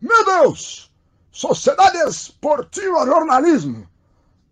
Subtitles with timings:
[0.00, 0.90] Meu Deus!
[1.30, 3.88] Sociedade Esportiva Jornalismo.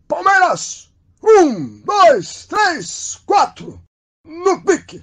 [0.07, 3.83] Palmeiras, um, dois, três, quatro.
[4.25, 5.03] No pique.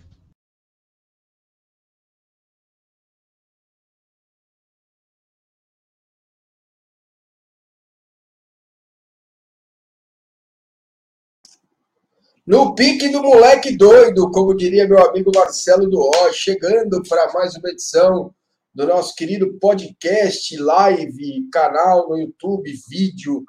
[12.46, 17.70] No pique do moleque doido, como diria meu amigo Marcelo O, chegando para mais uma
[17.70, 18.34] edição
[18.73, 23.43] do nosso querido podcast, live, canal no YouTube, vídeo.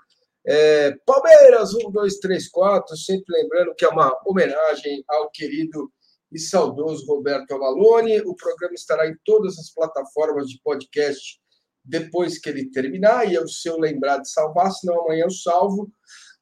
[0.45, 5.93] É, Palmeiras 1, 2, 3, 4, sempre lembrando que é uma homenagem ao querido
[6.33, 8.21] e saudoso Roberto Avalone.
[8.23, 11.41] O programa estará em todas as plataformas de podcast
[11.85, 15.91] depois que ele terminar, e é o seu lembrar de salvar, senão amanhã eu salvo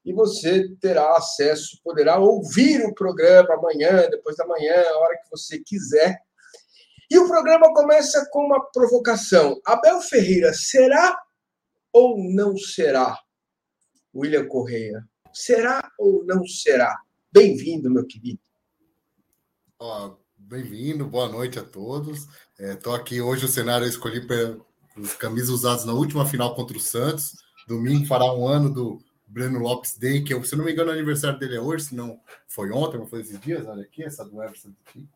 [0.05, 5.31] e você terá acesso, poderá ouvir o programa amanhã, depois da manhã, a hora que
[5.31, 6.19] você quiser.
[7.11, 9.61] E o programa começa com uma provocação.
[9.67, 11.21] Abel Ferreira será
[11.93, 13.19] ou não será?
[14.15, 15.05] William Correia.
[15.33, 16.97] Será ou não será?
[17.33, 18.39] Bem-vindo, meu querido.
[19.81, 20.15] Oh,
[20.51, 22.27] Bem-vindo, boa noite a todos.
[22.59, 24.57] Estou é, aqui hoje, o cenário eu escolhi para
[24.97, 27.37] os camisas usadas na última final contra o Santos.
[27.69, 30.93] Domingo fará um ano do Breno Lopes Day, que eu, se não me engano, o
[30.93, 34.25] aniversário dele é hoje, se não foi ontem, não foi esses dias, olha aqui, essa
[34.25, 35.09] do Everson aqui.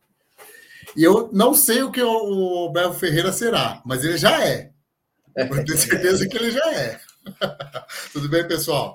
[0.97, 4.73] E eu não sei o que o Bel Ferreira será, mas ele já é.
[5.37, 7.01] Eu tenho certeza que ele já é.
[8.13, 8.95] Tudo bem, pessoal?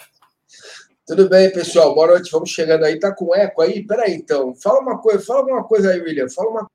[1.05, 1.93] Tudo bem, pessoal.
[1.95, 2.31] Boa noite.
[2.31, 2.99] Vamos chegando aí.
[2.99, 3.85] Tá com eco aí?
[3.85, 4.55] Peraí, então.
[4.55, 6.29] Fala uma coisa, fala uma coisa aí, William.
[6.29, 6.67] Fala uma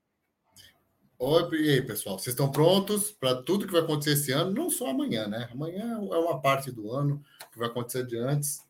[1.17, 2.19] Oi, e aí, pessoal?
[2.19, 4.51] Vocês estão prontos para tudo que vai acontecer esse ano?
[4.51, 5.49] Não só amanhã, né?
[5.53, 8.61] Amanhã é uma parte do ano que vai acontecer de antes.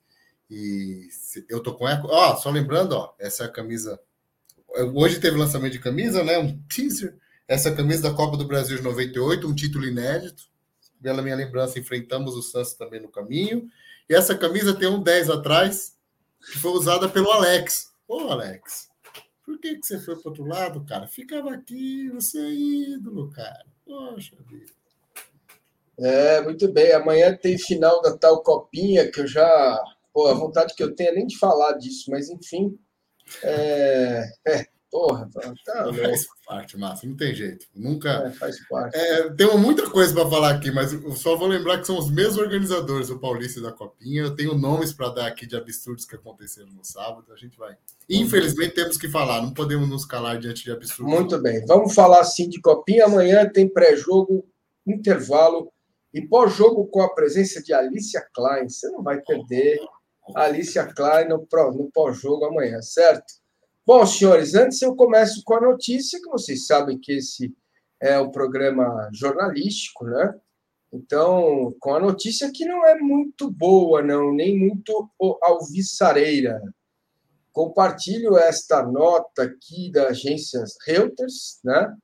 [0.48, 1.08] E
[1.48, 2.06] eu tô com eco.
[2.08, 3.98] Ó, só lembrando, ó, essa é a camisa.
[4.92, 6.36] Hoje teve lançamento de camisa, né?
[6.36, 7.16] Um teaser.
[7.46, 10.44] Essa camisa da Copa do Brasil de 98, um título inédito.
[11.00, 13.68] Pela minha lembrança, enfrentamos o Santos também no caminho.
[14.08, 15.96] E essa camisa tem um 10 atrás,
[16.40, 17.92] que foi usada pelo Alex.
[18.08, 18.88] Ô, Alex,
[19.44, 21.06] por que, que você foi para outro lado, cara?
[21.06, 23.64] Ficava aqui, você é ídolo, cara.
[23.84, 24.72] Poxa vida.
[25.98, 26.92] É, muito bem.
[26.92, 29.84] Amanhã tem final da tal copinha que eu já.
[30.12, 32.76] Pô, a vontade que eu tenho é nem de falar disso, mas enfim.
[33.42, 37.66] É, é, Porra, tá, faz parte, Márcio, não tem jeito.
[37.74, 38.10] Nunca.
[38.10, 38.96] É, faz parte.
[38.96, 42.08] É, tem muita coisa para falar aqui, mas eu só vou lembrar que são os
[42.08, 44.22] mesmos organizadores do Paulista e da Copinha.
[44.22, 47.24] Eu tenho nomes para dar aqui de absurdos que aconteceram no sábado.
[47.32, 47.76] A gente vai.
[48.08, 51.12] Infelizmente, temos que falar, não podemos nos calar diante de absurdos.
[51.12, 53.06] Muito bem, vamos falar sim de Copinha.
[53.06, 54.46] Amanhã tem pré-jogo,
[54.86, 55.72] intervalo
[56.12, 58.68] e pós-jogo com a presença de Alicia Klein.
[58.68, 59.80] Você não vai perder
[60.34, 63.34] Alicia Klein no, no pós-jogo amanhã, certo?
[63.86, 67.54] Bom, senhores, antes eu começo com a notícia, que vocês sabem que esse
[68.00, 70.34] é o programa jornalístico, né?
[70.92, 75.10] Então, com a notícia que não é muito boa, não, nem muito
[75.42, 76.62] alvissareira.
[77.52, 81.94] Compartilho esta nota aqui da agência Reuters, né?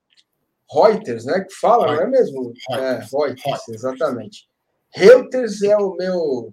[0.73, 1.41] Reuters, né?
[1.41, 2.01] Que fala, Reuters.
[2.01, 2.43] não é mesmo?
[2.69, 3.13] Reuters.
[3.13, 4.49] É, Reuters, exatamente.
[4.93, 6.53] Reuters é o meu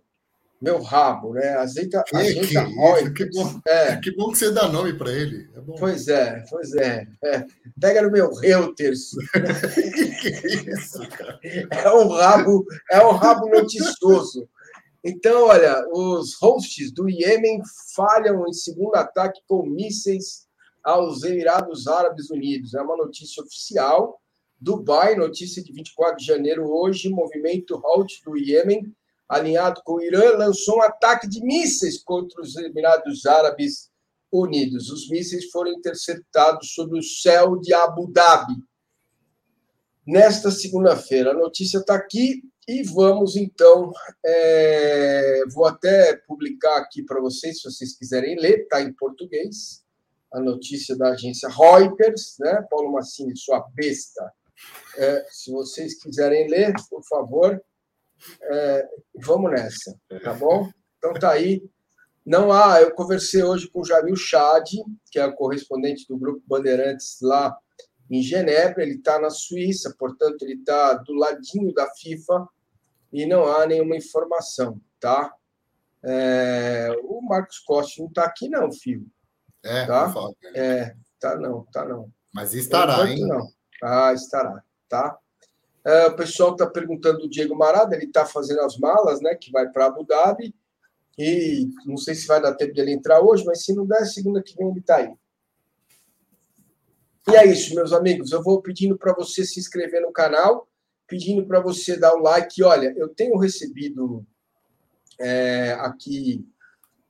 [0.61, 1.55] meu rabo, né?
[1.55, 3.13] Azeita, que, azeita que, Roy.
[3.13, 3.97] Que bom, é.
[3.97, 5.47] que bom que você dá nome para ele.
[5.55, 7.45] É pois é, pois é, é.
[7.79, 9.11] Pega no meu Reuters.
[10.21, 11.39] que é isso, cara?
[11.71, 14.49] É um rabo, é um rabo noticioso.
[15.03, 17.61] Então, olha, os hosts do Iêmen
[17.95, 20.47] falham em segundo ataque com mísseis
[20.83, 22.73] aos Emirados Árabes Unidos.
[22.73, 24.19] É uma notícia oficial.
[24.59, 28.91] Dubai, notícia de 24 de janeiro hoje, movimento Houthi do Iêmen
[29.27, 33.89] alinhado com o Irã, lançou um ataque de mísseis contra os Emirados Árabes
[34.31, 34.89] Unidos.
[34.89, 38.55] Os mísseis foram interceptados sobre o céu de Abu Dhabi
[40.05, 41.31] nesta segunda-feira.
[41.31, 43.91] A notícia está aqui e vamos então.
[44.25, 45.43] É...
[45.53, 49.83] Vou até publicar aqui para vocês, se vocês quiserem ler, está em português.
[50.33, 52.65] A notícia da agência Reuters, né?
[52.69, 54.31] Paulo Massini, sua besta.
[54.97, 57.61] É, se vocês quiserem ler, por favor,
[58.41, 60.69] é, vamos nessa, tá bom?
[60.97, 61.63] Então tá aí.
[62.25, 64.67] Não há, eu conversei hoje com o Jamil Chad,
[65.09, 67.57] que é o correspondente do Grupo Bandeirantes lá
[68.09, 72.47] em Genebra, ele está na Suíça, portanto, ele está do ladinho da FIFA
[73.11, 75.33] e não há nenhuma informação, tá?
[76.03, 79.05] É, o Marcos Costa não está aqui, não, filho.
[79.63, 80.13] É, tá?
[80.55, 82.11] É, tá não, tá não.
[82.33, 83.19] Mas estará, hein?
[83.27, 83.47] Não.
[83.83, 85.17] Ah, estará, tá?
[85.87, 89.35] Uh, o pessoal está perguntando do Diego Marada, ele está fazendo as malas, né?
[89.35, 90.53] Que vai para Abu Dhabi.
[91.17, 94.43] E não sei se vai dar tempo dele entrar hoje, mas se não der, segunda
[94.43, 95.13] que vem ele está aí.
[97.29, 98.33] E é isso, meus amigos.
[98.33, 100.67] Eu vou pedindo para você se inscrever no canal.
[101.07, 102.61] pedindo para você dar o like.
[102.63, 104.25] Olha, eu tenho recebido
[105.17, 106.45] é, aqui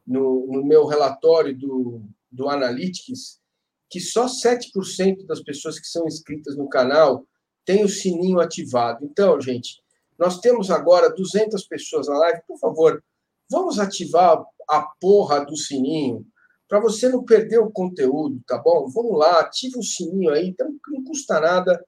[0.05, 3.41] no, no, meu relatório do, do Analytics
[3.89, 7.25] que só 7% das pessoas que são inscritas no canal
[7.67, 9.05] têm o sininho ativado.
[9.05, 9.83] Então, gente,
[10.17, 12.41] nós temos agora 200 pessoas na live.
[12.47, 13.03] Por favor,
[13.51, 16.25] vamos ativar a porra do sininho
[16.67, 18.89] para você não perder o conteúdo, tá bom?
[18.89, 21.81] Vamos lá, ativa o sininho aí, então não custa nada,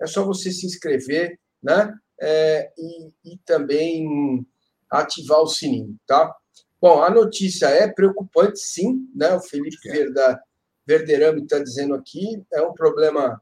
[0.00, 1.94] é só você se inscrever, né?
[2.20, 4.44] É, e, e também
[4.90, 6.34] ativar o sininho, tá?
[6.80, 9.34] Bom, a notícia é preocupante, sim, né?
[9.34, 10.42] O Felipe Verda,
[10.86, 13.40] Verderame está dizendo aqui, é um problema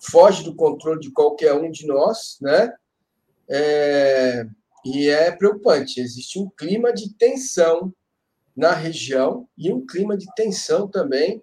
[0.00, 2.72] foge do controle de qualquer um de nós, né?
[3.50, 4.46] É,
[4.84, 6.00] e é preocupante.
[6.00, 7.92] Existe um clima de tensão
[8.56, 11.42] na região e um clima de tensão também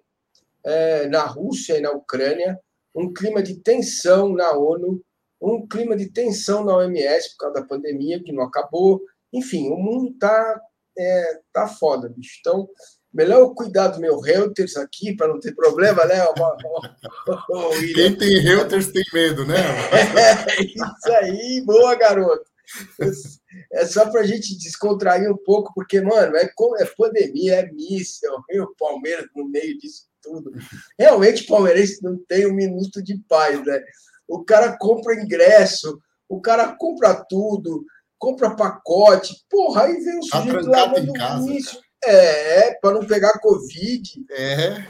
[0.64, 2.58] é, na Rússia e na Ucrânia,
[2.94, 5.02] um clima de tensão na ONU,
[5.40, 9.00] um clima de tensão na OMS por causa da pandemia que não acabou.
[9.32, 10.60] Enfim, o mundo tá
[10.98, 12.38] é, tá foda, bicho.
[12.40, 12.68] Então,
[13.16, 16.22] melhor eu cuidar do meu Reuters aqui para não ter problema, né?
[17.94, 19.56] Quem tem Reuters tem medo, né?
[19.56, 22.44] É isso aí, boa, garoto.
[23.72, 28.36] É só para a gente descontrair um pouco, porque, mano, é, é pandemia, é míssel,
[28.50, 30.52] e o Palmeiras no meio disso tudo.
[30.98, 33.80] Realmente, o palmeirense não tem um minuto de paz, né?
[34.28, 37.84] O cara compra ingresso, o cara compra tudo,
[38.18, 41.78] compra pacote, porra, aí vem o tá sujeito lá no início.
[42.06, 44.24] É, para não pegar Covid.
[44.30, 44.86] É.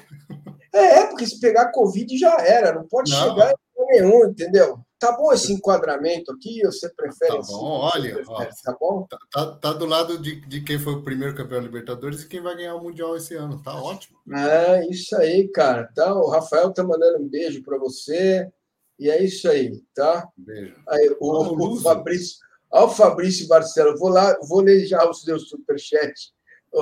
[0.73, 3.19] É, porque se pegar Covid já era, não pode não.
[3.19, 4.79] chegar em nenhum, entendeu?
[4.99, 6.63] Tá bom esse enquadramento aqui?
[6.65, 7.53] Você prefere tá assim?
[7.53, 9.07] Bom, olha, ó, tá bom?
[9.09, 12.41] Tá, tá, tá, do lado de, de quem foi o primeiro campeão Libertadores e quem
[12.41, 13.63] vai ganhar o Mundial esse ano.
[13.63, 14.19] Tá ótimo.
[14.35, 15.89] É, isso aí, cara.
[15.91, 18.51] Então, o Rafael tá mandando um beijo para você.
[18.99, 20.27] E é isso aí, tá?
[20.37, 20.75] Beijo.
[20.89, 22.39] Aí, o, o Fabrício,
[22.71, 26.33] ó, o Fabrício Barcelo, vou lá, vou ler já os seus superchats.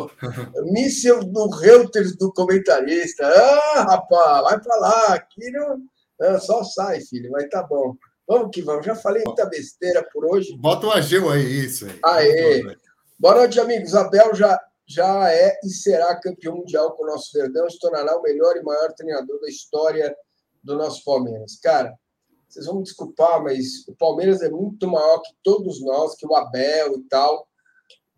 [0.72, 3.26] míssel do Reuters do comentarista.
[3.26, 5.82] Ah, rapaz, vai para lá, aqui não
[6.18, 7.96] não, só sai, filho, mas tá bom.
[8.26, 8.86] Vamos que vamos.
[8.86, 10.56] Já falei muita besteira por hoje.
[10.58, 11.98] Bota o Ageu aí, isso aí.
[12.04, 12.76] Aê.
[13.18, 13.94] Boa noite, amigos.
[13.94, 17.68] Abel já, já é e será campeão mundial com o nosso Verdão.
[17.68, 20.14] Se tornará o melhor e maior treinador da história
[20.62, 21.58] do nosso Palmeiras.
[21.62, 21.92] Cara,
[22.48, 26.34] vocês vão me desculpar, mas o Palmeiras é muito maior que todos nós, que o
[26.34, 27.46] Abel e tal.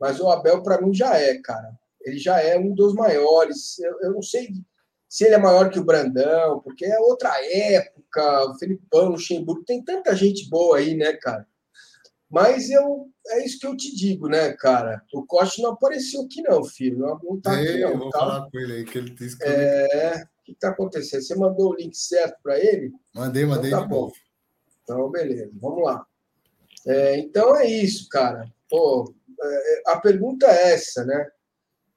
[0.00, 1.72] Mas o Abel, para mim, já é, cara.
[2.00, 3.78] Ele já é um dos maiores.
[3.78, 4.50] Eu, eu não sei
[5.08, 9.64] se ele é maior que o Brandão, porque é outra época, o Felipão, o Luxemburgo,
[9.64, 11.46] tem tanta gente boa aí, né, cara?
[12.28, 15.00] Mas eu, é isso que eu te digo, né, cara?
[15.14, 16.98] O Costa não apareceu aqui, não, filho.
[16.98, 17.98] Não, não tá aqui, não.
[17.98, 18.19] vou tá?
[18.19, 19.44] falar com ele aí, que ele disse que.
[19.44, 21.22] É, o que está acontecendo?
[21.22, 22.93] Você mandou o link certo para ele?
[23.14, 24.00] Mandei, então mandei então, tá de bom.
[24.02, 24.14] Novo.
[24.82, 26.06] Então, beleza, vamos lá.
[26.87, 28.52] É, então é isso, cara.
[28.69, 29.12] Pô,
[29.87, 31.27] a pergunta é essa, né?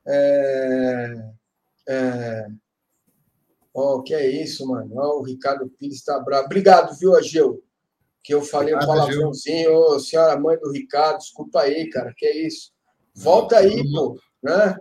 [0.08, 1.14] É,
[1.88, 2.48] é,
[3.74, 4.92] Oh, que é isso, mano.
[4.96, 6.46] Oh, o Ricardo Pires está bravo.
[6.46, 7.64] Obrigado, viu, Ageu?
[8.24, 9.72] Que eu falei Obrigado, um palavrãozinho.
[9.72, 12.14] Ô, oh, senhora mãe do Ricardo, desculpa aí, cara.
[12.18, 12.72] Que é isso?
[13.16, 14.20] Volta não, aí, não, pô.
[14.44, 14.78] Né?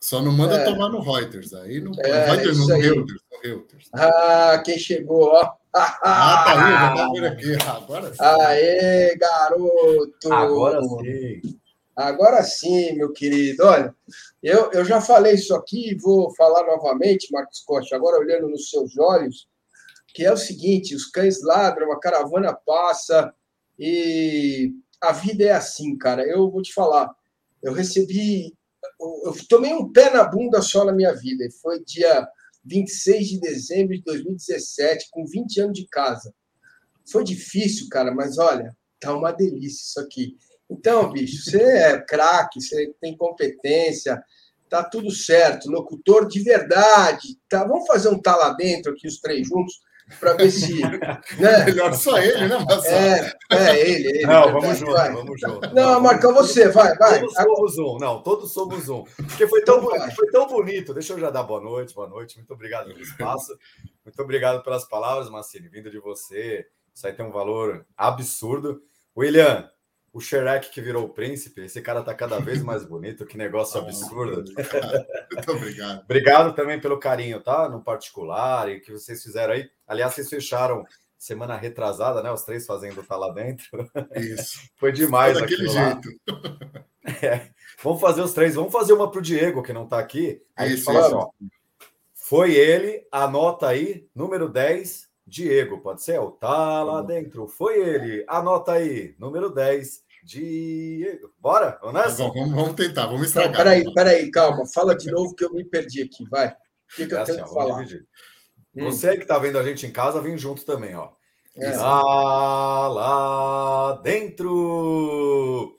[0.00, 0.64] Só não manda é.
[0.64, 1.52] tomar no Reuters.
[1.52, 3.88] Aí não é, Reuters, no Reuters, no Reuters.
[3.92, 5.52] Ah, quem chegou, ó.
[5.74, 7.68] Ah, tá aí, já tá vendo aqui.
[7.68, 8.16] Agora sim.
[8.20, 10.32] Aê, garoto.
[10.32, 11.58] Agora sim.
[11.98, 13.64] Agora sim, meu querido.
[13.64, 13.92] Olha,
[14.40, 18.96] eu, eu já falei isso aqui vou falar novamente, Marcos Costa, agora olhando nos seus
[18.96, 19.48] olhos,
[20.14, 23.34] que é o seguinte: os cães ladram, a caravana passa
[23.76, 26.22] e a vida é assim, cara.
[26.22, 27.12] Eu vou te falar,
[27.60, 28.54] eu recebi,
[29.24, 32.28] eu tomei um pé na bunda só na minha vida, e foi dia
[32.64, 36.32] 26 de dezembro de 2017, com 20 anos de casa.
[37.10, 40.36] Foi difícil, cara, mas olha, tá uma delícia isso aqui.
[40.70, 44.22] Então, bicho, você é craque, você tem competência,
[44.68, 47.64] tá tudo certo, locutor de verdade, tá?
[47.64, 49.80] Vamos fazer um tá lá dentro aqui os três juntos
[50.20, 50.80] para ver se,
[51.38, 51.64] né?
[51.64, 53.26] Melhor só ele, né, Marcelo?
[53.50, 54.26] É, é ele, ele.
[54.26, 55.12] Não, vamos junto, vai.
[55.12, 55.74] vamos junto.
[55.74, 57.20] Não, Marcão, você, vai, vai.
[57.20, 59.04] Todos somos um, não, todos somos um.
[59.04, 60.94] Porque foi tão, bonito, foi tão bonito.
[60.94, 62.36] Deixa eu já dar boa noite, boa noite.
[62.36, 63.56] Muito obrigado pelo espaço.
[64.04, 66.66] Muito obrigado pelas palavras, Marcelo, vindo de você.
[66.94, 68.82] Isso aí tem um valor absurdo.
[69.16, 69.68] William,
[70.18, 73.78] o Shrek que virou o príncipe, esse cara tá cada vez mais bonito, que negócio
[73.80, 74.44] absurdo.
[75.32, 76.02] Muito obrigado.
[76.02, 77.68] obrigado também pelo carinho, tá?
[77.68, 79.70] No particular, e que vocês fizeram aí.
[79.86, 80.84] Aliás, vocês fecharam
[81.16, 82.32] semana retrasada, né?
[82.32, 83.88] Os três fazendo tá lá dentro.
[84.16, 84.58] Isso.
[84.76, 86.08] Foi demais Foi daquele jeito.
[87.22, 87.48] É.
[87.82, 88.54] Vamos fazer os três.
[88.54, 90.42] Vamos fazer uma para o Diego, que não está aqui.
[90.54, 91.30] Aí isso, fala ó,
[92.12, 96.18] Foi ele, anota aí, número 10, Diego, pode ser?
[96.20, 97.46] O tá lá dentro.
[97.46, 98.24] Foi ele.
[98.28, 99.14] Anota aí.
[99.18, 101.32] Número 10, Diego.
[101.40, 101.78] Bora?
[101.80, 102.22] Vamos nessa?
[102.28, 103.56] Vamos, vamos tentar, vamos Não, estragar.
[103.56, 104.66] peraí, peraí, calma.
[104.66, 106.28] Fala de novo que eu me perdi aqui.
[106.28, 106.48] Vai.
[106.48, 106.54] O
[106.96, 107.82] que, que eu É assim, tenho ó, que vamos falar?
[107.84, 108.06] dividir.
[108.76, 108.84] Hum.
[108.84, 111.08] Você que tá vendo a gente em casa, vem junto também, ó.
[111.56, 111.74] É.
[111.76, 115.74] Lá, lá dentro.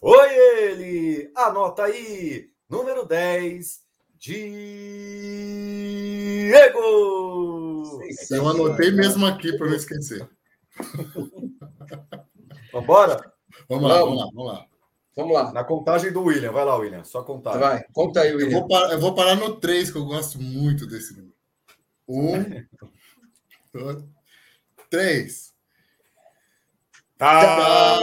[0.00, 1.30] Foi ele.
[1.36, 2.48] Anota aí.
[2.70, 3.80] Número 10,
[4.18, 4.40] Diego.
[8.30, 10.26] Eu anotei mesmo aqui para não esquecer.
[12.72, 13.29] Vambora?
[13.70, 14.18] Vamos lá, Vamos.
[14.18, 14.66] lá, vamos lá.
[15.16, 15.52] Vamos lá.
[15.52, 16.50] Na contagem do William.
[16.50, 17.04] Vai lá, William.
[17.04, 17.56] Só contar.
[17.56, 17.84] Vai.
[17.92, 18.58] Conta aí, Eu William.
[18.58, 21.32] vou, parar, eu vou parar no 3, que eu gosto muito desse número.
[22.08, 22.64] Um,
[23.72, 24.04] dois,
[24.90, 25.54] três.
[27.16, 28.00] Tá lá,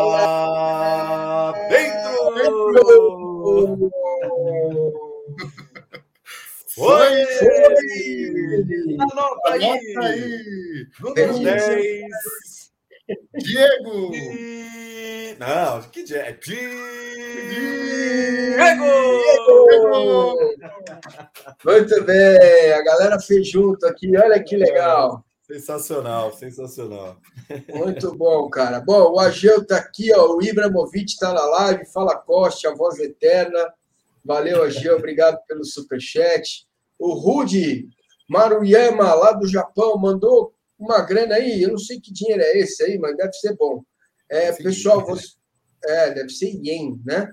[0.00, 3.90] lá dentro.
[6.74, 8.96] Foi ele.
[9.00, 9.64] Anota aí.
[9.64, 10.86] Anota aí.
[11.00, 11.74] Número Beleza.
[11.74, 12.59] 10.
[13.34, 14.10] Diego!
[14.10, 16.18] Di- Não, que dia?
[16.28, 16.70] É Diego!
[21.64, 25.24] Muito bem, a galera fez junto aqui, olha que legal.
[25.46, 27.16] Sensacional, sensacional.
[27.74, 28.80] Muito bom, cara.
[28.80, 32.98] Bom, o Ageu tá aqui, ó, o Ibramovic tá na live, fala Costa, a voz
[33.00, 33.72] eterna.
[34.24, 36.66] Valeu, Ageu, obrigado pelo superchat.
[36.98, 37.88] O Rudi
[38.28, 42.82] Maruyama, lá do Japão, mandou uma grana aí, eu não sei que dinheiro é esse
[42.82, 43.82] aí, mas deve ser bom.
[44.28, 45.28] É, pessoal, você...
[45.84, 47.28] é, deve ser ien, né?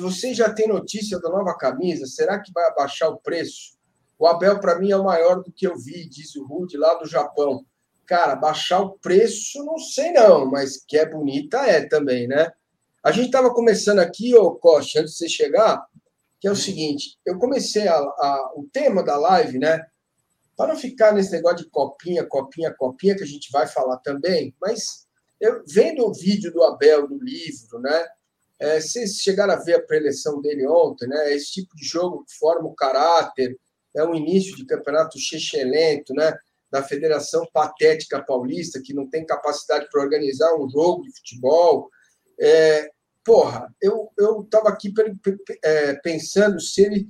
[0.00, 2.06] Você já tem notícia da nova camisa?
[2.06, 3.74] Será que vai abaixar o preço?
[4.18, 6.94] O Abel, para mim, é o maior do que eu vi, diz o Rude, lá
[6.94, 7.64] do Japão.
[8.06, 12.50] Cara, baixar o preço, não sei não, mas que é bonita é também, né?
[13.02, 15.84] A gente estava começando aqui, ô Costa, antes de você chegar,
[16.40, 19.84] que é o seguinte: eu comecei a, a- o tema da live, né?
[20.56, 24.54] Para não ficar nesse negócio de copinha, copinha, copinha, que a gente vai falar também,
[24.60, 25.06] mas
[25.40, 28.06] eu vendo o vídeo do Abel, do livro, né?
[28.58, 31.34] É, vocês chegaram a ver a preleção dele ontem, né?
[31.34, 33.58] Esse tipo de jogo que forma o caráter,
[33.94, 36.36] é um início de campeonato chechelento, né?
[36.70, 41.88] Da Federação Patética Paulista, que não tem capacidade para organizar um jogo de futebol.
[42.40, 42.90] É,
[43.24, 44.10] porra, eu
[44.42, 44.92] estava aqui
[45.62, 47.08] é, pensando se ele,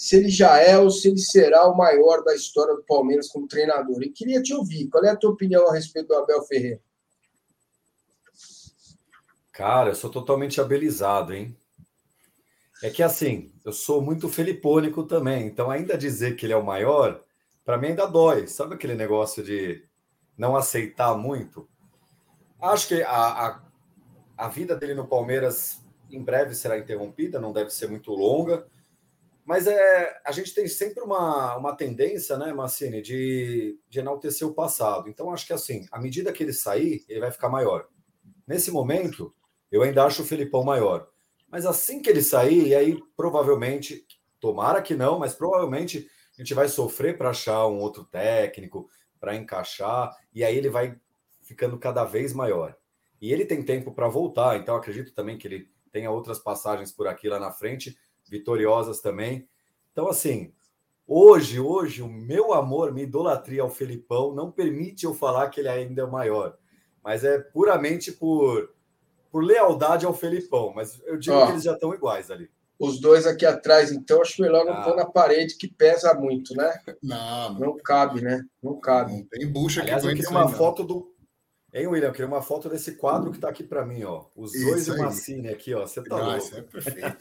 [0.00, 3.46] se ele já é ou se ele será o maior da história do Palmeiras como
[3.46, 4.02] treinador.
[4.02, 6.80] E queria te ouvir, qual é a tua opinião a respeito do Abel Ferreira?
[9.52, 11.54] Cara, eu sou totalmente abelizado, hein?
[12.82, 16.64] É que assim, eu sou muito felipônico também, então ainda dizer que ele é o
[16.64, 17.22] maior,
[17.62, 18.46] para mim ainda dói.
[18.46, 19.86] Sabe aquele negócio de
[20.34, 21.68] não aceitar muito?
[22.58, 23.62] Acho que a, a,
[24.38, 28.66] a vida dele no Palmeiras em breve será interrompida, não deve ser muito longa,
[29.44, 34.54] mas é, a gente tem sempre uma, uma tendência, né, Massini, de, de enaltecer o
[34.54, 35.08] passado.
[35.08, 37.88] Então acho que assim, à medida que ele sair, ele vai ficar maior.
[38.46, 39.34] Nesse momento,
[39.70, 41.08] eu ainda acho o Felipão maior.
[41.48, 44.06] Mas assim que ele sair, e aí provavelmente,
[44.38, 49.36] tomara que não, mas provavelmente a gente vai sofrer para achar um outro técnico, para
[49.36, 50.98] encaixar, e aí ele vai
[51.42, 52.76] ficando cada vez maior.
[53.20, 57.06] E ele tem tempo para voltar, então acredito também que ele tenha outras passagens por
[57.06, 57.98] aqui lá na frente,
[58.30, 59.48] vitoriosas também.
[59.92, 60.52] Então, assim,
[61.06, 65.68] hoje, hoje, o meu amor, minha idolatria ao Felipão não permite eu falar que ele
[65.68, 66.56] ainda é o maior,
[67.02, 68.70] mas é puramente por
[69.32, 71.46] por lealdade ao Felipão, mas eu digo Ó.
[71.46, 72.50] que eles já estão iguais ali.
[72.76, 74.82] Os dois aqui atrás, então, acho melhor não Ah.
[74.82, 76.80] pôr na parede, que pesa muito, né?
[77.00, 78.42] Não, não, Não cabe, né?
[78.60, 79.12] Não cabe.
[79.12, 80.48] não tem bucha Aliás, que eu queria uma não.
[80.48, 81.14] foto do.
[81.72, 82.08] Hein, William?
[82.08, 84.24] Eu queria uma foto desse quadro que tá aqui para mim, ó.
[84.34, 85.00] Os Isso dois e o aí.
[85.00, 85.86] Massini aqui, ó.
[85.86, 86.38] Você tá Não, louco.
[86.38, 87.16] isso é perfeito.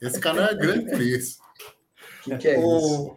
[0.00, 1.38] Esse canal é grande por isso.
[2.20, 3.06] O que, que é isso?
[3.06, 3.16] O-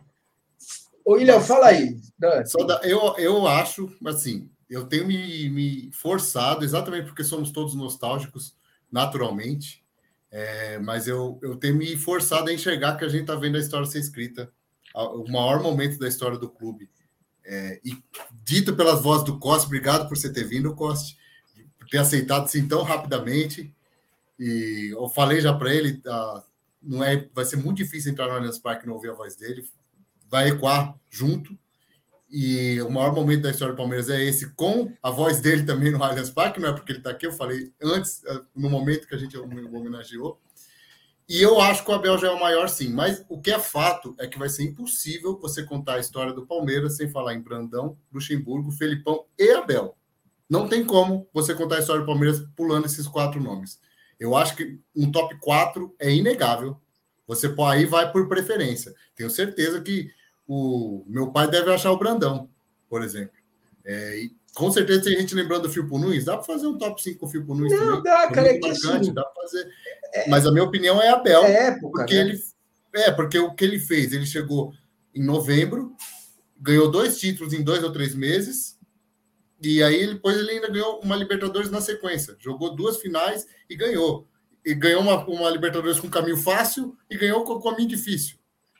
[1.05, 1.99] Ô, William, fala aí.
[2.45, 7.73] Só da- eu, eu acho, assim, eu tenho me, me forçado, exatamente porque somos todos
[7.73, 8.55] nostálgicos,
[8.91, 9.83] naturalmente,
[10.29, 13.59] é, mas eu, eu tenho me forçado a enxergar que a gente está vendo a
[13.59, 14.51] história ser escrita,
[14.93, 16.87] o maior momento da história do clube.
[17.51, 17.97] É, e
[18.43, 21.17] dito pelas vozes do Costa, obrigado por você ter vindo, Costa,
[21.79, 23.73] por ter aceitado assim tão rapidamente.
[24.39, 26.43] E eu falei já para ele, ah,
[26.79, 29.35] não é, vai ser muito difícil entrar no Allianz Parque e não ouvir a voz
[29.35, 29.67] dele,
[30.29, 31.57] vai ecoar junto.
[32.29, 35.91] E o maior momento da história do Palmeiras é esse, com a voz dele também
[35.91, 39.07] no Allianz Parque, não é porque ele está aqui, eu falei antes, eh, no momento
[39.07, 40.39] que a gente homenageou.
[41.29, 42.91] E eu acho que o Abel já é o maior, sim.
[42.91, 46.47] Mas o que é fato é que vai ser impossível você contar a história do
[46.47, 49.95] Palmeiras sem falar em Brandão, Luxemburgo, Felipão e Abel.
[50.49, 53.79] Não tem como você contar a história do Palmeiras pulando esses quatro nomes.
[54.19, 56.81] Eu acho que um top 4 é inegável.
[57.27, 58.91] Você aí vai por preferência.
[59.15, 60.09] Tenho certeza que
[60.47, 62.49] o meu pai deve achar o Brandão,
[62.89, 63.37] por exemplo.
[63.85, 64.27] É,
[64.59, 66.25] com certeza tem gente lembrando do Filipe Nunes.
[66.25, 68.03] Dá para fazer um top 5 com o Filipe Nunes Não, também.
[68.03, 69.69] dá, Foi cara, é que assim, dá pra fazer.
[70.27, 71.43] Mas a minha opinião é Abel.
[71.45, 72.19] É época, porque né?
[72.19, 72.39] ele
[72.95, 74.73] é porque o que ele fez, ele chegou
[75.15, 75.95] em novembro,
[76.59, 78.77] ganhou dois títulos em dois ou três meses,
[79.61, 82.35] e aí depois ele ainda ganhou uma Libertadores na sequência.
[82.39, 84.27] Jogou duas finais e ganhou.
[84.65, 88.38] E ganhou uma, uma Libertadores com caminho fácil e ganhou com caminho difícil.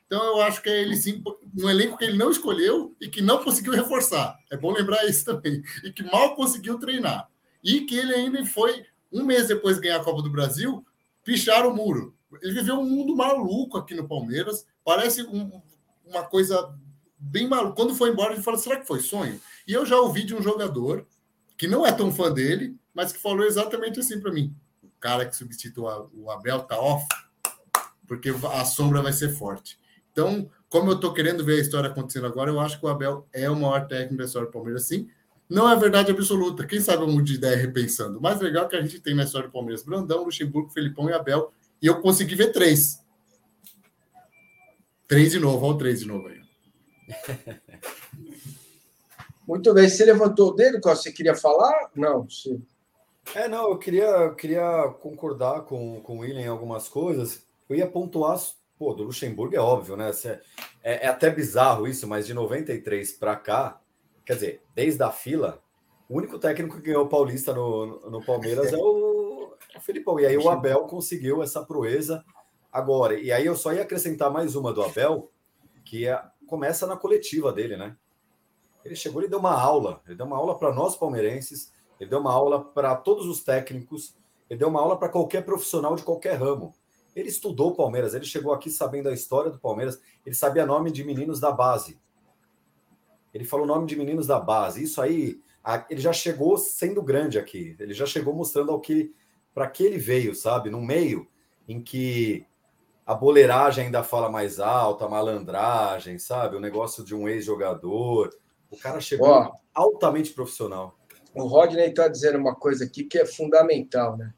[0.10, 1.24] Então eu acho que é ele sim,
[1.56, 4.36] um elenco que ele não escolheu e que não conseguiu reforçar.
[4.50, 5.62] É bom lembrar isso também.
[5.84, 7.30] E que mal conseguiu treinar.
[7.64, 10.84] E que ele ainda foi, um mês depois de ganhar a Copa do Brasil,
[11.24, 12.16] pichar o muro.
[12.42, 14.66] Ele viveu um mundo maluco aqui no Palmeiras.
[14.84, 15.62] Parece um-
[16.04, 16.76] uma coisa
[17.20, 17.76] bem maluca.
[17.76, 19.40] Quando foi embora, ele falou: será que foi sonho?
[19.68, 21.06] E eu já ouvi de um jogador
[21.56, 25.26] que não é tão fã dele, mas que falou exatamente assim para mim: o cara
[25.28, 25.84] que substitui
[26.16, 27.06] o Abel tá off,
[28.08, 29.79] porque a sombra vai ser forte.
[30.20, 33.26] Então, como eu estou querendo ver a história acontecendo agora, eu acho que o Abel
[33.32, 35.10] é o maior técnico da história do Palmeiras, sim.
[35.50, 36.68] Não é verdade absoluta.
[36.68, 38.20] Quem sabe eu mudo de ideia repensando.
[38.20, 41.10] O mais legal é que a gente tem na história do Palmeiras Brandão, Luxemburgo, Felipão
[41.10, 41.54] e Abel.
[41.82, 43.02] E eu consegui ver três.
[45.08, 46.42] Três de novo, olha o três de novo aí.
[49.48, 49.88] Muito bem.
[49.88, 51.04] Você levantou o dedo, Costa?
[51.04, 51.90] Você queria falar?
[51.96, 52.60] Não, você...
[53.34, 57.42] É, não, eu queria, eu queria concordar com, com o William em algumas coisas.
[57.70, 58.38] Eu ia pontuar,
[58.80, 60.10] pô, do Luxemburgo é óbvio, né?
[60.82, 63.82] É, é até bizarro isso, mas de 93 para cá,
[64.26, 65.62] quer dizer, desde a fila,
[66.08, 70.18] o único técnico que ganhou o Paulista no, no Palmeiras é o, é o Felipão.
[70.18, 72.24] E aí o Abel conseguiu essa proeza
[72.72, 73.20] agora.
[73.20, 75.30] E aí eu só ia acrescentar mais uma do Abel,
[75.84, 77.98] que é, começa na coletiva dele, né?
[78.86, 80.02] Ele chegou e deu uma aula.
[80.08, 84.16] Ele deu uma aula para nós palmeirenses, ele deu uma aula para todos os técnicos,
[84.50, 86.74] ele deu uma aula para qualquer profissional de qualquer ramo.
[87.16, 90.92] Ele estudou o Palmeiras, ele chegou aqui sabendo a história do Palmeiras, ele sabia nome
[90.92, 92.00] de meninos da base.
[93.34, 94.84] Ele falou nome de meninos da base.
[94.84, 95.40] Isso aí,
[95.90, 97.76] ele já chegou sendo grande aqui.
[97.80, 99.14] Ele já chegou mostrando ao que
[99.54, 100.70] para que ele veio, sabe?
[100.70, 101.28] Num meio
[101.68, 102.46] em que
[103.06, 106.56] a boleiragem ainda fala mais alta, a malandragem, sabe?
[106.56, 108.30] O negócio de um ex-jogador.
[108.70, 109.52] O cara chegou Ó.
[109.74, 110.98] altamente profissional.
[111.34, 114.34] O Rodney está dizendo uma coisa aqui que é fundamental, né?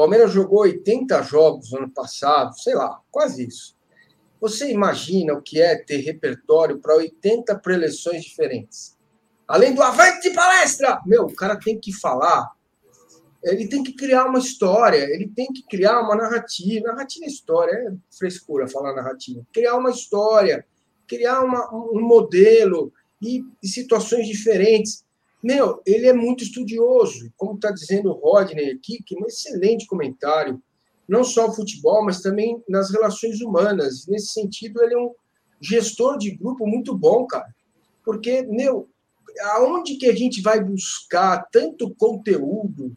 [0.00, 3.76] Palmeiras jogou 80 jogos no ano passado, sei lá, quase isso.
[4.40, 8.96] Você imagina o que é ter repertório para 80 preleções diferentes?
[9.46, 11.02] Além do avante palestra!
[11.04, 12.50] Meu, o cara tem que falar,
[13.44, 16.86] ele tem que criar uma história, ele tem que criar uma narrativa.
[16.88, 19.46] Narrativa é história, é frescura falar narrativa.
[19.52, 20.64] Criar uma história,
[21.06, 25.04] criar uma- um modelo e, e situações diferentes.
[25.42, 29.86] Meu, ele é muito estudioso, como está dizendo o Rodney aqui, que é um excelente
[29.86, 30.62] comentário,
[31.08, 34.06] não só o futebol, mas também nas relações humanas.
[34.06, 35.12] Nesse sentido, ele é um
[35.60, 37.52] gestor de grupo muito bom, cara.
[38.04, 38.88] Porque, meu,
[39.54, 42.96] aonde que a gente vai buscar tanto conteúdo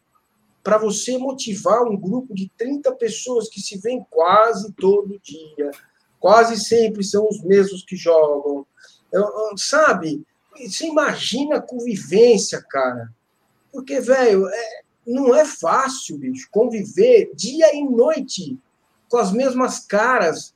[0.62, 5.70] para você motivar um grupo de 30 pessoas que se veem quase todo dia,
[6.18, 8.66] quase sempre são os mesmos que jogam,
[9.56, 10.24] sabe?
[10.58, 13.12] Você imagina a convivência, cara.
[13.72, 18.58] Porque, velho, é- não é fácil, bicho, conviver dia e noite
[19.08, 20.54] com as mesmas caras,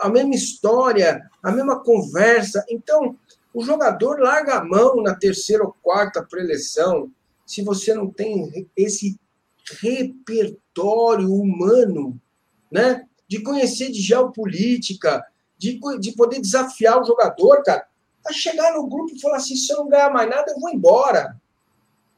[0.00, 2.64] a mesma história, a mesma conversa.
[2.68, 3.16] Então,
[3.54, 7.10] o jogador larga a mão na terceira ou quarta preleção
[7.46, 9.18] se você não tem esse
[9.80, 12.20] repertório humano,
[12.70, 13.06] né?
[13.28, 15.24] De conhecer de geopolítica,
[15.56, 17.86] de, de poder desafiar o jogador, cara,
[18.28, 20.70] a chegar no grupo e falar assim: se eu não ganhar mais nada, eu vou
[20.70, 21.36] embora.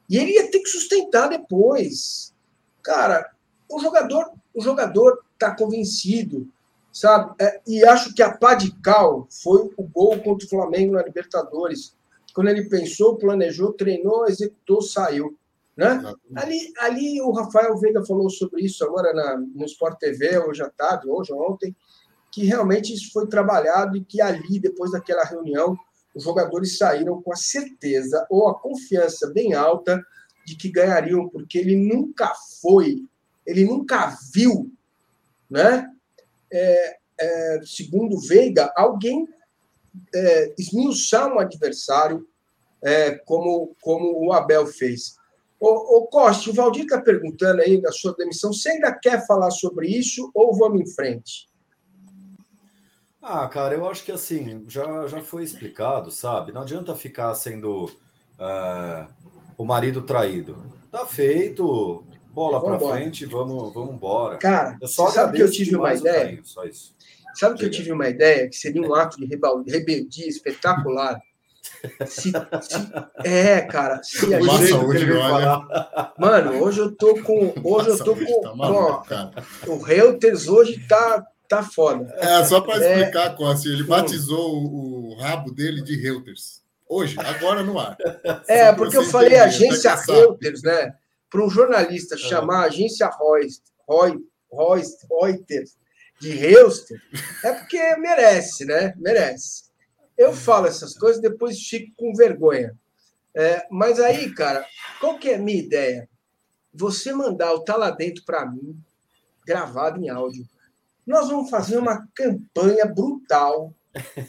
[0.09, 2.33] E ele ia ter que sustentar depois.
[2.81, 3.31] Cara,
[3.69, 6.47] o jogador o jogador está convencido,
[6.91, 7.33] sabe?
[7.39, 11.03] É, e acho que a pá de cal foi o gol contra o Flamengo na
[11.03, 11.95] Libertadores.
[12.33, 15.37] Quando ele pensou, planejou, treinou, executou, saiu.
[15.77, 16.01] Né?
[16.35, 20.69] Ali, ali o Rafael Veiga falou sobre isso agora na, no Sport TV, hoje à
[20.69, 21.73] tarde, hoje ontem,
[22.31, 25.77] que realmente isso foi trabalhado e que ali, depois daquela reunião,
[26.15, 30.03] os jogadores saíram com a certeza ou a confiança bem alta
[30.45, 33.03] de que ganhariam, porque ele nunca foi,
[33.45, 34.71] ele nunca viu,
[35.49, 35.87] né?
[36.51, 39.27] É, é, segundo Veiga, alguém
[40.13, 42.27] é, esmiuçar um adversário
[42.81, 45.15] é, como, como o Abel fez.
[45.59, 48.53] Ô, ô Costa, o Valdir está perguntando aí da sua demissão.
[48.53, 51.48] Você ainda quer falar sobre isso ou vamos em frente?
[53.21, 56.51] Ah, cara, eu acho que assim, já, já foi explicado, sabe?
[56.53, 57.91] Não adianta ficar sendo
[58.39, 59.05] é,
[59.57, 60.63] o marido traído.
[60.89, 62.95] Tá feito, bola embora.
[62.97, 64.37] frente, vamos, vamos embora.
[64.37, 66.25] Cara, Eu só sabe que eu tive uma ideia?
[66.25, 66.95] carinho, só isso.
[67.35, 71.19] Sabe que eu tive uma ideia que seria um ato de rebeldia espetacular?
[72.07, 72.33] Se, se,
[73.23, 74.01] é, cara.
[74.01, 74.73] Se a Nossa, gente...
[74.73, 76.11] hoje, olha.
[76.17, 77.53] Mano, hoje eu tô com.
[77.63, 78.41] Hoje Nossa, eu tô hoje com.
[78.41, 82.13] tá maluco, ó, o Reuters hoje tá, tá foda.
[82.17, 82.99] É, só para É.
[82.99, 86.61] explicar, Costa, ele batizou o, o rabo dele de Reuters.
[86.87, 87.97] Hoje, agora no ar.
[88.47, 89.95] É, porque eu falei entender, agência.
[89.95, 90.95] Reuters, né?
[91.29, 93.61] Para um jornalista chamar a agência Reuters,
[94.51, 95.77] Reuters, Reuters
[96.19, 97.01] de Reuters,
[97.43, 98.93] é porque merece, né?
[98.97, 99.69] Merece.
[100.17, 102.75] Eu falo essas coisas, depois fico com vergonha.
[103.35, 104.65] É, mas aí, cara,
[104.99, 106.09] qual que é a minha ideia?
[106.73, 108.77] Você mandar o Tá Lá Dentro para mim,
[109.45, 110.45] gravado em áudio.
[111.09, 113.73] Nós vamos fazer uma campanha brutal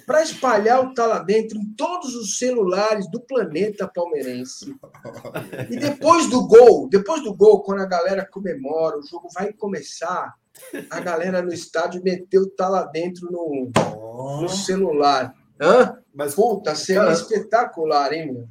[0.06, 4.74] para espalhar o Tá Lá Dentro em todos os celulares do planeta palmeirense.
[5.68, 10.34] E depois do gol, depois do gol, quando a galera comemora, o jogo vai começar,
[10.88, 13.70] a galera no estádio meteu o Tá Lá Dentro no,
[14.40, 15.34] no celular.
[15.60, 15.98] Hã?
[16.14, 18.48] Mas Puta, seria Cara, espetacular, hein, meu?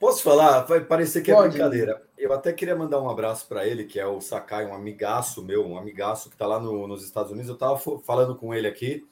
[0.00, 0.60] Posso falar?
[0.62, 1.50] Vai parecer que é Pode.
[1.50, 2.02] brincadeira.
[2.16, 5.66] Eu até queria mandar um abraço para ele, que é o Sakai, um amigaço meu,
[5.66, 7.48] um amigaço que está lá no- nos Estados Unidos.
[7.50, 9.04] Eu estava falando com ele aqui,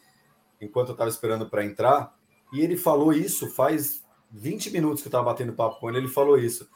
[0.61, 2.15] enquanto eu estava esperando para entrar,
[2.53, 5.99] e ele falou isso faz 20 minutos que eu estava batendo papo com ele.
[5.99, 6.67] Ele falou isso,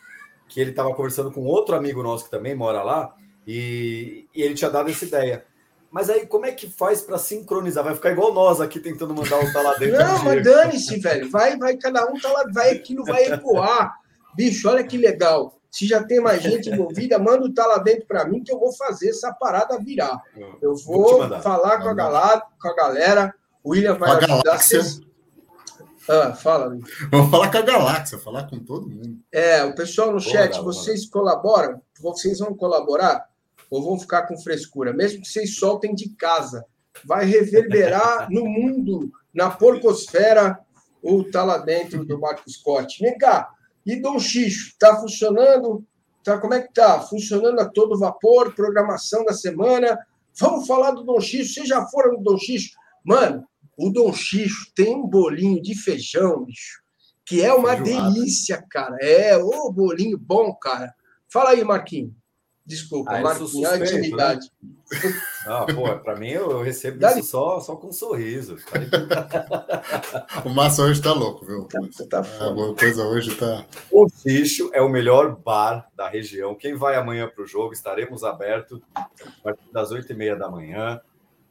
[0.47, 3.15] que ele estava conversando com outro amigo nosso que também mora lá,
[3.47, 5.47] e, e ele tinha dado essa ideia.
[5.91, 7.85] Mas aí, como é que faz para sincronizar?
[7.85, 9.99] Vai ficar igual nós aqui tentando mandar o tá lá dentro.
[9.99, 11.31] Não, mas dane-se, velho.
[11.31, 14.01] Vai, vai, cada um tá lá, vai, aquilo vai ecoar.
[14.35, 15.59] Bicho, olha que legal.
[15.73, 18.59] Se já tem mais gente envolvida, manda o tá lá dentro para mim que eu
[18.59, 20.23] vou fazer essa parada virar.
[20.61, 23.35] Eu Vou vou falar com a, galera, com a galera.
[23.65, 24.43] O William vai a ajudar.
[24.45, 24.83] galáxia.
[24.83, 25.01] Vocês...
[26.07, 26.85] Ah, fala, William.
[27.11, 29.19] Vamos falar com a galáxia, falar com todo mundo.
[29.33, 31.81] É, o pessoal no Boa, chat, Galo, vocês colaboram?
[31.99, 33.27] Vocês vão colaborar?
[33.71, 34.93] Ou vão ficar com frescura?
[34.93, 36.67] Mesmo que vocês soltem de casa.
[37.03, 40.59] Vai reverberar no mundo, na porcosfera,
[41.03, 43.03] o tá lá dentro do Marco Scott.
[43.03, 43.49] Vem cá.
[43.85, 45.85] E Dom Xixo, tá funcionando?
[46.23, 47.01] Tá, como é que tá?
[47.01, 49.99] Funcionando a todo vapor, programação da semana.
[50.39, 51.55] Vamos falar do Dom Xixo.
[51.55, 52.71] Vocês já foram no Dom Xixo?
[53.05, 53.45] Mano,
[53.77, 56.81] o Dom Xixo tem um bolinho de feijão, bicho,
[57.27, 58.11] que é uma Feijoada.
[58.15, 58.97] delícia, cara.
[59.01, 60.95] É, ô bolinho bom, cara.
[61.29, 62.13] Fala aí, Marquinhos.
[62.65, 64.51] Desculpa, Ah, eu a suspeito, intimidade.
[65.47, 68.57] Ah, pô, pra mim eu, eu recebo Dá isso só, só com um sorriso.
[70.45, 71.67] O Massa hoje tá louco, viu?
[71.91, 72.75] Você tá A foda.
[72.79, 73.65] coisa hoje tá.
[73.91, 76.55] O Xixo é o melhor bar da região.
[76.55, 79.09] Quem vai amanhã para o jogo, estaremos abertos a
[79.43, 81.01] partir das oito e meia da manhã.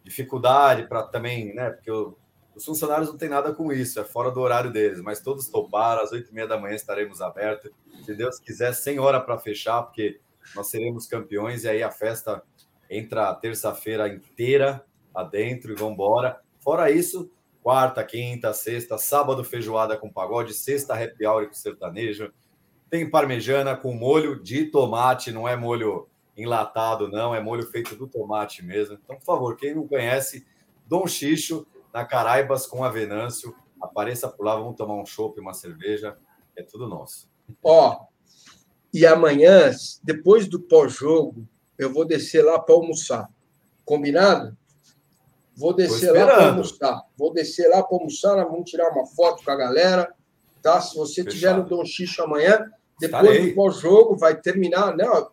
[0.04, 1.70] Dificuldade para também, né?
[1.72, 2.16] Porque o-
[2.56, 6.02] os funcionários não têm nada com isso, é fora do horário deles, mas todos toparam,
[6.04, 7.72] às oito e meia da manhã estaremos abertos.
[8.06, 10.20] Se Deus quiser, sem hora para fechar, porque
[10.56, 12.44] nós seremos campeões e aí a festa
[12.90, 16.42] entra terça-feira inteira adentro e vamos embora.
[16.60, 17.32] Fora isso,
[17.64, 22.32] quarta, quinta, sexta, sábado feijoada com pagode, sexta happy hour com sertanejo.
[22.90, 28.08] Tem parmejana com molho de tomate, não é molho enlatado, não, é molho feito do
[28.08, 28.98] tomate mesmo.
[29.02, 30.46] Então, por favor, quem não conhece,
[30.86, 35.54] Dom Xixo, na Caraibas com a Venâncio, apareça por lá, vamos tomar um chopp, uma
[35.54, 36.18] cerveja,
[36.56, 37.30] é tudo nosso.
[37.64, 38.06] Ó,
[38.94, 39.72] e amanhã,
[40.04, 43.30] depois do pós-jogo, eu vou descer lá para almoçar.
[43.86, 44.56] Combinado?
[45.56, 47.02] Vou descer lá para almoçar.
[47.18, 50.14] Vou descer lá para almoçar, vamos tirar uma foto com a galera.
[50.62, 50.80] Tá?
[50.80, 51.70] Se você estiver no Fechado.
[51.78, 53.50] Dom Xixo amanhã, depois Estarei.
[53.50, 54.96] do pós-jogo, vai terminar.
[54.96, 55.30] Não,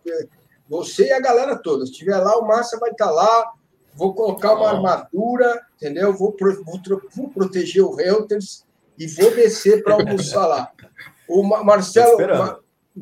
[0.68, 1.84] você e a galera toda.
[1.84, 3.52] Se estiver lá, o Márcia vai estar lá.
[3.94, 6.12] Vou colocar uma armadura, entendeu?
[6.12, 6.80] Vou, pro- vou,
[7.14, 8.64] vou proteger o Reuters
[8.98, 10.70] e vou descer para almoçar lá.
[11.28, 12.16] O Marcelo,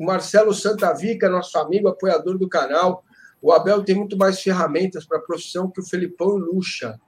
[0.05, 3.03] Marcelo Santavica, nosso amigo, apoiador do canal.
[3.41, 6.99] O Abel tem muito mais ferramentas para a profissão que o Felipão e Lucha,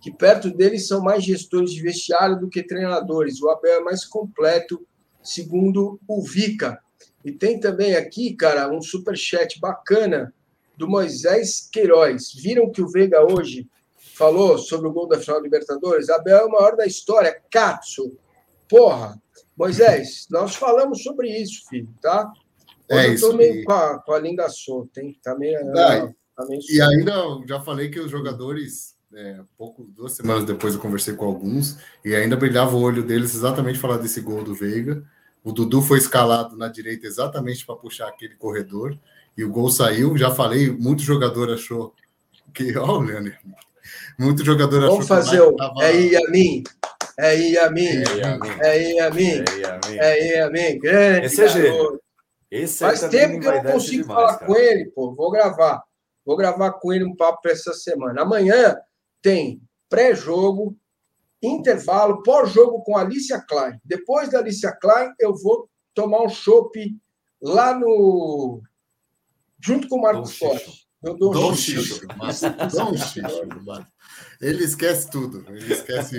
[0.00, 3.40] que perto dele são mais gestores de vestiário do que treinadores.
[3.40, 4.84] O Abel é mais completo,
[5.22, 6.80] segundo o Vica.
[7.24, 10.32] E tem também aqui, cara, um superchat bacana
[10.76, 12.32] do Moisés Queiroz.
[12.34, 13.68] Viram que o Veiga hoje
[14.14, 16.08] falou sobre o gol da final da Libertadores?
[16.08, 17.40] Abel é o maior da história.
[17.50, 18.16] Katsu.
[18.68, 19.20] Porra.
[19.56, 22.30] Moisés, nós falamos sobre isso, filho, tá?
[22.88, 25.18] É eu isso tô meio com a, com a língua solta, hein?
[25.22, 25.58] Tá meio.
[25.72, 26.08] Vai.
[26.36, 30.74] tá meio E ainda eu já falei que os jogadores, é, pouco, duas semanas depois
[30.74, 34.54] eu conversei com alguns, e ainda brilhava o olho deles exatamente falar desse gol do
[34.54, 35.02] Veiga.
[35.42, 38.96] O Dudu foi escalado na direita exatamente para puxar aquele corredor,
[39.36, 40.16] e o gol saiu.
[40.16, 41.94] Já falei, muito jogador achou
[42.54, 42.76] que.
[42.76, 43.32] Ó, o Leandro.
[44.18, 45.56] Muito jogador achou Vamos que o fazer Mike o.
[45.56, 46.64] tava- É Yamin.
[47.18, 48.02] É Yamin.
[48.60, 49.44] É, Yamin.
[49.98, 50.60] É Yamin.
[50.60, 50.68] É.
[50.68, 50.78] É.
[50.78, 51.26] Grande.
[51.26, 52.00] Esse é gênio.
[52.50, 54.46] Esse Faz tempo que eu não consigo demais, falar cara.
[54.46, 55.14] com ele, pô.
[55.14, 55.82] Vou gravar.
[56.24, 58.22] Vou gravar com ele um papo para essa semana.
[58.22, 58.76] Amanhã
[59.22, 60.76] tem pré-jogo,
[61.42, 63.80] intervalo, pós-jogo com a Alicia Klein.
[63.84, 66.78] Depois da Alicia Klein, eu vou tomar um chopp
[67.40, 68.62] lá no.
[69.60, 70.86] junto com o Marcos Forte.
[71.02, 72.06] Eu dou um xixo.
[72.06, 72.92] Dom
[74.40, 75.44] Ele esquece tudo.
[75.48, 76.18] Ele esquece.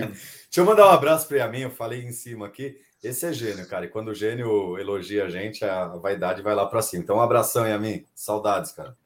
[0.58, 1.60] Deixa eu mandar um abraço para mim.
[1.60, 2.82] Eu falei em cima aqui.
[3.04, 3.86] Esse é gênio, cara.
[3.86, 7.04] E quando o gênio elogia a gente, a vaidade vai lá para cima.
[7.04, 8.04] Então, um abração, Yamin.
[8.16, 8.98] Saudades, cara.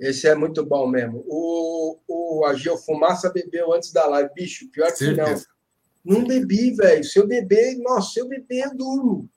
[0.00, 1.24] Esse é muito bom mesmo.
[1.28, 4.28] O, o Agil Fumaça bebeu antes da live.
[4.34, 5.36] Bicho, pior que não.
[6.04, 7.04] Não bebi, velho.
[7.04, 9.30] Se eu beber, nossa, se eu beber, eu durmo.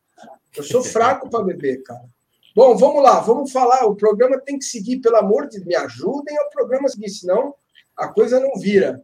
[0.57, 2.09] Eu sou fraco para beber, cara.
[2.55, 3.85] Bom, vamos lá, vamos falar.
[3.85, 7.53] O programa tem que seguir, pelo amor de Deus, me ajudem ao programa seguir, senão
[7.95, 8.99] a coisa não vira.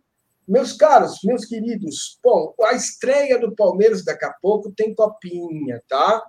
[0.47, 6.23] Meus caros, meus queridos, bom, a estreia do Palmeiras daqui a pouco tem copinha, tá?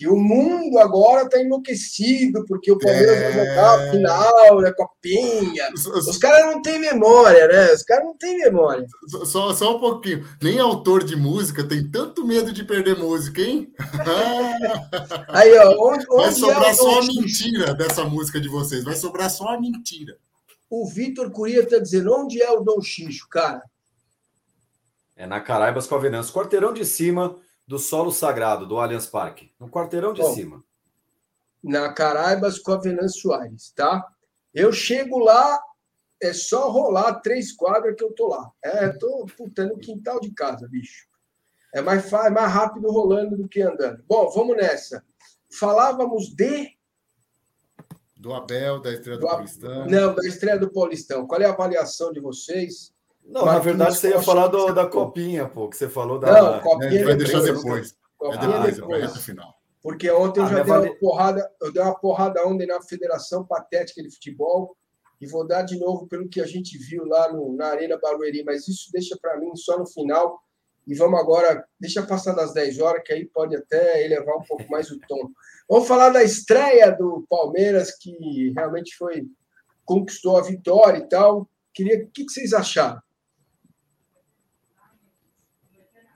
[0.00, 3.20] que o mundo agora está enlouquecido, porque o Palmeiras é...
[3.20, 5.68] vai jogar a final, né, Copinha.
[5.74, 7.72] Os caras não têm memória, né?
[7.72, 8.86] Os caras não têm memória.
[9.26, 10.26] Só, só um pouquinho.
[10.42, 13.70] Nem autor de música tem tanto medo de perder música, hein?
[15.28, 18.84] Aí, ó, onde, onde vai sobrar é só a mentira dessa música de vocês.
[18.84, 20.16] Vai sobrar só a mentira.
[20.70, 23.62] O Vitor Curia está dizendo, onde é o Dom Xixo, cara?
[25.16, 26.32] É na Caraibas com a Venâncio.
[26.32, 30.64] Quarteirão de cima do solo sagrado do Allianz Parque, no quarteirão de Bom, cima.
[31.62, 34.06] Na Caraibas com a Venâncio Soares, tá?
[34.54, 35.60] Eu chego lá,
[36.22, 38.50] é só rolar três quadras que eu tô lá.
[38.62, 41.06] É, tô puta, no quintal de casa, bicho.
[41.72, 44.02] É mais, é mais rápido rolando do que andando.
[44.08, 45.04] Bom, vamos nessa.
[45.52, 46.76] Falávamos de.
[48.20, 49.86] Do Abel, da estreia do, do Paulistão.
[49.86, 51.26] Não, da estreia do Paulistão.
[51.26, 52.92] Qual é a avaliação de vocês?
[53.24, 56.30] Não, na verdade você ia falar do, da copinha, pô, que você falou da.
[56.30, 57.96] Não, copinha é, vai deixar depois.
[58.22, 59.16] É depois, é depois.
[59.24, 59.54] final.
[59.82, 64.02] Porque ontem eu já dei uma porrada, eu dei uma porrada ontem na Federação Patética
[64.02, 64.76] de Futebol
[65.18, 68.44] e vou dar de novo pelo que a gente viu lá no, na Arena Barueri,
[68.44, 70.38] mas isso deixa para mim só no final.
[70.86, 74.70] E vamos agora, deixa passar das 10 horas, que aí pode até elevar um pouco
[74.70, 75.30] mais o tom.
[75.70, 79.24] Vamos falar da estreia do Palmeiras, que realmente foi
[79.84, 81.48] conquistou a vitória e tal.
[81.72, 83.00] Queria, o que, que vocês acharam?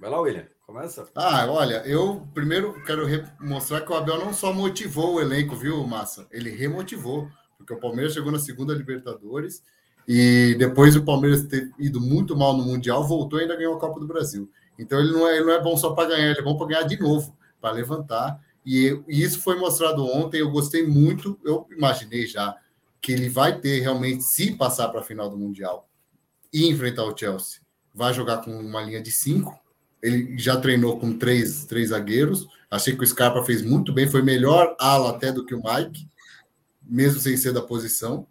[0.01, 0.49] Vai lá, William.
[0.67, 1.07] Começa.
[1.15, 3.07] Ah, olha, eu primeiro quero
[3.39, 6.27] mostrar que o Abel não só motivou o elenco, viu, Massa?
[6.33, 9.63] Ele remotivou, porque o Palmeiras chegou na segunda Libertadores
[10.09, 13.81] e depois o Palmeiras ter ido muito mal no Mundial, voltou e ainda ganhou a
[13.81, 14.51] Copa do Brasil.
[14.79, 16.67] Então ele não é, ele não é bom só para ganhar, ele é bom para
[16.67, 18.41] ganhar de novo, para levantar.
[18.65, 22.57] E, e, isso foi mostrado ontem, eu gostei muito, eu imaginei já
[23.01, 25.89] que ele vai ter realmente, se passar para a final do Mundial
[26.53, 27.61] e enfrentar o Chelsea,
[27.95, 29.55] vai jogar com uma linha de cinco,
[30.05, 32.47] ele já treinou com três, três zagueiros.
[32.71, 36.07] Achei que o Scarpa fez muito bem, foi melhor ala até do que o Mike,
[36.83, 38.27] mesmo sem ser da posição.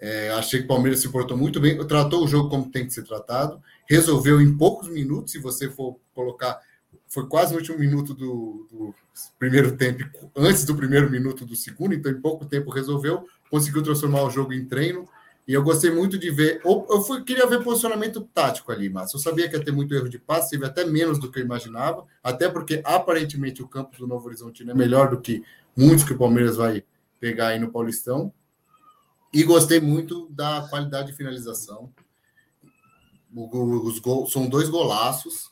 [0.00, 2.92] É, achei que o Palmeiras se portou muito bem, tratou o jogo como tem que
[2.92, 5.30] ser tratado, resolveu em poucos minutos.
[5.30, 6.60] Se você for colocar,
[7.08, 8.94] foi quase no último minuto do, do
[9.38, 14.22] primeiro tempo, antes do primeiro minuto do segundo, então em pouco tempo resolveu, conseguiu transformar
[14.22, 15.08] o jogo em treino.
[15.48, 16.60] E eu gostei muito de ver.
[16.64, 20.08] Eu fui, queria ver posicionamento tático ali, mas eu sabia que ia ter muito erro
[20.08, 24.08] de passe, teve até menos do que eu imaginava, até porque aparentemente o campo do
[24.08, 25.44] Novo Horizontino é melhor do que
[25.76, 26.82] muitos que o Palmeiras vai
[27.20, 28.32] pegar aí no Paulistão.
[29.32, 31.92] E gostei muito da qualidade de finalização.
[33.32, 35.50] Os gols são dois golaços.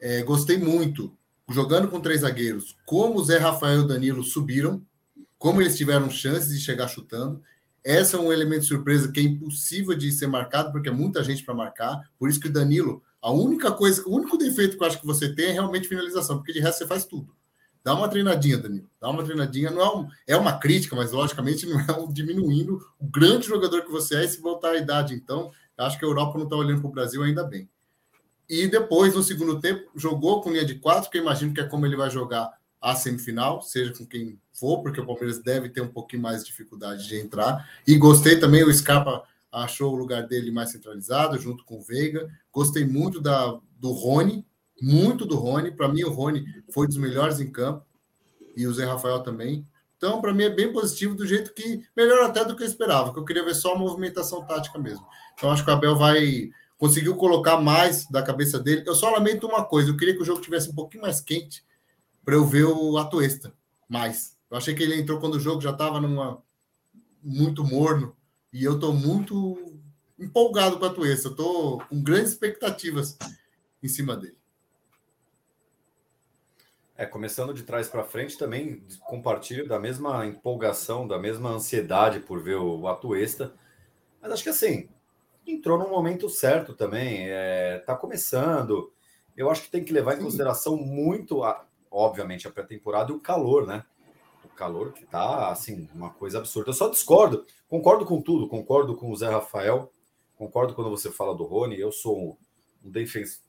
[0.00, 1.12] É, gostei muito,
[1.48, 4.82] jogando com três zagueiros, como o Zé Rafael e o Danilo subiram,
[5.38, 7.42] como eles tiveram chances de chegar chutando.
[7.82, 11.24] Essa é um elemento de surpresa que é impossível de ser marcado, porque é muita
[11.24, 12.10] gente para marcar.
[12.18, 15.06] Por isso que o Danilo, a única coisa, o único defeito que eu acho que
[15.06, 17.34] você tem é realmente finalização, porque de resto você faz tudo.
[17.82, 18.88] Dá uma treinadinha, Danilo.
[19.00, 19.70] Dá uma treinadinha.
[19.70, 23.82] Não é, um, é uma crítica, mas logicamente não é um diminuindo o grande jogador
[23.82, 24.24] que você é.
[24.24, 26.92] E se voltar à idade, então, acho que a Europa não está olhando para o
[26.92, 27.68] Brasil ainda bem.
[28.50, 31.64] E depois, no segundo tempo, jogou com linha de quatro, que eu imagino que é
[31.64, 35.80] como ele vai jogar a semifinal, seja com quem for, porque o Palmeiras deve ter
[35.80, 37.70] um pouquinho mais de dificuldade de entrar.
[37.86, 42.28] E gostei também, o Scarpa achou o lugar dele mais centralizado, junto com o Veiga.
[42.52, 44.44] Gostei muito da, do Rony,
[44.82, 45.70] muito do Rony.
[45.70, 47.86] Para mim, o Rony foi dos melhores em campo,
[48.56, 49.64] e o Zé Rafael também.
[49.96, 53.12] Então, para mim, é bem positivo, do jeito que melhor até do que eu esperava,
[53.12, 55.06] que eu queria ver só a movimentação tática mesmo.
[55.34, 58.82] Então, acho que o Abel vai conseguiu colocar mais da cabeça dele.
[58.86, 61.62] Eu só lamento uma coisa, eu queria que o jogo tivesse um pouquinho mais quente
[62.24, 63.52] para eu ver o Atuesta
[63.86, 64.34] mais.
[64.50, 66.42] Eu achei que ele entrou quando o jogo já estava numa
[67.22, 68.16] muito morno
[68.50, 69.78] e eu estou muito
[70.18, 71.28] empolgado com a Atuesta.
[71.28, 73.18] Estou com grandes expectativas
[73.82, 74.38] em cima dele.
[76.96, 82.42] É, começando de trás para frente, também compartilho da mesma empolgação, da mesma ansiedade por
[82.42, 83.54] ver o Atuesta.
[84.20, 84.88] Mas acho que assim,
[85.46, 87.24] entrou no momento certo também.
[87.78, 88.92] Está é, começando.
[89.36, 93.20] Eu acho que tem que levar em consideração muito, a, obviamente, a pré-temporada e o
[93.20, 93.84] calor, né?
[94.44, 96.70] O calor que tá, assim, uma coisa absurda.
[96.70, 97.46] Eu só discordo.
[97.68, 98.48] Concordo com tudo.
[98.48, 99.92] Concordo com o Zé Rafael.
[100.36, 101.78] Concordo quando você fala do Rony.
[101.78, 102.38] Eu sou
[102.84, 102.90] um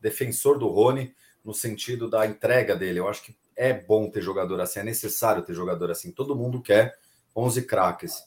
[0.01, 2.99] defensor do Rony no sentido da entrega dele.
[2.99, 6.12] Eu acho que é bom ter jogador assim, é necessário ter jogador assim.
[6.12, 6.97] Todo mundo quer
[7.36, 8.23] 11 craques.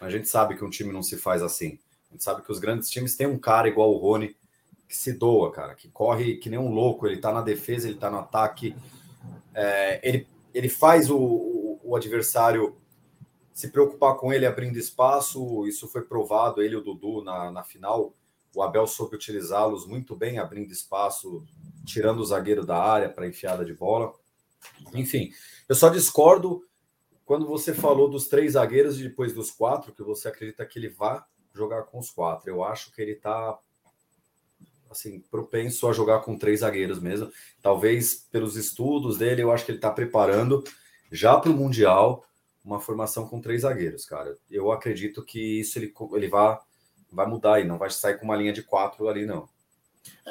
[0.00, 1.78] A gente sabe que um time não se faz assim.
[2.10, 4.36] A gente sabe que os grandes times têm um cara igual o Rony
[4.88, 7.06] que se doa, cara, que corre que nem um louco.
[7.06, 8.76] Ele tá na defesa, ele tá no ataque.
[9.54, 12.76] É, ele, ele faz o, o, o, adversário
[13.52, 15.66] se preocupar com ele abrindo espaço.
[15.66, 18.14] Isso foi provado, ele e o Dudu na, na final.
[18.54, 21.44] O Abel soube utilizá-los muito bem, abrindo espaço,
[21.84, 24.14] tirando o zagueiro da área para enfiada de bola.
[24.94, 25.30] Enfim,
[25.68, 26.62] eu só discordo
[27.24, 30.88] quando você falou dos três zagueiros e depois dos quatro, que você acredita que ele
[30.88, 32.50] vá jogar com os quatro.
[32.50, 33.58] Eu acho que ele está
[34.90, 37.30] assim, propenso a jogar com três zagueiros mesmo.
[37.60, 40.62] Talvez pelos estudos dele, eu acho que ele está preparando
[41.10, 42.24] já para o Mundial
[42.64, 44.36] uma formação com três zagueiros, cara.
[44.50, 46.58] Eu acredito que isso ele, ele vai,
[47.12, 49.48] vai mudar e não vai sair com uma linha de quatro ali, não.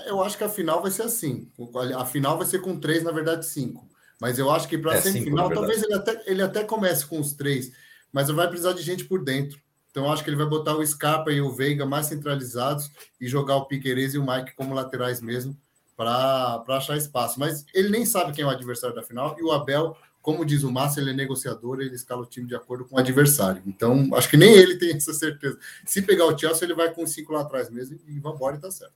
[0.05, 1.49] Eu acho que a final vai ser assim.
[1.97, 3.87] A final vai ser com três, na verdade, cinco.
[4.19, 7.19] Mas eu acho que para a é, semifinal, talvez ele até, ele até comece com
[7.19, 7.71] os três,
[8.11, 9.59] mas vai precisar de gente por dentro.
[9.95, 13.55] Então, acho que ele vai botar o Scarpa e o Veiga mais centralizados e jogar
[13.55, 15.55] o Piqueires e o Mike como laterais mesmo
[15.95, 17.39] para achar espaço.
[17.39, 20.63] Mas ele nem sabe quem é o adversário da final e o Abel, como diz
[20.63, 23.63] o Márcio, ele é negociador, ele escala o time de acordo com o adversário.
[23.65, 25.57] Então, acho que nem ele tem essa certeza.
[25.85, 28.59] Se pegar o Chelsea, ele vai com cinco lá atrás mesmo e vamos embora e
[28.59, 28.95] tá certo.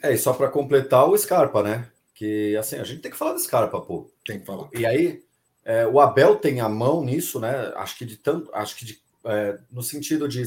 [0.00, 1.88] É, e só para completar o Scarpa, né?
[2.14, 4.08] Que assim, a gente tem que falar do Scarpa, pô.
[4.24, 4.68] Tem que falar.
[4.72, 5.24] E aí,
[5.64, 7.72] é, o Abel tem a mão nisso, né?
[7.74, 10.42] Acho que de tanto, acho que de, é, no sentido de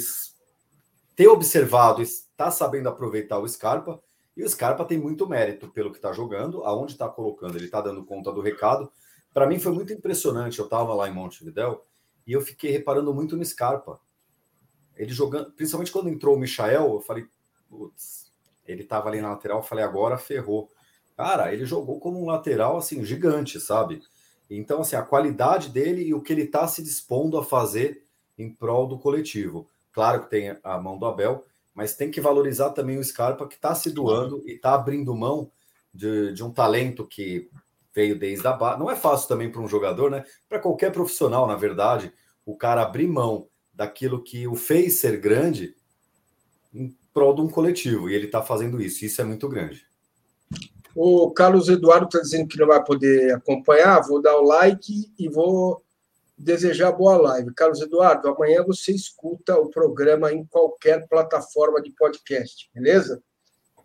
[1.15, 4.01] ter observado, estar sabendo aproveitar o Scarpa.
[4.36, 7.81] E o Scarpa tem muito mérito pelo que está jogando, aonde está colocando, ele está
[7.81, 8.91] dando conta do recado.
[9.33, 10.59] Para mim foi muito impressionante.
[10.59, 11.83] Eu estava lá em Montevidéu
[12.25, 13.99] e eu fiquei reparando muito no Scarpa.
[14.95, 17.25] Ele jogando, principalmente quando entrou o Michael, eu falei,
[17.69, 18.31] putz,
[18.65, 20.69] ele estava ali na lateral, eu falei, agora ferrou.
[21.15, 24.01] Cara, ele jogou como um lateral assim gigante, sabe?
[24.49, 28.03] Então, assim, a qualidade dele e o que ele está se dispondo a fazer
[28.38, 29.67] em prol do coletivo.
[29.91, 33.56] Claro que tem a mão do Abel, mas tem que valorizar também o Scarpa que
[33.56, 35.52] está se doando e está abrindo mão
[35.93, 37.50] de, de um talento que
[37.93, 38.80] veio desde a base.
[38.80, 40.26] Não é fácil também para um jogador, né?
[40.50, 42.12] Para qualquer profissional, na verdade,
[42.46, 45.76] o cara abrir mão daquilo que o fez ser grande
[47.13, 49.86] prol de um coletivo, e ele está fazendo isso, isso é muito grande.
[50.96, 55.30] O Carlos Eduardo está dizendo que não vai poder acompanhar, vou dar o like e
[55.30, 55.83] vou
[56.38, 57.54] desejar boa live.
[57.54, 63.22] Carlos Eduardo, amanhã você escuta o programa em qualquer plataforma de podcast, beleza?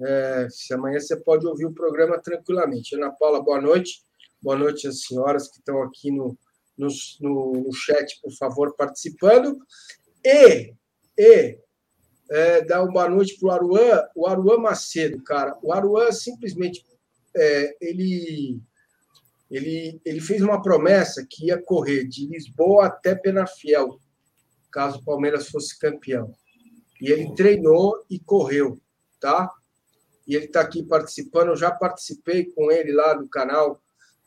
[0.01, 2.95] É, se amanhã você pode ouvir o programa tranquilamente.
[2.95, 4.03] Ana Paula, boa noite.
[4.41, 6.39] Boa noite às senhoras que estão aqui no,
[6.77, 6.89] no,
[7.21, 9.59] no, chat, por favor, participando.
[10.25, 10.73] E,
[11.19, 11.59] e
[12.31, 15.59] é, dar uma boa noite para o Aruan, o Aruan Macedo, cara.
[15.61, 16.85] O Aruan simplesmente
[17.37, 18.61] é, ele,
[19.51, 23.99] ele, ele fez uma promessa que ia correr de Lisboa até Penafiel,
[24.71, 26.35] caso o Palmeiras fosse campeão.
[27.01, 28.81] E ele treinou e correu,
[29.21, 29.51] tá?
[30.27, 31.49] E ele está aqui participando.
[31.49, 33.81] Eu já participei com ele lá no canal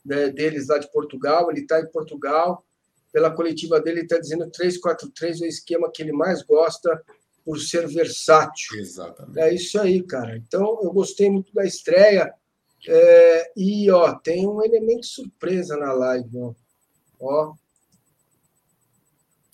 [0.04, 1.50] né, deles lá de Portugal.
[1.50, 2.66] Ele está em Portugal.
[3.12, 7.00] Pela coletiva dele, ele está dizendo 3-4-3 é o esquema que ele mais gosta
[7.44, 8.78] por ser versátil.
[8.78, 9.38] Exatamente.
[9.38, 10.36] É isso aí, cara.
[10.36, 12.32] Então, eu gostei muito da estreia.
[12.88, 16.54] É, e, ó, tem um elemento surpresa na live, ó.
[17.20, 17.54] ó.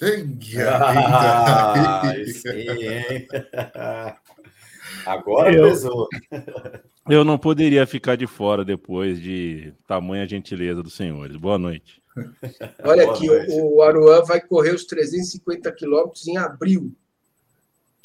[0.00, 3.26] Ah, sim,
[5.04, 6.08] Agora eu, pesou.
[7.08, 11.36] Eu não poderia ficar de fora depois de tamanha gentileza dos senhores.
[11.36, 12.00] Boa noite.
[12.84, 13.52] Olha Boa aqui, noite.
[13.52, 16.92] o Aruan vai correr os 350 quilômetros em abril.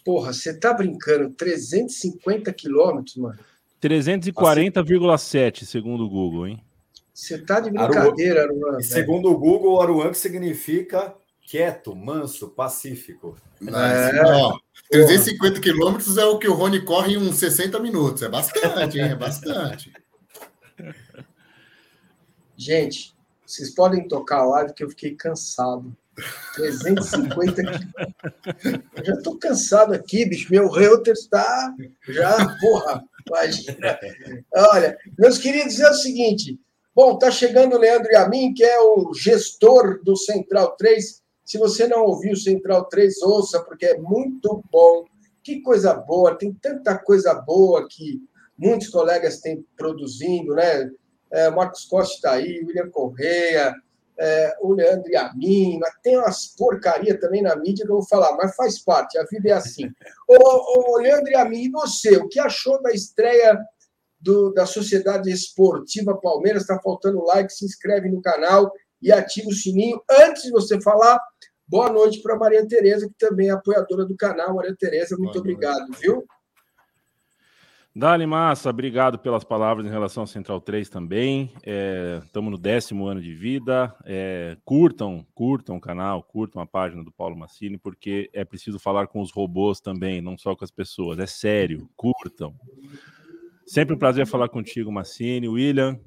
[0.04, 1.30] Porra, você tá brincando?
[1.32, 3.40] 350 quilômetros, mano?
[3.84, 6.64] 340,7, segundo o Google, hein?
[7.14, 8.82] Você tá de brincadeira, Aruan.
[8.82, 11.14] segundo o Google, Aruan que significa
[11.46, 13.38] quieto, manso, pacífico.
[13.62, 14.58] É, ó,
[14.90, 18.24] 350 quilômetros é o que o Rony corre em uns 60 minutos.
[18.24, 19.10] É bastante, hein?
[19.10, 19.92] É bastante.
[22.56, 23.14] Gente,
[23.46, 25.96] vocês podem tocar a live que eu fiquei cansado.
[26.56, 27.62] 350
[28.96, 30.52] Eu já estou cansado aqui, bicho.
[30.52, 31.74] Meu Reuters está
[32.08, 34.00] já, porra, imagina.
[34.54, 36.60] Olha, meus queridos, é o seguinte.
[36.96, 41.24] Bom, tá chegando o Leandro a mim, que é o gestor do Central 3.
[41.44, 45.06] Se você não ouviu o Central 3, ouça, porque é muito bom.
[45.44, 48.22] Que coisa boa, tem tanta coisa boa que
[48.58, 50.90] muitos colegas têm produzindo, né?
[51.32, 53.74] É, Marcos Costa está aí, William Correia,
[54.20, 58.56] é, o Leandro Yamin, tem umas porcaria também na mídia que eu vou falar, mas
[58.56, 59.90] faz parte, a vida é assim.
[60.30, 63.58] ô, ô Leandro Yamin, e você, o que achou da estreia
[64.20, 66.62] do, da Sociedade Esportiva Palmeiras?
[66.62, 70.02] Está faltando like, se inscreve no canal e ativa o sininho.
[70.10, 71.20] Antes de você falar,
[71.68, 74.56] boa noite para Maria Tereza, que também é apoiadora do canal.
[74.56, 76.00] Maria Tereza, muito boa obrigado, noite.
[76.00, 76.26] viu?
[77.96, 81.54] Dali Massa, obrigado pelas palavras em relação ao Central 3 também.
[82.26, 83.96] Estamos é, no décimo ano de vida.
[84.04, 89.06] É, curtam, curtam o canal, curtam a página do Paulo Massini, porque é preciso falar
[89.06, 91.20] com os robôs também, não só com as pessoas.
[91.20, 92.56] É sério, curtam.
[93.64, 95.48] Sempre um prazer falar contigo, Massini.
[95.48, 96.00] William,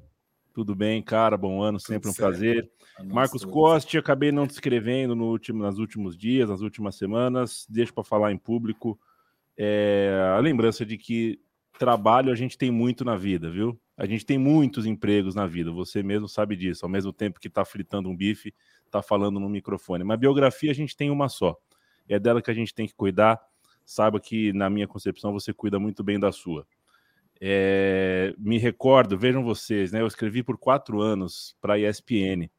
[0.53, 1.37] tudo bem, cara?
[1.37, 2.69] Bom ano, sempre um prazer.
[3.05, 7.65] Marcos Costa, acabei não te escrevendo no último, nos últimos dias, nas últimas semanas.
[7.69, 8.99] Deixo para falar em público.
[9.57, 11.39] É, a lembrança de que
[11.77, 13.79] trabalho a gente tem muito na vida, viu?
[13.95, 16.85] A gente tem muitos empregos na vida, você mesmo sabe disso.
[16.85, 18.53] Ao mesmo tempo que está fritando um bife,
[18.85, 20.03] está falando no microfone.
[20.03, 21.55] Mas biografia a gente tem uma só.
[22.07, 23.39] É dela que a gente tem que cuidar.
[23.85, 26.67] Saiba que, na minha concepção, você cuida muito bem da sua.
[27.39, 30.01] É, me recordo, vejam vocês, né?
[30.01, 32.49] Eu escrevi por quatro anos para a ESPN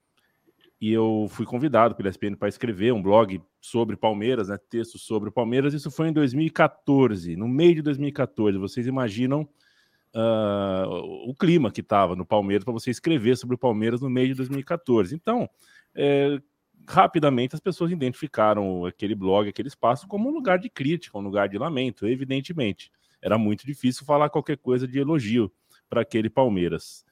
[0.81, 4.57] e eu fui convidado pela ESPN para escrever um blog sobre Palmeiras, né?
[4.71, 5.75] Texto sobre Palmeiras.
[5.75, 8.59] Isso foi em 2014, no meio de 2014.
[8.59, 9.43] Vocês imaginam
[10.15, 14.29] uh, o clima que estava no Palmeiras para você escrever sobre o Palmeiras no meio
[14.29, 15.15] de 2014.
[15.15, 15.51] Então,
[15.95, 16.41] é,
[16.87, 21.49] rapidamente as pessoas identificaram aquele blog, aquele espaço, como um lugar de crítica, um lugar
[21.49, 25.53] de lamento, evidentemente era muito difícil falar qualquer coisa de elogio
[25.89, 27.05] para aquele Palmeiras.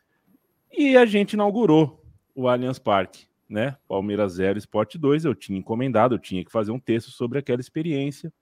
[0.72, 2.02] E a gente inaugurou
[2.34, 3.76] o Allianz Parque, né?
[3.88, 5.24] Palmeiras 0, Sport 2.
[5.24, 8.32] Eu tinha encomendado, eu tinha que fazer um texto sobre aquela experiência.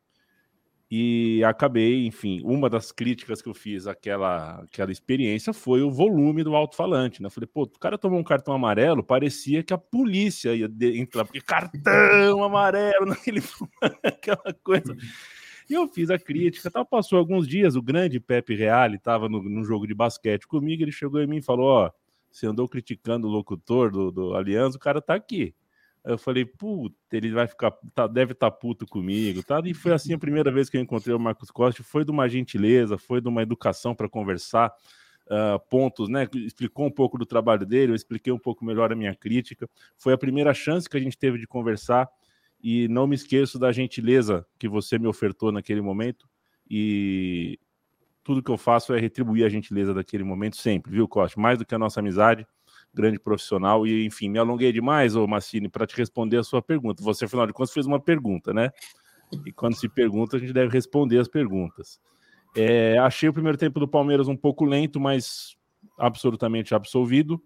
[0.91, 6.45] E acabei, enfim, uma das críticas que eu fiz àquela, àquela experiência foi o volume
[6.45, 7.31] do alto-falante, né?
[7.31, 11.41] Falei, pô, o cara tomou um cartão amarelo, parecia que a polícia ia entrar, porque
[11.41, 13.43] cartão amarelo naquele
[14.05, 14.95] aquela coisa.
[15.69, 16.85] E eu fiz a crítica, tal.
[16.85, 20.93] Passou alguns dias, o grande Pepe Reale estava no, no, jogo de basquete comigo, ele
[20.93, 21.91] chegou em mim e falou: Ó,
[22.35, 25.55] você andou criticando o locutor do, do Aliança, o cara tá aqui.
[26.05, 29.63] Aí eu falei, puta, ele vai ficar, tá, deve estar tá puto comigo, tá?
[29.65, 32.29] E foi assim a primeira vez que eu encontrei o Marcos Costa, foi de uma
[32.29, 34.73] gentileza, foi de uma educação para conversar,
[35.27, 36.29] uh, pontos, né?
[36.35, 39.71] Explicou um pouco do trabalho dele, eu expliquei um pouco melhor a minha crítica.
[39.97, 42.09] Foi a primeira chance que a gente teve de conversar
[42.61, 46.29] e não me esqueço da gentileza que você me ofertou naquele momento
[46.69, 47.59] e
[48.25, 51.39] tudo que eu faço é retribuir a gentileza daquele momento sempre, viu, Costa?
[51.39, 52.47] Mais do que a nossa amizade,
[52.93, 57.03] grande profissional e enfim, me alonguei demais, ô Massini, para te responder a sua pergunta.
[57.03, 58.71] Você, afinal de contas, fez uma pergunta, né?
[59.45, 62.01] E quando se pergunta, a gente deve responder as perguntas.
[62.57, 65.57] É, achei o primeiro tempo do Palmeiras um pouco lento, mas
[65.99, 67.43] absolutamente absolvido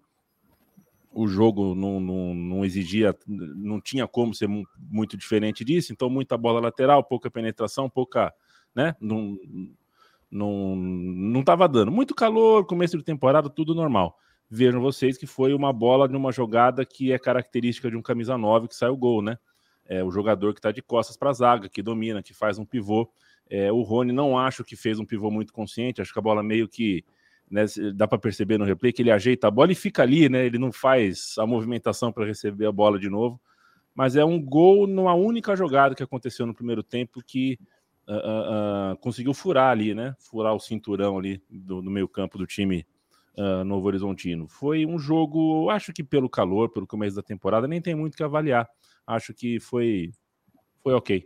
[1.11, 6.37] o jogo não, não, não, exigia, não tinha como ser muito diferente disso, então muita
[6.37, 8.31] bola lateral, pouca penetração, pouca,
[8.75, 8.95] né?
[9.01, 9.35] Não
[10.31, 14.17] não não estava dando muito calor, começo de temporada, tudo normal.
[14.49, 18.37] Vejam vocês que foi uma bola de uma jogada que é característica de um camisa
[18.37, 19.37] 9 que sai o gol, né?
[19.85, 22.65] É o jogador que está de costas para a zaga, que domina, que faz um
[22.65, 23.11] pivô.
[23.49, 26.43] É, o Rony não acho que fez um pivô muito consciente, acho que a bola
[26.43, 27.03] meio que
[27.49, 27.65] né,
[27.95, 30.45] dá para perceber no replay que ele ajeita a bola e fica ali, né?
[30.45, 33.41] Ele não faz a movimentação para receber a bola de novo.
[33.95, 37.59] Mas é um gol numa única jogada que aconteceu no primeiro tempo que
[38.09, 40.15] uh, uh, uh, conseguiu furar ali, né?
[40.19, 42.85] Furar o cinturão ali do, do meio campo do time
[43.65, 44.49] Novo Horizontino.
[44.49, 48.23] Foi um jogo, acho que pelo calor, pelo começo da temporada, nem tem muito que
[48.23, 48.67] avaliar.
[49.07, 50.11] Acho que foi,
[50.83, 51.25] foi ok.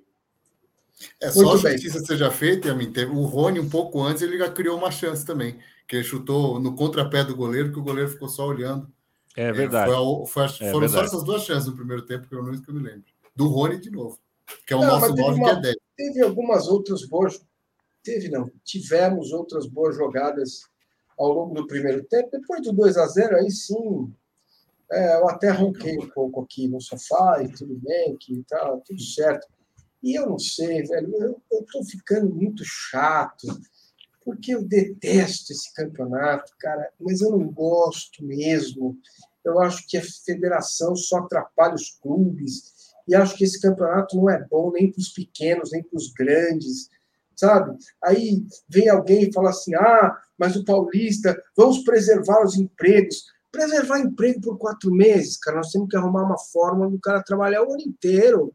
[1.19, 2.71] É só a justiça seja feita,
[3.11, 5.57] o Rony, um pouco antes, ele já criou uma chance também
[5.87, 8.87] que ele chutou no contrapé do goleiro, que o goleiro ficou só olhando.
[9.35, 9.91] É verdade.
[9.91, 10.91] É, foi, foi, é foram verdade.
[10.91, 13.05] só essas duas chances no primeiro tempo, pelo menos que eu me lembro.
[13.35, 14.19] Do Rony de novo,
[14.65, 15.75] que é o não, nosso 9 que é 10.
[15.95, 17.41] Teve algumas outras boas.
[18.03, 18.49] Teve, não.
[18.63, 20.63] Tivemos outras boas jogadas
[21.17, 22.29] ao longo do primeiro tempo.
[22.31, 24.13] Depois do 2 a 0 aí sim.
[24.91, 29.01] É, eu até ronquei um pouco aqui no sofá e tudo bem, que tá tudo
[29.01, 29.47] certo.
[30.03, 33.47] E eu não sei, velho, eu, eu tô ficando muito chato
[34.23, 38.97] porque eu detesto esse campeonato, cara, mas eu não gosto mesmo.
[39.43, 42.72] Eu acho que a federação só atrapalha os clubes,
[43.07, 46.11] e acho que esse campeonato não é bom nem para os pequenos, nem para os
[46.13, 46.89] grandes,
[47.35, 47.77] sabe?
[48.03, 53.25] Aí vem alguém e fala assim: ah, mas o Paulista, vamos preservar os empregos.
[53.51, 57.61] Preservar emprego por quatro meses, cara, nós temos que arrumar uma forma do cara trabalhar
[57.61, 58.51] o ano inteiro,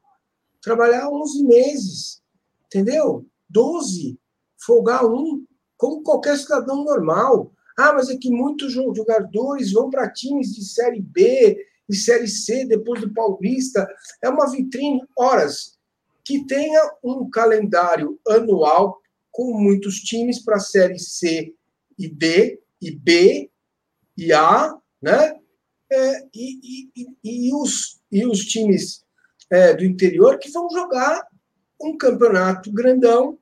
[0.61, 2.21] trabalhar 11 meses,
[2.67, 3.25] entendeu?
[3.49, 4.19] 12,
[4.61, 5.47] folgar um,
[5.77, 7.53] como qualquer cidadão normal.
[7.79, 11.57] Ah, mas é que muitos jogadores vão para times de Série B
[11.89, 13.89] e Série C depois do Paulista.
[14.23, 15.03] É uma vitrine.
[15.17, 15.79] Horas,
[16.25, 21.55] que tenha um calendário anual com muitos times para Série C
[21.99, 23.51] e D, e B,
[24.17, 25.39] e A, né?
[25.91, 29.03] É, e, e, e, os, e os times
[29.49, 31.27] é, do interior que vão jogar
[31.81, 33.39] um campeonato grandão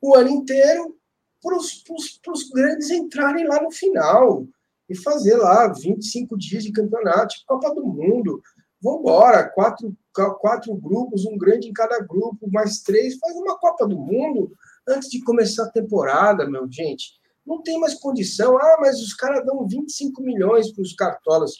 [0.00, 0.98] o ano inteiro
[1.42, 4.46] para os grandes entrarem lá no final
[4.88, 8.42] e fazer lá 25 dias de campeonato, tipo Copa do Mundo.
[8.82, 9.96] Vamos embora, quatro,
[10.40, 14.52] quatro grupos, um grande em cada grupo, mais três, faz uma Copa do Mundo
[14.86, 17.14] antes de começar a temporada, meu gente.
[17.46, 18.56] Não tem mais condição.
[18.56, 21.52] Ah, mas os caras dão 25 milhões para os cartolas.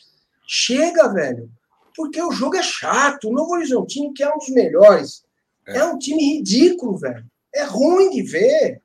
[0.47, 1.51] Chega, velho.
[1.95, 3.29] Porque o jogo é chato.
[3.29, 5.25] O Novo Horizontino, que é um dos melhores,
[5.66, 7.25] é, é um time ridículo, velho.
[7.55, 8.83] É ruim de ver.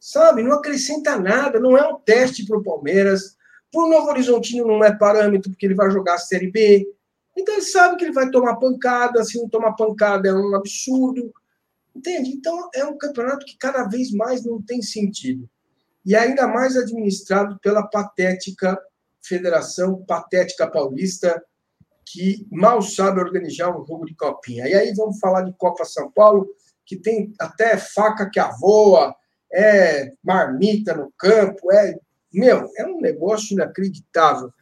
[0.00, 0.42] Sabe?
[0.42, 1.60] Não acrescenta nada.
[1.60, 3.36] Não é um teste para o Palmeiras.
[3.72, 6.86] Para o Novo Horizontino não é parâmetro, porque ele vai jogar a Série B.
[7.36, 9.24] Então ele sabe que ele vai tomar pancada.
[9.24, 11.32] Se não tomar pancada é um absurdo.
[11.96, 12.30] Entende?
[12.30, 15.48] Então é um campeonato que cada vez mais não tem sentido
[16.04, 18.78] e ainda mais administrado pela patética
[19.20, 21.42] Federação Patética Paulista,
[22.04, 24.66] que mal sabe organizar um jogo de copinha.
[24.68, 26.48] E aí vamos falar de Copa São Paulo,
[26.84, 29.14] que tem até faca que avoa,
[29.52, 31.96] é marmita no campo, é
[32.32, 34.52] meu, é um negócio inacreditável.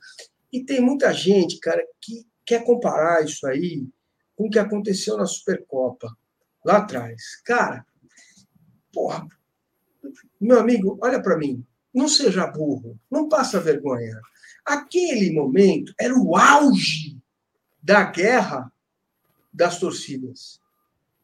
[0.53, 3.87] E tem muita gente, cara, que quer comparar isso aí
[4.35, 6.17] com o que aconteceu na Supercopa
[6.65, 7.41] lá atrás.
[7.45, 7.87] Cara,
[8.93, 9.27] porra,
[10.41, 11.65] meu amigo, olha para mim.
[11.93, 12.99] Não seja burro.
[13.11, 14.19] Não passa vergonha.
[14.65, 17.19] Aquele momento era o auge
[17.83, 18.73] da guerra
[19.53, 20.61] das torcidas.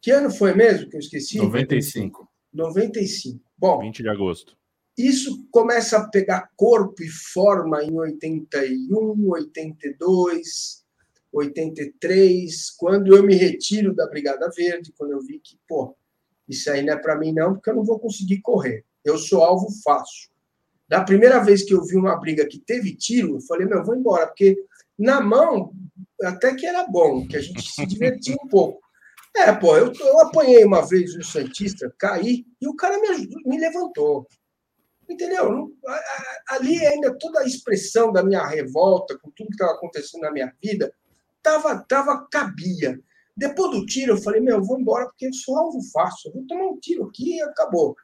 [0.01, 1.39] Que ano foi mesmo que eu esqueci?
[1.39, 2.29] 95.
[2.53, 3.41] 95.
[3.57, 4.57] Bom, 20 de agosto.
[4.97, 10.85] Isso começa a pegar corpo e forma em 81, 82,
[11.33, 15.95] 83, quando eu me retiro da Brigada Verde, quando eu vi que, pô,
[16.49, 18.85] isso aí não é para mim, não, porque eu não vou conseguir correr.
[19.05, 20.31] Eu sou alvo fácil.
[20.89, 23.97] Da primeira vez que eu vi uma briga que teve tiro, eu falei, meu, vou
[23.97, 24.57] embora, porque
[24.99, 25.73] na mão
[26.23, 28.81] até que era bom, que a gente se divertia um pouco.
[29.37, 33.41] É, pô, eu, eu apanhei uma vez um Santista, caí, e o cara me, ajudou,
[33.45, 34.27] me levantou.
[35.09, 35.73] Entendeu?
[36.49, 40.53] Ali ainda toda a expressão da minha revolta, com tudo que estava acontecendo na minha
[40.63, 40.93] vida,
[41.43, 43.01] tava, tava cabia.
[43.37, 46.47] Depois do tiro, eu falei, meu, eu vou embora porque eu sou alvo fácil, vou
[46.47, 47.95] tomar um tiro aqui e acabou.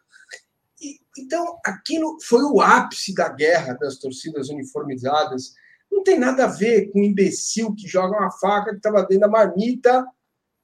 [0.80, 5.55] E, então, aquilo foi o ápice da guerra das torcidas uniformizadas.
[5.90, 9.20] Não tem nada a ver com um imbecil que joga uma faca que estava dentro
[9.20, 10.07] da marmita,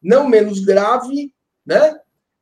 [0.03, 1.35] não menos grave,
[1.67, 1.99] né?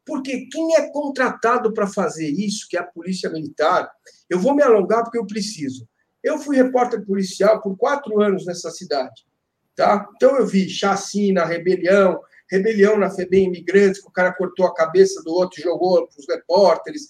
[0.07, 3.90] Porque quem é contratado para fazer isso, que é a polícia militar,
[4.30, 5.86] eu vou me alongar porque eu preciso.
[6.22, 9.26] Eu fui repórter policial por quatro anos nessa cidade.
[9.74, 10.09] Tá?
[10.14, 15.22] Então eu vi chacina, rebelião, rebelião na FEBEM Imigrantes, que o cara cortou a cabeça
[15.22, 17.09] do outro e jogou para os repórteres.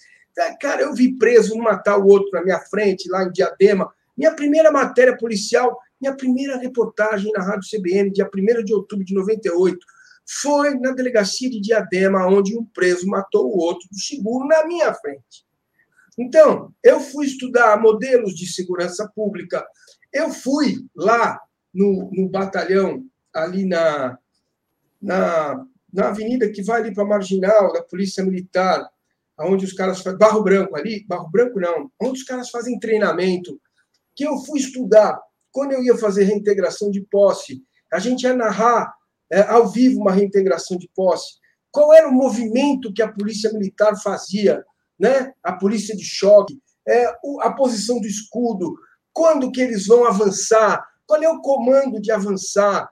[0.61, 3.93] Cara, eu vi preso um matar o outro na minha frente, lá em Diadema.
[4.17, 9.15] Minha primeira matéria policial, minha primeira reportagem na Rádio CBN, dia 1 de outubro de
[9.15, 9.79] 98,
[10.29, 14.93] foi na delegacia de Diadema, onde um preso matou o outro do seguro na minha
[14.93, 15.47] frente.
[16.19, 19.65] Então, eu fui estudar modelos de segurança pública,
[20.13, 21.41] eu fui lá
[21.73, 23.05] no, no batalhão,
[23.35, 24.19] ali na,
[25.01, 28.89] na, na avenida que vai ali para a Marginal, da Polícia Militar,
[29.39, 30.19] onde os caras fazem.
[30.19, 33.61] Barro Branco ali, Barro Branco não, onde os caras fazem treinamento,
[34.15, 35.21] que eu fui estudar.
[35.53, 37.63] Quando eu ia fazer reintegração de posse,
[37.93, 38.96] a gente ia narrar
[39.31, 41.35] é, ao vivo uma reintegração de posse.
[41.71, 44.65] Qual era o movimento que a Polícia Militar fazia,
[44.99, 45.33] né?
[45.43, 47.07] a polícia de choque, é,
[47.41, 48.77] a posição do escudo,
[49.13, 52.91] quando que eles vão avançar, qual é o comando de avançar?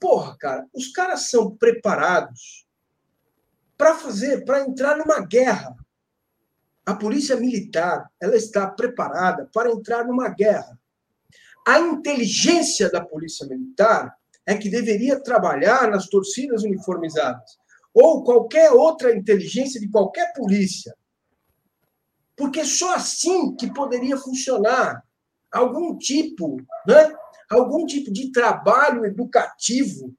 [0.00, 2.66] Porra, cara, os caras são preparados
[3.76, 5.74] para fazer, para entrar numa guerra.
[6.86, 10.78] A polícia militar, ela está preparada para entrar numa guerra.
[11.66, 14.14] A inteligência da polícia militar
[14.46, 17.58] é que deveria trabalhar nas torcidas uniformizadas
[17.92, 20.94] ou qualquer outra inteligência de qualquer polícia.
[22.36, 25.02] Porque só assim que poderia funcionar
[25.52, 27.14] algum tipo né,
[27.48, 30.12] algum tipo de trabalho educativo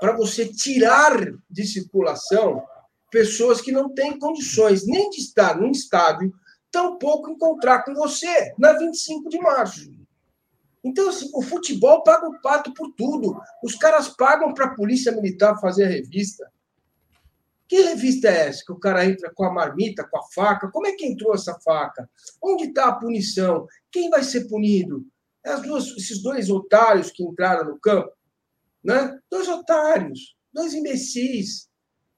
[0.00, 1.14] para você tirar
[1.50, 2.64] de circulação
[3.10, 6.32] pessoas que não têm condições nem de estar num estádio,
[6.70, 9.91] tampouco encontrar com você na 25 de março.
[10.84, 13.40] Então, assim, o futebol paga o pato por tudo.
[13.62, 16.50] Os caras pagam para a polícia militar fazer a revista.
[17.68, 20.70] Que revista é essa que o cara entra com a marmita, com a faca?
[20.70, 22.10] Como é que entrou essa faca?
[22.42, 23.66] Onde está a punição?
[23.90, 25.06] Quem vai ser punido?
[25.44, 28.12] As duas, esses dois otários que entraram no campo,
[28.84, 29.18] né?
[29.30, 31.68] Dois otários, dois imbecis.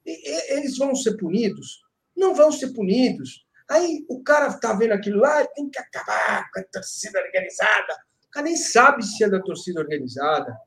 [0.05, 1.83] Eles vão ser punidos?
[2.17, 3.47] Não vão ser punidos.
[3.71, 7.97] Aí o cara está vendo aquilo lá, tem que acabar com a torcida organizada.
[8.35, 10.59] Cara nem sabe se é da torcida organizada.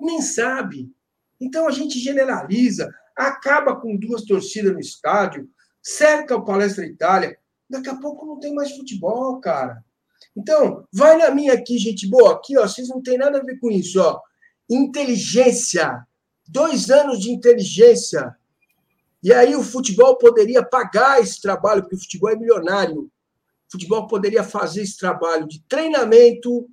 [0.00, 0.92] Nem sabe.
[1.40, 5.48] Então a gente generaliza, acaba com duas torcidas no estádio,
[5.80, 7.38] cerca o Palestra Itália.
[7.70, 9.82] Daqui a pouco não tem mais futebol, cara.
[10.36, 12.34] Então, vai na minha aqui, gente boa.
[12.34, 14.20] Aqui, ó, vocês não tem nada a ver com isso, ó.
[14.68, 16.04] Inteligência.
[16.48, 18.34] Dois anos de inteligência.
[19.22, 23.02] E aí o futebol poderia pagar esse trabalho, porque o futebol é milionário.
[23.02, 23.10] O
[23.70, 26.68] futebol poderia fazer esse trabalho de treinamento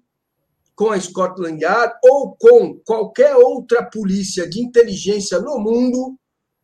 [0.76, 6.18] com a Scotland Yard ou com qualquer outra polícia de inteligência no mundo,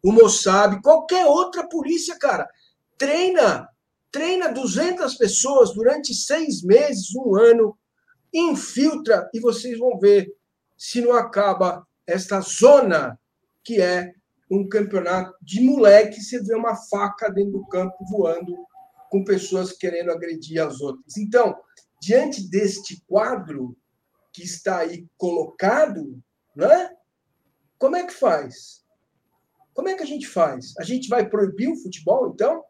[0.03, 2.47] o Mossad, qualquer outra polícia, cara.
[2.97, 3.67] Treina,
[4.11, 7.77] treina 200 pessoas durante seis meses, um ano,
[8.33, 10.33] infiltra e vocês vão ver
[10.77, 13.19] se não acaba esta zona
[13.63, 14.13] que é
[14.49, 18.55] um campeonato de moleque, você vê uma faca dentro do campo voando
[19.09, 21.17] com pessoas querendo agredir as outras.
[21.17, 21.55] Então,
[22.01, 23.75] diante deste quadro
[24.37, 26.21] que está aí colocado,
[26.55, 26.91] né?
[27.79, 28.83] Como é que faz?
[29.73, 30.75] Como é que a gente faz?
[30.77, 32.63] A gente vai proibir o futebol, então?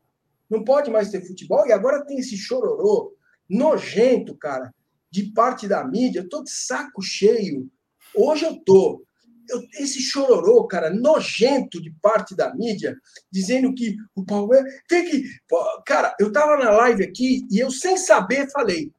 [0.50, 1.68] Não pode mais ter futebol?
[1.68, 3.14] E agora tem esse chororô
[3.50, 4.74] nojento, cara,
[5.12, 6.24] de parte da mídia.
[6.24, 7.70] De saco cheio.
[8.16, 9.06] Hoje eu tô
[9.50, 12.96] eu, esse chororô, cara, nojento de parte da mídia,
[13.32, 15.24] dizendo que o Palmeiras tem que.
[15.86, 18.92] Cara, eu tava na live aqui e eu, sem saber, falei.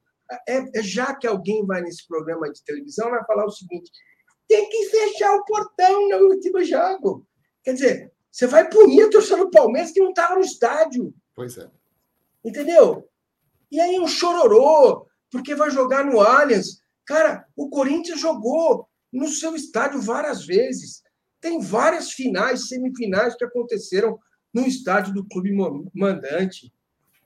[0.49, 3.91] É, é, já que alguém vai nesse programa de televisão, vai falar o seguinte:
[4.47, 7.26] tem que fechar o portão no último jogo.
[7.64, 11.14] Quer dizer, você vai punir a torcida do Palmeiras que não estava no estádio.
[11.35, 11.70] Pois é.
[12.45, 13.09] Entendeu?
[13.70, 16.81] E aí um chororô, porque vai jogar no Allianz.
[17.07, 21.03] Cara, o Corinthians jogou no seu estádio várias vezes.
[21.41, 24.18] Tem várias finais, semifinais que aconteceram
[24.53, 25.53] no estádio do clube
[25.95, 26.72] mandante.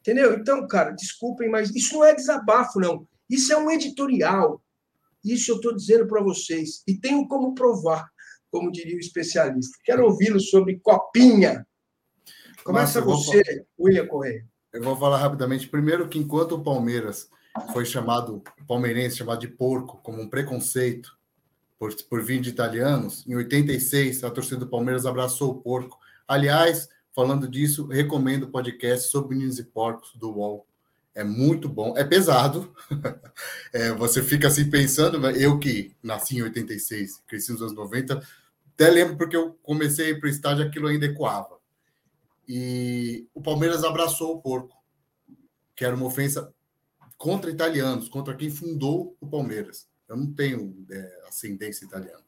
[0.03, 0.35] Entendeu?
[0.35, 3.07] Então, cara, desculpem, mas isso não é desabafo, não.
[3.31, 4.61] Isso é um editorial.
[5.25, 6.83] Isso eu estou dizendo para vocês.
[6.89, 8.11] E tenho como provar,
[8.51, 9.79] como diria o especialista.
[9.85, 11.65] Quero ouvi-lo sobre Copinha.
[12.65, 13.87] Começa Nossa, você, vou...
[13.87, 14.45] William Correia.
[14.73, 15.69] Eu vou falar rapidamente.
[15.69, 17.31] Primeiro, que enquanto o Palmeiras
[17.73, 21.17] foi chamado, palmeirense chamado de porco, como um preconceito,
[21.79, 23.25] por, por vir de italianos.
[23.27, 25.97] Em 86, a torcida do Palmeiras abraçou o porco.
[26.27, 30.67] Aliás, falando disso, recomendo o podcast sobre meninos e porcos do UOL.
[31.15, 32.75] É muito bom, é pesado.
[33.73, 38.23] é, você fica assim pensando, eu que nasci em 86, cresci nos anos 90,
[38.75, 41.59] até lembro porque eu comecei para o estádio, aquilo ainda ecoava.
[42.49, 44.77] E o Palmeiras abraçou o porco,
[45.77, 46.53] que era uma ofensa
[47.19, 49.87] contra italianos, contra quem fundou o Palmeiras.
[50.09, 52.23] Eu não tenho é, ascendência italiana.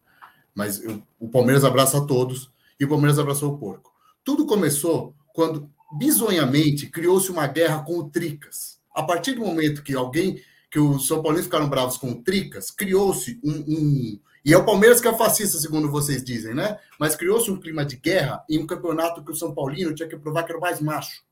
[0.55, 3.94] Mas eu, o Palmeiras abraça a todos e o Palmeiras abraçou o porco.
[4.25, 8.81] Tudo começou quando, bizonhamente, criou-se uma guerra com o Tricas.
[8.95, 12.71] A partir do momento que alguém, que os São Paulinos ficaram bravos com o Tricas,
[12.71, 16.79] criou-se um, um, E é o Palmeiras que é fascista, segundo vocês dizem, né?
[16.99, 20.17] Mas criou-se um clima de guerra em um campeonato que o São Paulino tinha que
[20.17, 21.23] provar que era o mais macho.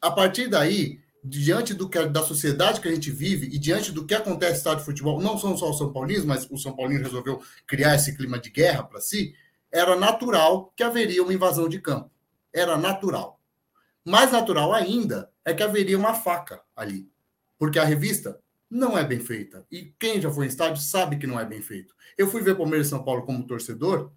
[0.00, 4.04] A partir daí, diante do que, da sociedade que a gente vive e diante do
[4.04, 6.74] que acontece no estádio de futebol, não são só os São Paulinos, mas o São
[6.74, 9.34] Paulino resolveu criar esse clima de guerra para si,
[9.72, 12.10] era natural que haveria uma invasão de campo.
[12.52, 13.40] Era natural.
[14.04, 17.10] Mais natural ainda é que haveria uma faca ali.
[17.58, 19.66] Porque a revista não é bem feita.
[19.70, 21.94] E quem já foi em estádio sabe que não é bem feito.
[22.18, 24.12] Eu fui ver Palmeiras e São Paulo como torcedor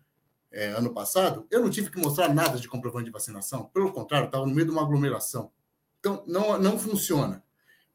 [0.56, 3.66] é, ano passado, eu não tive que mostrar nada de comprovante de vacinação.
[3.74, 5.51] Pelo contrário, estava no meio de uma aglomeração.
[5.99, 7.43] Então, não, não funciona.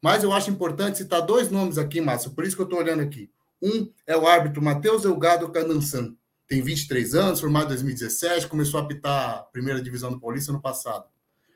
[0.02, 3.00] Mas eu acho importante citar dois nomes aqui, Márcio, por isso que eu estou olhando
[3.00, 3.30] aqui.
[3.62, 6.14] Um é o árbitro Matheus Elgado Canansan.
[6.50, 10.60] Tem 23 anos, formado em 2017, começou a apitar a primeira divisão do Paulista no
[10.60, 11.04] passado.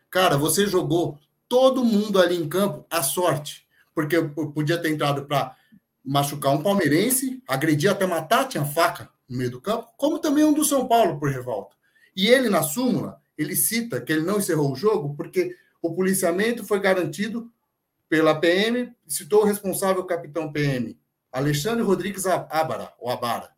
[0.08, 1.18] Cara, você jogou
[1.48, 5.56] todo mundo ali em campo à sorte, porque podia ter entrado para
[6.04, 10.52] machucar um palmeirense, agredir até matar, tinha faca no meio do campo, como também um
[10.52, 11.74] do São Paulo por revolta.
[12.14, 16.64] E ele, na súmula, ele cita que ele não encerrou o jogo porque o policiamento
[16.64, 17.50] foi garantido
[18.08, 20.96] pela PM, citou o responsável, capitão PM,
[21.32, 23.53] Alexandre Rodrigues Abara, ou Abara.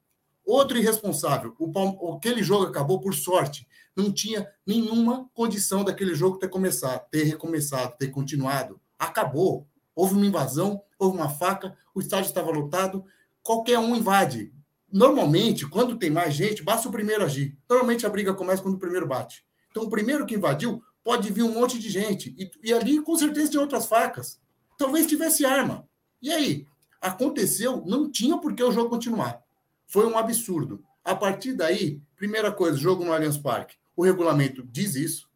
[0.46, 3.66] Outro irresponsável, o, aquele jogo acabou por sorte,
[3.96, 8.80] não tinha nenhuma condição daquele jogo ter começado, ter recomeçado, ter continuado.
[8.96, 9.66] Acabou.
[9.92, 13.04] Houve uma invasão, houve uma faca, o estádio estava lotado,
[13.42, 14.52] qualquer um invade.
[14.92, 17.58] normalmente, quando tem mais gente, basta o primeiro agir.
[17.68, 19.44] Normalmente a briga começa quando o primeiro bate.
[19.70, 22.34] Então, o primeiro que invadiu pode vir um monte de gente.
[22.38, 24.40] E, e ali, com certeza, tem outras facas.
[24.78, 25.88] Talvez tivesse arma.
[26.22, 26.66] E aí?
[27.00, 29.45] Aconteceu, não tinha por que o jogo continuar.
[29.86, 30.82] Foi um absurdo.
[31.04, 33.76] A partir daí, primeira coisa, jogo no Allianz Parque.
[33.96, 35.28] O regulamento diz isso.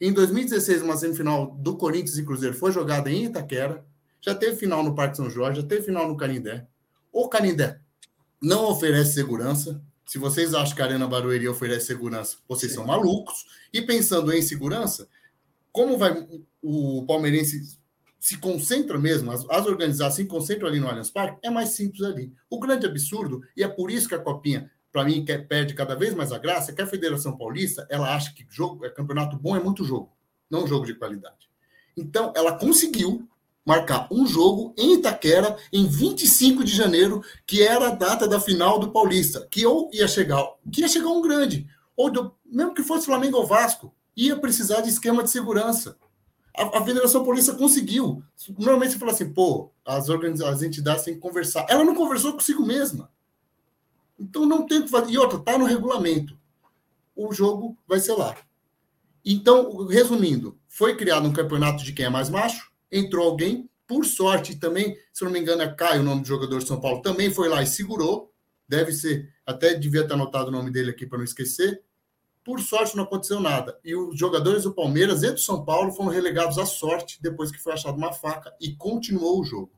[0.00, 3.84] Em 2016, uma semifinal do Corinthians e Cruzeiro foi jogada em Itaquera.
[4.20, 6.66] Já teve final no Parque São Jorge, já teve final no Canindé.
[7.12, 7.78] O Canindé
[8.42, 9.80] não oferece segurança.
[10.04, 12.78] Se vocês acham que a Arena Barueri oferece segurança, vocês Sim.
[12.78, 13.46] são malucos.
[13.72, 15.08] E pensando em segurança,
[15.72, 16.26] como vai
[16.62, 17.78] o palmeirense
[18.24, 22.02] se concentra mesmo, as, as organizações se concentram ali no Allianz Parque, é mais simples
[22.02, 22.32] ali.
[22.48, 25.94] O grande absurdo, e é por isso que a Copinha, para mim, quer, perde cada
[25.94, 29.36] vez mais a graça, é que a Federação Paulista, ela acha que jogo, é campeonato
[29.36, 30.10] bom é muito jogo,
[30.50, 31.50] não jogo de qualidade.
[31.94, 33.28] Então, ela conseguiu
[33.62, 38.78] marcar um jogo em Itaquera em 25 de janeiro, que era a data da final
[38.78, 42.82] do Paulista, que ou ia chegar, que ia chegar um grande, ou do, mesmo que
[42.82, 45.98] fosse Flamengo ou Vasco, ia precisar de esquema de segurança.
[46.56, 48.22] A, a Federação Paulista conseguiu.
[48.58, 51.66] Normalmente você fala assim, pô, as, as entidades têm que conversar.
[51.68, 53.10] Ela não conversou consigo mesma.
[54.18, 55.12] Então não tem que fazer.
[55.12, 56.38] E outra, está no regulamento.
[57.14, 58.36] O jogo vai ser lá.
[59.24, 64.56] Então, resumindo, foi criado um campeonato de quem é mais macho, entrou alguém, por sorte
[64.56, 67.30] também, se não me engano, é Caio, o nome do jogador de São Paulo, também
[67.30, 68.32] foi lá e segurou.
[68.66, 71.82] Deve ser, até devia ter anotado o nome dele aqui para não esquecer.
[72.44, 73.78] Por sorte, não aconteceu nada.
[73.82, 77.58] E os jogadores do Palmeiras e do São Paulo foram relegados à sorte depois que
[77.58, 79.72] foi achada uma faca e continuou o jogo.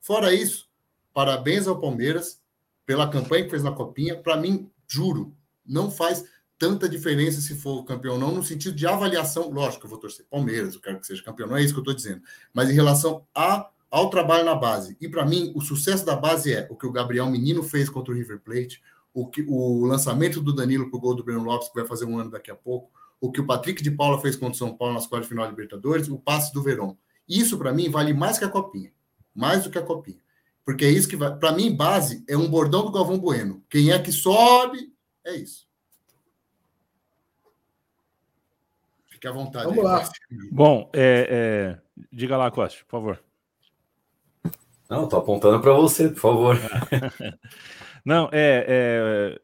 [0.00, 0.68] Fora isso,
[1.14, 2.40] parabéns ao Palmeiras
[2.84, 4.20] pela campanha que fez na Copinha.
[4.20, 6.24] Para mim, juro, não faz
[6.58, 9.50] tanta diferença se for campeão ou não, no sentido de avaliação.
[9.50, 11.82] Lógico, eu vou torcer Palmeiras, eu quero que seja campeão, não é isso que eu
[11.82, 12.20] estou dizendo.
[12.52, 14.94] Mas em relação a, ao trabalho na base.
[15.00, 18.12] E para mim, o sucesso da base é o que o Gabriel Menino fez contra
[18.12, 21.68] o River Plate, o, que, o lançamento do Danilo para o gol do Breno Lopes,
[21.68, 22.90] que vai fazer um ano daqui a pouco,
[23.20, 25.44] o que o Patrick de Paula fez contra o São Paulo nas quartas de final
[25.44, 26.96] da Libertadores, o passe do Verão.
[27.28, 28.92] Isso, para mim, vale mais que a Copinha.
[29.34, 30.20] Mais do que a Copinha.
[30.64, 31.36] Porque é isso que vai.
[31.36, 33.62] Para mim, base é um bordão do Galvão Bueno.
[33.68, 34.92] Quem é que sobe,
[35.24, 35.68] é isso.
[39.06, 39.66] Fique à vontade.
[39.66, 40.10] Vamos aí, lá.
[40.50, 42.06] Bom, é, é...
[42.12, 43.24] diga lá, Costa, por favor.
[44.88, 46.56] Não, tô apontando para você, por favor.
[48.04, 49.40] Não, é, é...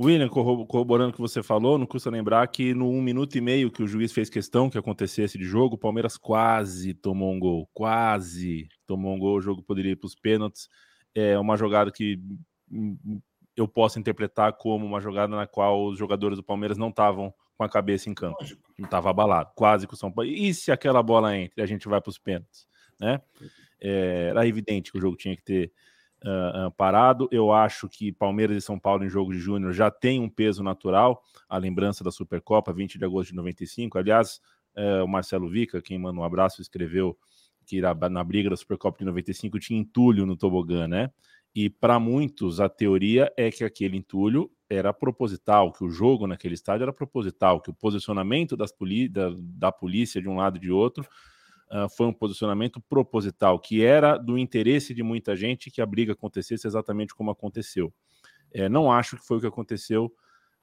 [0.00, 3.70] William, corroborando o que você falou, não custa lembrar que no um minuto e meio
[3.70, 7.68] que o juiz fez questão que acontecesse de jogo, o Palmeiras quase tomou um gol,
[7.74, 10.68] quase tomou um gol, o jogo poderia ir para os pênaltis.
[11.12, 12.16] É uma jogada que
[12.70, 13.20] hum,
[13.56, 17.64] eu posso interpretar como uma jogada na qual os jogadores do Palmeiras não estavam com
[17.64, 18.38] a cabeça em campo.
[18.78, 20.30] Não estava abalado, quase com o São Paulo.
[20.30, 22.68] E se aquela bola entra e a gente vai para os pênaltis?
[23.00, 23.20] Né?
[23.80, 25.72] É, era evidente que o jogo tinha que ter
[26.24, 27.28] uh, parado.
[27.30, 30.62] Eu acho que Palmeiras e São Paulo em jogo de júnior já tem um peso
[30.62, 33.98] natural, a lembrança da Supercopa, 20 de agosto de 95.
[33.98, 34.40] Aliás,
[34.76, 37.16] uh, o Marcelo Vica, quem manda um abraço, escreveu
[37.66, 41.10] que na briga da Supercopa de 95 tinha entulho no tobogã, né?
[41.54, 46.54] E para muitos a teoria é que aquele entulho era proposital, que o jogo naquele
[46.54, 48.72] estádio era proposital, que o posicionamento das
[49.10, 51.06] da, da polícia de um lado e de outro
[51.70, 56.12] uh, foi um posicionamento proposital, que era do interesse de muita gente que a briga
[56.12, 57.92] acontecesse exatamente como aconteceu.
[58.52, 60.12] É, não acho que foi o que aconteceu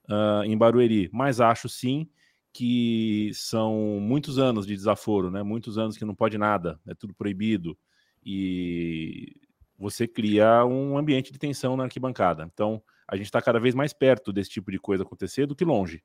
[0.10, 2.10] uh, em Barueri, mas acho sim
[2.52, 5.44] que são muitos anos de desaforo, né?
[5.44, 7.78] muitos anos que não pode nada, é tudo proibido,
[8.26, 9.36] e
[9.78, 12.50] você cria um ambiente de tensão na arquibancada.
[12.52, 15.66] Então, a gente está cada vez mais perto desse tipo de coisa acontecer do que
[15.66, 16.02] longe.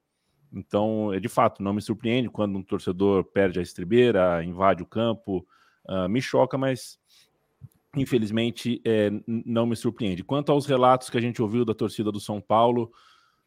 [0.53, 4.87] Então, é de fato, não me surpreende quando um torcedor perde a estribeira, invade o
[4.87, 5.47] campo,
[5.89, 6.99] uh, me choca, mas
[7.97, 10.23] infelizmente é, não me surpreende.
[10.23, 12.93] Quanto aos relatos que a gente ouviu da torcida do São Paulo,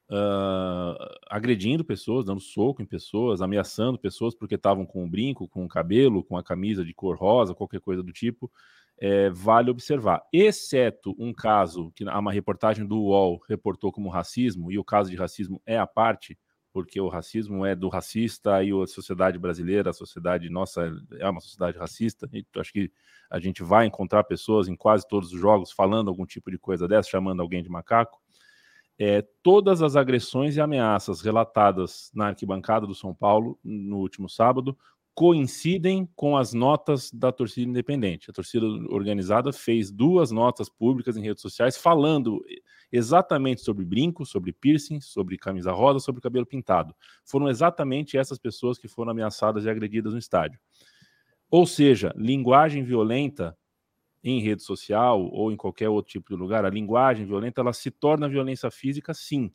[0.09, 0.95] uh,
[1.29, 5.67] agredindo pessoas, dando soco em pessoas, ameaçando pessoas porque estavam com o brinco, com o
[5.67, 8.51] cabelo, com a camisa de cor rosa, qualquer coisa do tipo,
[8.97, 10.23] é, vale observar.
[10.31, 15.15] Exceto um caso que uma reportagem do UOL reportou como racismo, e o caso de
[15.15, 16.37] racismo é a parte,
[16.73, 21.39] porque o racismo é do racista e a sociedade brasileira, a sociedade nossa é uma
[21.39, 22.27] sociedade racista.
[22.33, 22.91] E acho que
[23.29, 26.87] a gente vai encontrar pessoas em quase todos os jogos falando algum tipo de coisa
[26.87, 28.19] dessa, chamando alguém de macaco.
[28.97, 34.77] É, todas as agressões e ameaças relatadas na arquibancada do São Paulo no último sábado
[35.15, 38.29] coincidem com as notas da torcida independente.
[38.29, 42.43] A torcida organizada fez duas notas públicas em redes sociais falando
[42.91, 46.95] exatamente sobre brinco, sobre piercing, sobre camisa rosa, sobre cabelo pintado.
[47.23, 50.59] Foram exatamente essas pessoas que foram ameaçadas e agredidas no estádio.
[51.49, 53.55] Ou seja, linguagem violenta
[54.23, 57.91] em rede social ou em qualquer outro tipo de lugar, a linguagem violenta ela se
[57.91, 59.51] torna violência física, sim.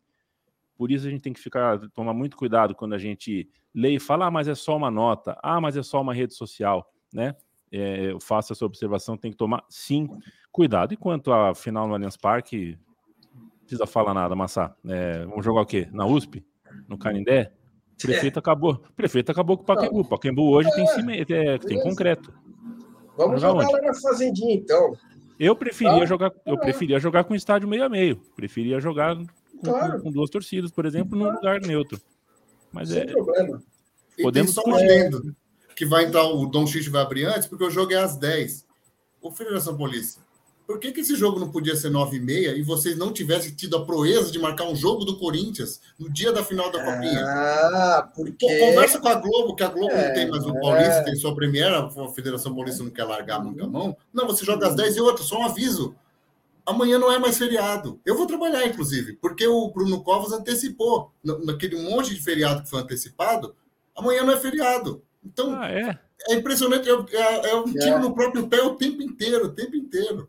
[0.79, 4.01] Por isso a gente tem que ficar tomar muito cuidado quando a gente lê e
[4.01, 7.35] fala, ah, mas é só uma nota, ah, mas é só uma rede social, né?
[7.71, 10.09] É, eu faço essa observação, tem que tomar sim
[10.53, 10.95] cuidado.
[10.95, 12.79] E quanto à final no Allianz Parque,
[13.35, 14.75] não precisa falar nada, Massá.
[14.87, 15.89] É, vamos jogar o quê?
[15.91, 16.47] Na USP?
[16.87, 17.53] No Canindé?
[17.95, 18.41] O prefeito é.
[18.41, 18.79] acabou.
[18.97, 20.01] Prefeito acabou com o Pacaembu.
[20.01, 22.33] O Pacaembu hoje é, tem, cima, é, tem concreto.
[23.17, 24.93] Vamos jogar, jogar lá na fazendinha, então.
[25.39, 26.07] Eu preferia tá?
[26.07, 28.17] jogar, eu preferia jogar com estádio meio a meio.
[28.37, 29.17] Preferia jogar
[29.63, 29.99] claro.
[29.99, 32.01] com, com duas torcidas, por exemplo, num lugar neutro.
[32.73, 33.07] Mas Sem é.
[33.07, 33.63] problema.
[34.21, 35.33] Podemos e tem só um
[35.75, 38.67] que vai entrar o Dom Xixi vai abrir antes, porque o jogo é às 10.
[39.23, 40.21] Ô, Federação Polícia,
[40.67, 43.55] por que, que esse jogo não podia ser 9 e meia e vocês não tivessem
[43.55, 47.25] tido a proeza de marcar um jogo do Corinthians no dia da final da Copinha?
[47.25, 48.47] Ah, porque...
[48.47, 51.05] Pô, conversa com a Globo, que a Globo é, não tem mais o Paulista, é.
[51.05, 53.97] tem sua primeira, a Federação Paulista não quer largar muito a mão.
[54.13, 55.95] Não, você joga às 10 e outra, só um aviso.
[56.69, 57.99] Amanhã não é mais feriado.
[58.05, 61.11] Eu vou trabalhar, inclusive, porque o Bruno Covas antecipou.
[61.25, 63.57] Naquele monte de feriado que foi antecipado,
[63.97, 65.03] amanhã não é feriado.
[65.25, 65.99] Então, ah, é?
[66.29, 66.35] é?
[66.35, 66.87] impressionante.
[66.87, 67.99] É, é, é um tiro é.
[67.99, 70.29] no próprio pé o tempo inteiro, o tempo inteiro.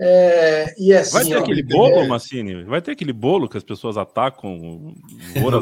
[0.00, 2.06] É, e assim, Vai ter ó, aquele bolo, é...
[2.08, 2.64] Massini?
[2.64, 4.96] Vai ter aquele bolo que as pessoas atacam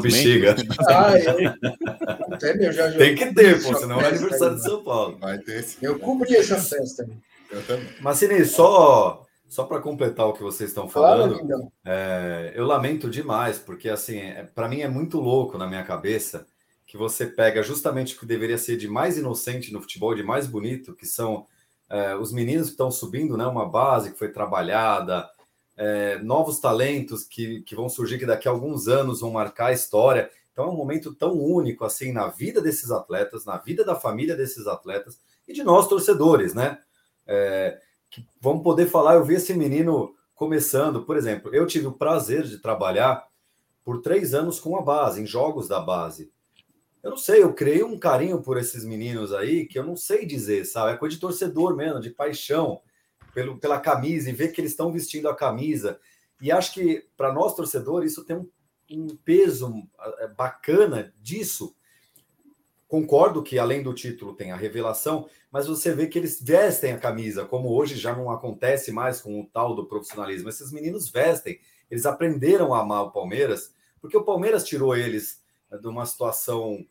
[0.01, 0.55] bexiga.
[0.89, 2.33] Ah, eu...
[2.33, 5.19] Até meu, já, Tem que ter, pô, senão é aniversário de São Paulo.
[5.19, 5.77] Vai ter sim.
[5.83, 7.07] Eu cobri essa festa.
[7.51, 7.87] Eu também.
[8.01, 9.22] Massini, só,
[9.53, 14.17] só para completar o que vocês estão falando, claro, é, eu lamento demais, porque assim,
[14.17, 16.47] é, para mim é muito louco na minha cabeça
[16.87, 20.47] que você pega justamente o que deveria ser de mais inocente no futebol, de mais
[20.47, 21.45] bonito, que são
[21.87, 25.29] é, os meninos que estão subindo, né, uma base que foi trabalhada,
[25.77, 29.73] é, novos talentos que, que vão surgir que daqui a alguns anos vão marcar a
[29.73, 30.31] história.
[30.51, 34.35] Então é um momento tão único assim na vida desses atletas, na vida da família
[34.35, 36.79] desses atletas e de nós torcedores, né?
[37.27, 37.79] É,
[38.13, 39.15] que vamos poder falar.
[39.15, 43.27] Eu vi esse menino começando, por exemplo, eu tive o prazer de trabalhar
[43.83, 46.31] por três anos com a base, em jogos da base
[47.03, 50.25] eu não sei, eu criei um carinho por esses meninos aí que eu não sei
[50.25, 50.93] dizer, sabe?
[50.93, 52.81] É coisa de torcedor mesmo, de paixão
[53.33, 55.99] pelo, pela camisa e ver que eles estão vestindo a camisa.
[56.41, 58.49] E acho que para nós torcedores isso tem um,
[58.89, 59.83] um peso
[60.19, 61.75] é, bacana disso.
[62.93, 66.99] Concordo que além do título tem a revelação, mas você vê que eles vestem a
[66.99, 70.47] camisa, como hoje já não acontece mais com o tal do profissionalismo.
[70.47, 75.41] Esses meninos vestem, eles aprenderam a amar o Palmeiras, porque o Palmeiras tirou eles
[75.81, 76.85] de uma situação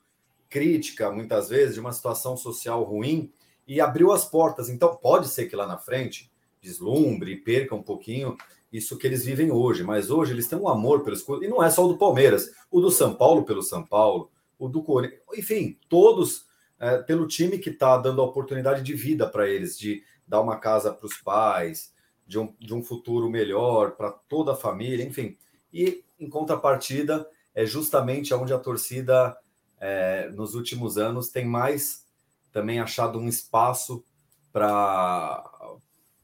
[0.50, 3.32] crítica, muitas vezes, de uma situação social ruim
[3.64, 4.68] e abriu as portas.
[4.68, 8.36] Então, pode ser que lá na frente deslumbre, perca um pouquinho
[8.72, 11.62] isso que eles vivem hoje, mas hoje eles têm um amor pelo escudo, e não
[11.62, 14.32] é só o do Palmeiras, o do São Paulo pelo São Paulo,
[14.62, 16.46] o do Corinthians, enfim, todos
[16.78, 20.56] é, pelo time que está dando a oportunidade de vida para eles, de dar uma
[20.56, 21.92] casa para os pais,
[22.24, 25.36] de um, de um futuro melhor para toda a família, enfim.
[25.72, 29.36] E em contrapartida, é justamente onde a torcida
[29.80, 32.06] é, nos últimos anos tem mais
[32.52, 34.04] também achado um espaço
[34.52, 35.44] para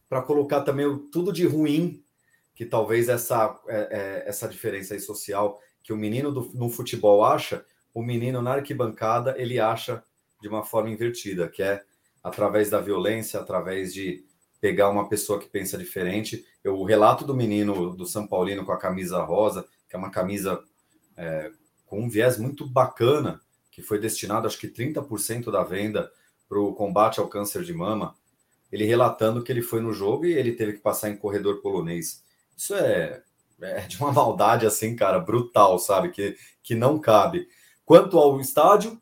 [0.09, 2.03] para colocar também tudo de ruim
[2.55, 3.76] que talvez essa é,
[4.24, 7.64] é, essa diferença social que o menino do, no futebol acha,
[7.99, 10.05] o menino na arquibancada ele acha
[10.40, 11.82] de uma forma invertida, que é
[12.22, 14.24] através da violência, através de
[14.61, 16.46] pegar uma pessoa que pensa diferente.
[16.62, 20.12] Eu, o relato do menino do São Paulino com a camisa rosa, que é uma
[20.12, 20.62] camisa
[21.16, 21.51] é,
[21.86, 26.09] com um viés muito bacana, que foi destinado, acho que 30% da venda
[26.49, 28.14] para o combate ao câncer de mama,
[28.70, 32.22] ele relatando que ele foi no jogo e ele teve que passar em corredor polonês.
[32.57, 33.22] Isso é,
[33.61, 36.11] é de uma maldade assim, cara, brutal, sabe?
[36.11, 37.49] Que, que não cabe.
[37.89, 39.01] Quanto ao estádio,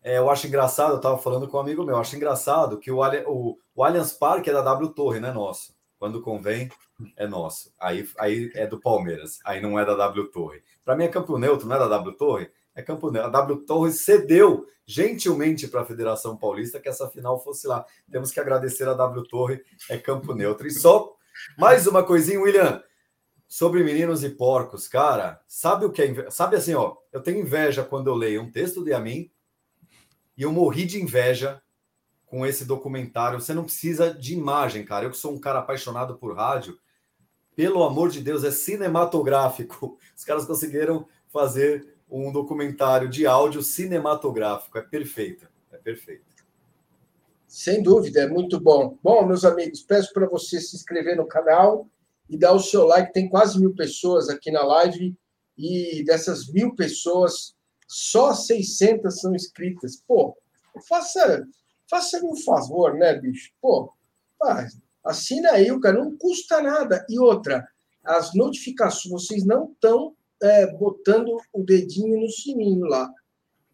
[0.00, 2.88] é, eu acho engraçado, eu estava falando com um amigo meu, eu acho engraçado que
[2.88, 5.74] o, o, o Allianz Parque é da W Torre, não é nosso.
[5.98, 6.70] Quando convém,
[7.16, 7.72] é nosso.
[7.76, 10.62] Aí, aí é do Palmeiras, aí não é da W Torre.
[10.84, 12.52] Para mim é campo neutro, não é da W Torre?
[12.74, 13.28] é Campo Neutro.
[13.28, 17.84] A W Torres cedeu gentilmente para a Federação Paulista que essa final fosse lá.
[18.10, 20.66] Temos que agradecer a W Torre, é Campo Neutro.
[20.66, 21.14] E só
[21.56, 22.82] mais uma coisinha, William,
[23.54, 25.40] sobre meninos e porcos, cara.
[25.46, 26.28] Sabe o que é?
[26.28, 29.30] Sabe assim, ó, eu tenho inveja quando eu leio um texto de Amin
[30.36, 31.62] e eu morri de inveja
[32.26, 33.40] com esse documentário.
[33.40, 35.04] Você não precisa de imagem, cara.
[35.04, 36.76] Eu que sou um cara apaixonado por rádio,
[37.54, 40.00] pelo amor de Deus, é cinematográfico.
[40.18, 44.78] Os caras conseguiram fazer um documentário de áudio cinematográfico.
[44.78, 46.24] É perfeito, é perfeito.
[47.46, 48.98] Sem dúvida, é muito bom.
[49.00, 51.88] Bom, meus amigos, peço para você se inscrever no canal
[52.28, 53.12] e dar o seu like.
[53.12, 55.16] Tem quase mil pessoas aqui na live
[55.56, 57.54] e dessas mil pessoas,
[57.86, 60.02] só 600 são inscritas.
[60.06, 60.36] Pô,
[60.88, 61.46] faça,
[61.88, 63.52] faça um favor, né, bicho?
[63.60, 63.92] Pô,
[64.42, 64.66] Ah,
[65.04, 67.04] assina aí, o cara não custa nada.
[67.08, 67.66] E outra,
[68.04, 73.10] as notificações, vocês não estão é, botando o dedinho no sininho lá.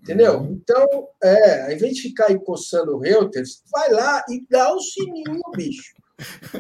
[0.01, 0.39] Entendeu?
[0.41, 0.53] Uhum.
[0.53, 4.81] Então, é, ao invés de ficar aí coçando o Reuters, vai lá e dá o
[4.81, 5.95] sininho, bicho.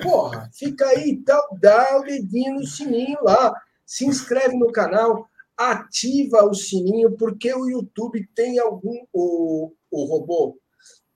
[0.02, 3.54] Porra, fica aí, dá, dá o dedinho no sininho lá.
[3.84, 9.04] Se inscreve no canal, ativa o sininho, porque o YouTube tem algum.
[9.12, 10.56] O, o robô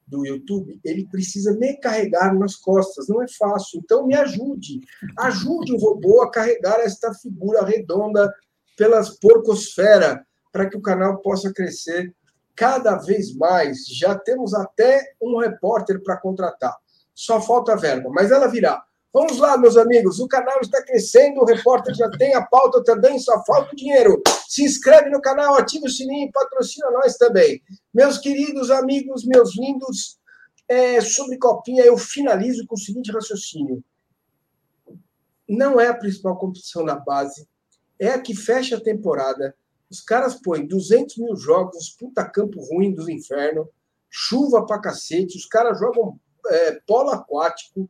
[0.07, 3.81] do YouTube, ele precisa me carregar nas costas, não é fácil.
[3.83, 4.81] Então, me ajude.
[5.19, 8.33] Ajude o robô a carregar esta figura redonda
[8.77, 12.15] pelas porcosfera para que o canal possa crescer
[12.55, 13.87] cada vez mais.
[13.87, 16.77] Já temos até um repórter para contratar.
[17.15, 18.83] Só falta verba, mas ela virá.
[19.13, 20.19] Vamos lá, meus amigos.
[20.19, 24.21] O canal está crescendo, o repórter já tem a pauta também, só falta dinheiro.
[24.49, 27.63] Se inscreve no canal, ativa o sininho patrocina nós também.
[27.93, 30.19] Meus queridos amigos, meus lindos,
[30.69, 33.85] é, sobre Copinha, eu finalizo com o seguinte raciocínio.
[35.49, 37.47] Não é a principal competição da base,
[38.01, 39.55] é a que fecha a temporada
[39.95, 43.69] os caras põem 200 mil jogos, puta campo ruim dos infernos,
[44.11, 47.89] chuva pra cacete, os caras jogam é, polo aquático,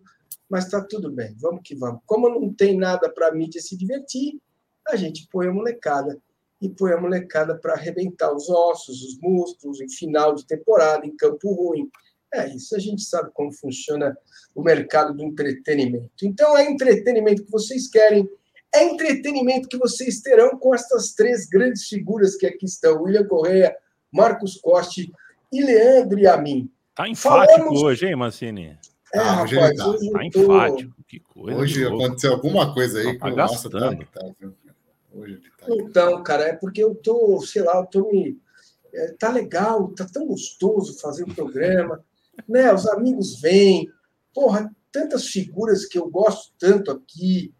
[0.48, 2.00] mas tá tudo bem, vamos que vamos.
[2.06, 4.40] Como não tem nada para mídia se divertir,
[4.86, 6.18] a gente põe a molecada
[6.60, 11.16] e põe a molecada para arrebentar os ossos, os músculos, em final de temporada, em
[11.16, 11.90] campo ruim.
[12.32, 14.16] É isso, a gente sabe como funciona
[14.54, 16.24] o mercado do entretenimento.
[16.24, 18.28] Então, é entretenimento que vocês querem
[18.74, 23.74] é entretenimento que vocês terão com estas três grandes figuras que aqui estão: William Correia,
[24.12, 25.12] Marcos Coste
[25.52, 26.68] e Leandro a mim.
[26.94, 27.82] Tá enfático Falamos...
[27.82, 28.78] hoje, hein, Mancini?
[29.12, 29.88] É, ah, hoje rapaz, tá.
[29.88, 31.04] hoje tá enfático.
[31.06, 31.58] Que coisa.
[31.58, 34.30] Hoje aconteceu alguma coisa aí tá que nossa, tá, tá,
[35.12, 38.38] hoje tá Então, cara, é porque eu tô, sei lá, eu tô me.
[38.92, 42.04] É, tá legal, tá tão gostoso fazer o programa,
[42.48, 42.72] né?
[42.72, 43.88] Os amigos vêm,
[44.32, 47.52] porra, tantas figuras que eu gosto tanto aqui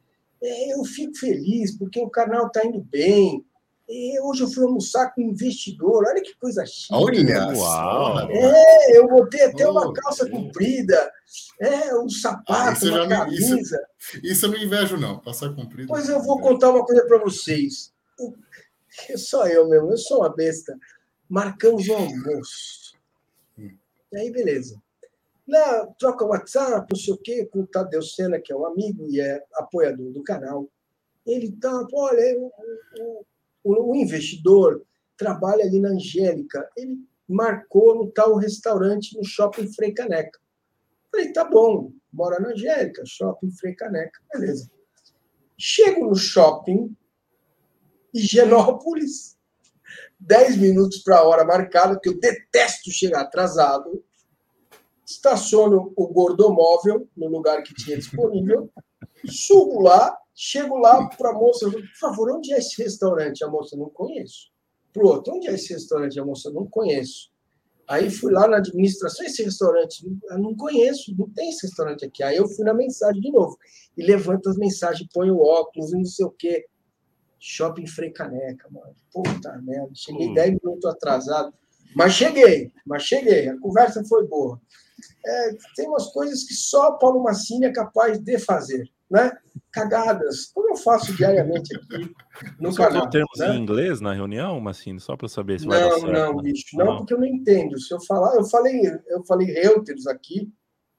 [0.44, 3.42] é, eu fico feliz porque o canal está indo bem.
[3.88, 6.94] E hoje eu fui almoçar com um investidor, olha que coisa chique.
[6.94, 8.30] Olha, uau!
[8.30, 11.12] É, eu botei até uma calça comprida,
[11.60, 13.56] é, um sapato, ah, uma camisa.
[13.98, 15.88] Isso, isso, eu não invejo, não, calça comprida.
[15.88, 17.92] Pois eu vou contar uma coisa para vocês.
[19.16, 20.78] Só eu mesmo, eu sou uma besta.
[21.28, 22.96] Marcamos um almoço.
[23.58, 23.76] Hum.
[24.12, 24.80] E aí, beleza.
[25.46, 29.06] Lá, troca WhatsApp, não sei o quê, com o Tadeu Sena, que é um amigo
[29.10, 30.66] e é apoiador do canal.
[31.26, 32.52] Ele tá, olha, o,
[33.00, 33.26] o,
[33.64, 34.84] o investidor
[35.16, 36.68] trabalha ali na Angélica.
[36.76, 36.98] Ele
[37.28, 40.38] marcou no tal restaurante no Shopping Frei Caneca.
[41.10, 44.70] Falei, tá bom, mora na Angélica, Shopping Frei Caneca, beleza.
[45.56, 46.94] Chego no shopping,
[48.12, 49.38] Higienópolis,
[50.18, 54.04] 10 minutos para a hora marcada, que eu detesto chegar atrasado
[55.06, 58.70] estaciono o gordomóvel no lugar que tinha disponível,
[59.26, 63.44] subo lá, chego lá para a moça, por favor, onde é esse restaurante?
[63.44, 64.50] A moça, não conheço.
[64.92, 66.18] Para o outro, onde é esse restaurante?
[66.18, 67.32] A moça, não conheço.
[67.86, 72.22] Aí fui lá na administração, esse restaurante, eu não conheço, não tem esse restaurante aqui.
[72.22, 73.58] Aí eu fui na mensagem de novo,
[73.96, 76.66] e levanto as mensagens, ponho óculos e não sei o quê.
[77.38, 78.96] Shopping Frei Caneca, mano.
[79.12, 80.34] Puta merda, cheguei hum.
[80.34, 81.52] 10 minutos atrasado.
[81.94, 83.48] Mas cheguei, mas cheguei.
[83.48, 84.58] A conversa foi boa
[85.26, 89.32] é, tem umas coisas que só Paulo Massini é capaz de fazer, né?
[89.74, 92.14] Cagadas, como eu faço diariamente aqui
[92.60, 93.10] no Você canal.
[93.10, 93.48] termos né?
[93.48, 96.12] em inglês na reunião, Massini, só para saber se não, vai dar certo.
[96.12, 96.42] Não, né?
[96.42, 97.78] bicho, não, não, porque eu não entendo.
[97.80, 100.48] Se eu falar, eu falei, eu falei Reuters aqui,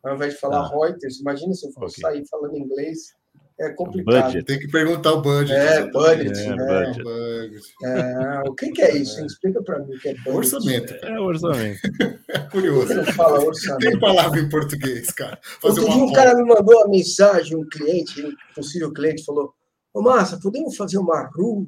[0.04, 0.68] ao invés de falar ah.
[0.68, 1.90] Reuters, imagina se eu okay.
[2.02, 3.16] sair falando inglês
[3.58, 4.24] é complicado.
[4.24, 4.46] Budget.
[4.46, 5.54] Tem que perguntar o budget.
[5.54, 6.40] É, budget.
[6.40, 6.94] É, né?
[7.04, 7.74] budget.
[7.84, 9.22] É, o que, que é isso?
[9.22, 9.26] É.
[9.26, 10.36] Explica para mim o que é budget.
[10.36, 10.94] Orçamento.
[10.94, 11.80] É orçamento.
[12.28, 12.94] É curioso.
[12.94, 13.80] Não fala orçamento.
[13.80, 15.40] Tem palavra em português, cara.
[15.62, 19.54] Fazer Outro dia um cara me mandou uma mensagem, um cliente, um possível cliente, falou:
[19.94, 21.68] Ô, Massa, podemos fazer uma RU?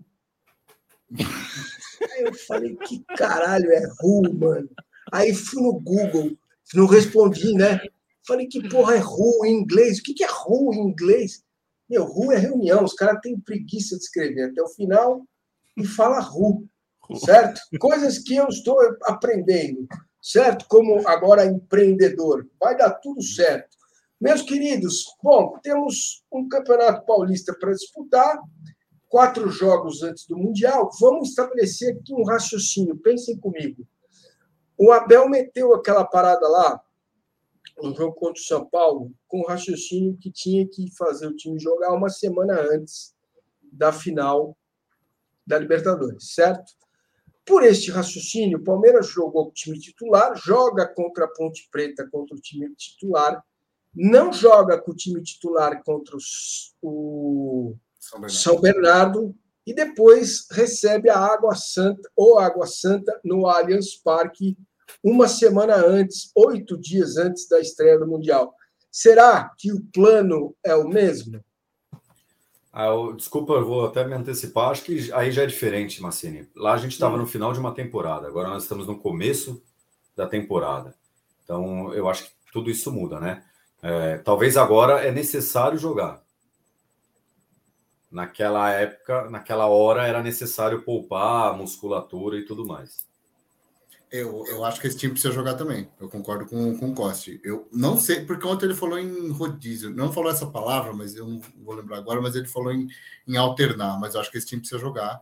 [1.18, 4.70] Aí eu falei: que caralho é RU, mano?
[5.10, 6.38] Aí fui no Google,
[6.74, 7.80] não respondi, né?
[8.28, 10.00] Falei: que porra é RU em inglês?
[10.00, 11.47] O que é RU em inglês?
[11.90, 15.26] Meu, RU é reunião, os caras têm preguiça de escrever até o final
[15.76, 16.68] e fala RU,
[17.24, 17.62] certo?
[17.80, 19.88] Coisas que eu estou aprendendo,
[20.22, 20.66] certo?
[20.68, 22.48] Como agora empreendedor.
[22.60, 23.78] Vai dar tudo certo.
[24.20, 28.38] Meus queridos, bom, temos um Campeonato Paulista para disputar,
[29.08, 30.90] quatro jogos antes do Mundial.
[31.00, 33.88] Vamos estabelecer aqui um raciocínio, pensem comigo.
[34.78, 36.82] O Abel meteu aquela parada lá,
[37.82, 41.59] um jogo contra o São Paulo com o raciocínio que tinha que fazer o time
[41.59, 43.15] jogar uma semana antes
[43.71, 44.57] da final
[45.45, 46.73] da Libertadores, certo?
[47.45, 52.07] Por este raciocínio, o Palmeiras jogou com o time titular, joga contra a Ponte Preta
[52.09, 53.41] contra o time titular
[53.97, 58.39] não joga com o time titular contra os, o São Bernardo.
[58.39, 64.55] São Bernardo e depois recebe a Água Santa ou Água Santa no Allianz Parque
[65.04, 68.54] uma semana antes, oito dias antes da estreia do Mundial.
[68.92, 71.44] Será que o plano é o mesmo?
[72.72, 74.70] Ah, eu, desculpa, eu vou até me antecipar.
[74.70, 76.48] Acho que aí já é diferente, Massini.
[76.56, 79.64] Lá a gente estava no final de uma temporada, agora nós estamos no começo
[80.16, 80.94] da temporada.
[81.44, 83.44] Então, eu acho que tudo isso muda, né?
[83.82, 86.22] É, talvez agora é necessário jogar.
[88.12, 93.07] Naquela época, naquela hora, era necessário poupar a musculatura e tudo mais.
[94.10, 95.89] Eu, eu acho que esse time precisa jogar também.
[95.99, 97.41] Eu concordo com, com o Coste.
[97.43, 99.89] Eu não sei, porque ontem ele falou em rodízio.
[99.89, 102.88] Não falou essa palavra, mas eu não vou lembrar agora, mas ele falou em,
[103.28, 103.99] em alternar.
[103.99, 105.22] Mas eu acho que esse time precisa jogar.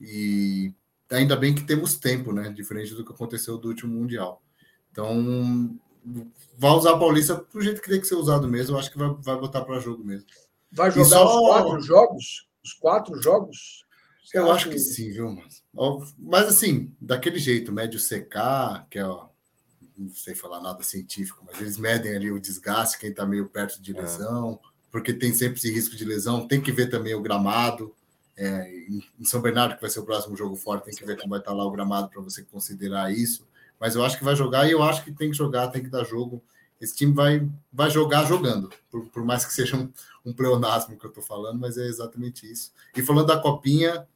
[0.00, 0.72] E
[1.10, 2.50] ainda bem que temos tempo, né?
[2.50, 4.42] Diferente do que aconteceu do último Mundial.
[4.90, 5.78] Então,
[6.58, 8.74] vai usar a Paulista do jeito que tem que ser usado mesmo.
[8.74, 10.26] Eu acho que vai, vai botar para jogo mesmo.
[10.72, 11.26] Vai jogar só...
[11.26, 12.48] os quatro jogos?
[12.64, 13.85] Os quatro jogos?
[14.34, 14.78] Eu acho que...
[14.78, 15.62] sim, viu, mas,
[16.18, 19.28] mas assim, daquele jeito, médio CK, que é, ó,
[19.96, 23.80] não sei falar nada científico, mas eles medem ali o desgaste, quem está meio perto
[23.80, 24.00] de é.
[24.00, 24.68] lesão, é.
[24.90, 27.94] porque tem sempre esse risco de lesão, tem que ver também o gramado.
[28.38, 28.70] É,
[29.18, 31.38] em São Bernardo, que vai ser o próximo jogo forte, tem que ver como vai
[31.38, 33.46] estar tá lá o gramado para você considerar isso
[33.78, 35.90] mas eu acho que vai jogar e eu acho que tem que jogar, tem que
[35.90, 36.42] dar jogo.
[36.80, 39.90] Esse time vai, vai jogar jogando, por, por mais que seja um,
[40.24, 42.72] um pleonasmo que eu estou falando, mas é exatamente isso.
[42.94, 44.06] E falando da copinha,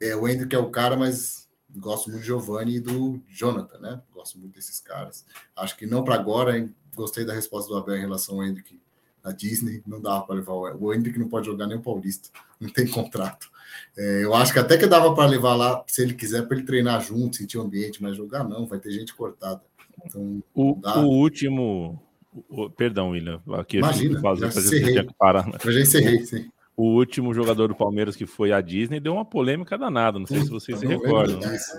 [0.00, 4.02] é, o Hendrick é o cara, mas gosto muito do Giovanni e do Jonathan, né?
[4.12, 5.24] Gosto muito desses caras.
[5.54, 6.74] Acho que não para agora, hein?
[6.96, 8.80] gostei da resposta do Abel em relação ao Hendrick
[9.22, 12.30] na Disney, não dava para levar o, o Hendrick não pode jogar nem o Paulista,
[12.58, 13.50] não tem contrato.
[13.96, 16.66] É, eu acho que até que dava para levar lá, se ele quiser, para ele
[16.66, 19.60] treinar junto, sentir o ambiente, mas jogar não, vai ter gente cortada.
[20.04, 22.00] Então, o, o último.
[22.48, 23.42] O, perdão, William.
[23.54, 25.08] Aqui Imagina, fazer, já encerrei.
[25.18, 25.58] Parar, né?
[25.64, 26.50] Já encerrei, sim.
[26.76, 30.18] O último jogador do Palmeiras que foi à Disney deu uma polêmica danada.
[30.18, 31.40] Não sei se vocês se recordam.
[31.40, 31.52] Né?
[31.52, 31.72] Disso,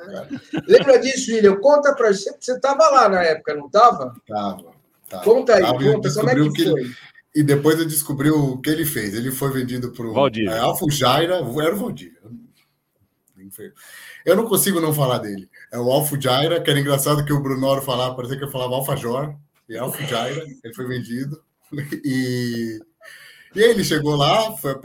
[0.68, 1.58] Lembra disso, William?
[1.58, 2.36] Conta para você.
[2.39, 4.16] Você estava lá na época, não estava?
[4.18, 4.78] Estava.
[5.24, 6.82] Conta aí, tava, conta como é que, que foi.
[6.82, 6.95] Ele,
[7.36, 9.14] e depois eu descobri o que ele fez.
[9.14, 11.36] Ele foi vendido para o é, Alfo Jaira.
[11.36, 12.18] Era o Valdir.
[14.26, 15.48] Eu não consigo não falar dele.
[15.72, 18.74] É o Alfo Jaira, que era engraçado que o Brunoro falava, parecia que eu falava
[18.74, 19.36] Alfajor.
[19.70, 21.41] E Alfo Jaira, ele foi vendido.
[22.04, 22.80] E,
[23.56, 24.76] e ele chegou lá, foi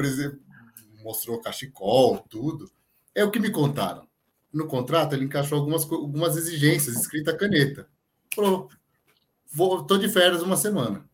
[1.03, 2.71] mostrou cachecol, tudo.
[3.15, 4.07] É o que me contaram.
[4.53, 7.89] No contrato, ele encaixou algumas, algumas exigências, escrita a caneta.
[8.35, 8.69] Falou:
[9.51, 11.05] vou, tô de férias uma semana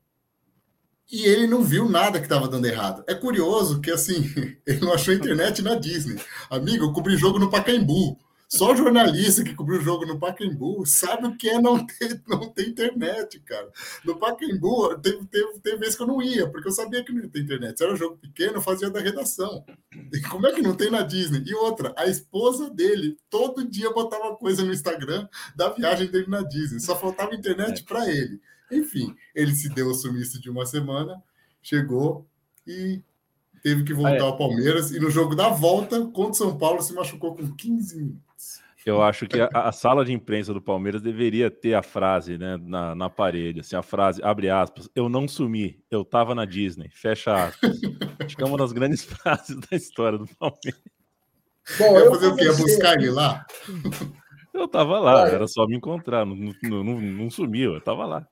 [1.10, 3.02] e ele não viu nada que estava dando errado.
[3.06, 4.30] É curioso que, assim,
[4.66, 6.20] ele não achou internet na Disney.
[6.50, 8.18] Amigo, eu cobri jogo no Pacaembu.
[8.48, 12.48] Só jornalista que cobriu o jogo no Pacaembu sabe o que é não ter, não
[12.48, 13.70] ter internet, cara.
[14.02, 17.20] No Pacaembu, teve, teve, teve vezes que eu não ia, porque eu sabia que não
[17.20, 17.76] ia ter internet.
[17.76, 19.66] Se era um jogo pequeno, eu fazia da redação.
[20.14, 21.42] E como é que não tem na Disney?
[21.46, 26.40] E outra, a esposa dele todo dia botava coisa no Instagram da viagem dele na
[26.40, 26.80] Disney.
[26.80, 28.40] Só faltava internet para ele.
[28.72, 31.22] Enfim, ele se deu o sumiço de uma semana,
[31.62, 32.26] chegou
[32.66, 33.02] e
[33.62, 34.20] teve que voltar ah, é.
[34.20, 34.90] ao Palmeiras.
[34.90, 38.27] E no jogo da volta contra o São Paulo se machucou com 15 minutos.
[38.86, 42.56] Eu acho que a, a, sala de imprensa do Palmeiras deveria ter a frase né,
[42.60, 46.88] na, na parede, assim, a frase, abre aspas, eu não sumi, eu tava na Disney,
[46.92, 47.78] fecha aspas.
[48.20, 50.80] acho que é uma das grandes frases da história do Palmeiras.
[51.78, 52.44] Bom, eu fazer o quê?
[52.44, 53.44] Ia buscar ele lá?
[54.54, 58.26] Eu tava lá, era só me encontrar, não, não, não, não sumiu, eu tava lá.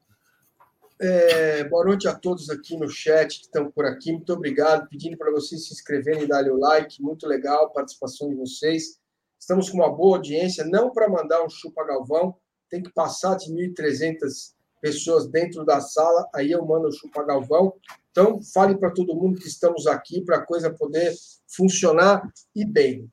[1.01, 4.11] É, boa noite a todos aqui no chat que estão por aqui.
[4.11, 4.89] Muito obrigado.
[4.89, 7.03] Pedindo para vocês se inscreverem e darem o like.
[7.03, 8.99] Muito legal a participação de vocês.
[9.39, 10.65] Estamos com uma boa audiência.
[10.65, 12.37] Não para mandar um chupa Galvão,
[12.69, 16.29] tem que passar de 1.300 pessoas dentro da sala.
[16.35, 17.75] Aí eu mando o chupa Galvão.
[18.11, 21.15] Então, fale para todo mundo que estamos aqui para a coisa poder
[21.47, 22.23] funcionar
[22.55, 23.11] e bem.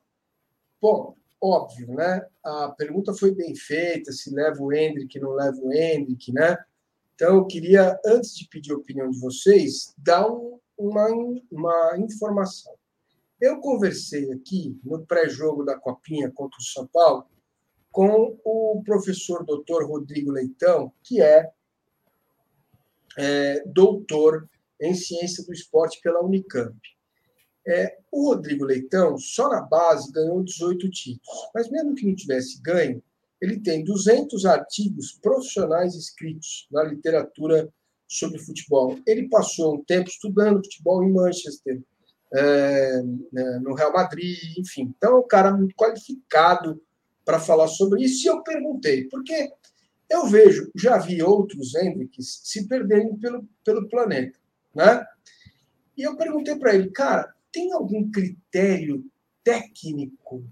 [0.80, 2.26] Bom, óbvio, né?
[2.42, 6.56] A pergunta foi bem feita: se leva o Hendrick, não leva o Hendrick, né?
[7.14, 11.08] Então, eu queria, antes de pedir a opinião de vocês, dar um, uma,
[11.50, 12.72] uma informação.
[13.40, 17.26] Eu conversei aqui no pré-jogo da Copinha contra o São Paulo
[17.90, 21.50] com o professor doutor Rodrigo Leitão, que é,
[23.16, 24.48] é doutor
[24.80, 26.76] em ciência do esporte pela Unicamp.
[27.66, 31.50] É, o Rodrigo Leitão, só na base, ganhou 18 títulos.
[31.54, 33.02] Mas mesmo que não tivesse ganho,
[33.40, 37.72] ele tem 200 artigos profissionais escritos na literatura
[38.08, 38.98] sobre futebol.
[39.06, 41.80] Ele passou um tempo estudando futebol em Manchester,
[42.34, 43.02] é,
[43.32, 44.92] né, no Real Madrid, enfim.
[44.96, 46.82] Então, é um cara muito qualificado
[47.24, 48.26] para falar sobre isso.
[48.26, 49.52] E eu perguntei, porque
[50.10, 54.38] eu vejo, já vi outros Hendricks se perderem pelo, pelo planeta,
[54.74, 55.04] né?
[55.96, 59.04] E eu perguntei para ele, cara, tem algum critério
[59.44, 60.44] técnico?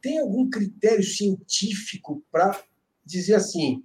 [0.00, 2.60] Tem algum critério científico para
[3.04, 3.82] dizer assim,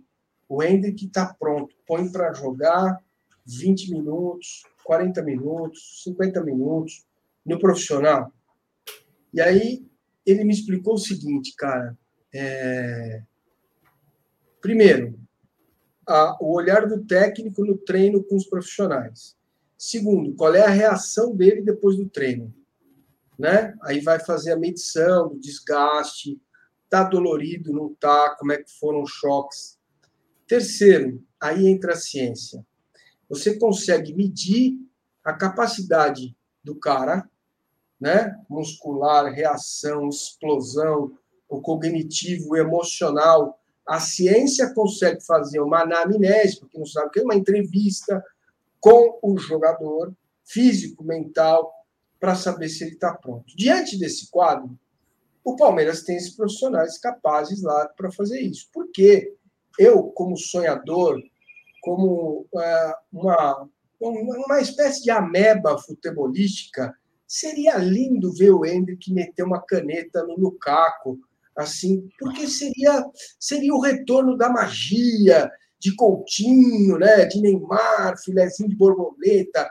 [0.47, 3.03] o Hendrick está pronto, põe para jogar
[3.45, 7.05] 20 minutos, 40 minutos, 50 minutos
[7.45, 8.33] no profissional?
[9.31, 9.87] E aí
[10.25, 11.95] ele me explicou o seguinte, cara.
[12.33, 13.21] É...
[14.59, 15.19] Primeiro,
[16.07, 19.37] a, o olhar do técnico no treino com os profissionais.
[19.77, 22.51] Segundo, qual é a reação dele depois do treino?
[23.37, 23.75] Né?
[23.83, 26.41] Aí vai fazer a medição do desgaste,
[26.89, 29.77] tá dolorido, não tá, como é que foram os choques.
[30.47, 32.65] Terceiro, aí entra a ciência.
[33.29, 34.73] Você consegue medir
[35.23, 37.29] a capacidade do cara,
[37.99, 38.35] né?
[38.49, 43.59] Muscular, reação, explosão, o cognitivo, o emocional.
[43.85, 48.23] A ciência consegue fazer uma anamnese, porque não sabe o que é uma entrevista,
[48.79, 50.13] com o jogador,
[50.45, 51.71] físico, mental,
[52.19, 53.45] para saber se ele está pronto.
[53.55, 54.77] Diante desse quadro,
[55.43, 58.69] o Palmeiras tem esses profissionais capazes lá para fazer isso.
[58.73, 59.33] Porque
[59.77, 61.21] eu, como sonhador,
[61.89, 63.67] como é, uma,
[63.99, 66.93] uma espécie de ameba futebolística,
[67.27, 71.17] seria lindo ver o Hendrick meter uma caneta no Lukaku,
[71.55, 73.03] assim, porque seria,
[73.39, 75.49] seria o retorno da magia,
[75.79, 79.67] de Coutinho, né, de Neymar, filezinho de borboleta,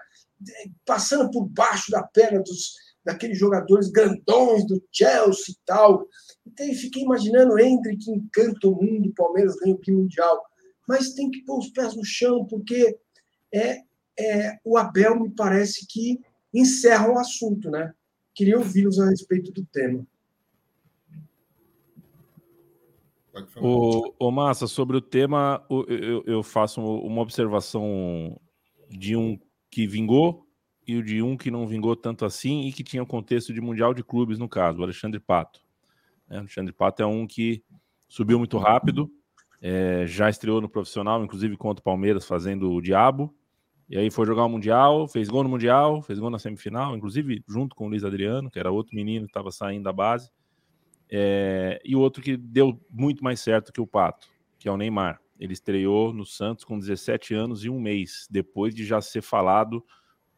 [0.85, 2.73] passando por baixo da perna dos,
[3.05, 6.05] daqueles jogadores grandões do Chelsea e tal.
[6.45, 10.48] Então, eu fiquei imaginando Hendrick encanta o mundo, Palmeiras ganha o Mundial.
[10.89, 12.99] Mas tem que pôr os pés no chão, porque
[13.53, 13.83] é,
[14.19, 16.19] é, o Abel me parece que
[16.53, 17.93] encerra o assunto, né?
[18.35, 20.07] Queria ouvi-los a respeito do tema.
[23.61, 28.41] O, o Massa, sobre o tema, eu, eu faço uma observação
[28.89, 29.39] de um
[29.71, 30.47] que vingou
[30.87, 33.61] e o de um que não vingou tanto assim e que tinha o contexto de
[33.61, 35.61] Mundial de Clubes, no caso, o Alexandre Pato.
[36.29, 37.63] O é, Alexandre Pato é um que
[38.09, 39.13] subiu muito rápido,
[39.61, 43.35] é, já estreou no profissional, inclusive contra o Palmeiras, fazendo o Diabo.
[43.89, 47.43] E aí foi jogar o Mundial, fez gol no Mundial, fez gol na semifinal, inclusive
[47.49, 50.31] junto com o Luiz Adriano, que era outro menino que estava saindo da base.
[51.11, 54.29] É, e outro que deu muito mais certo que o Pato,
[54.59, 55.19] que é o Neymar.
[55.41, 59.83] Ele estreou no Santos com 17 anos e um mês, depois de já ser falado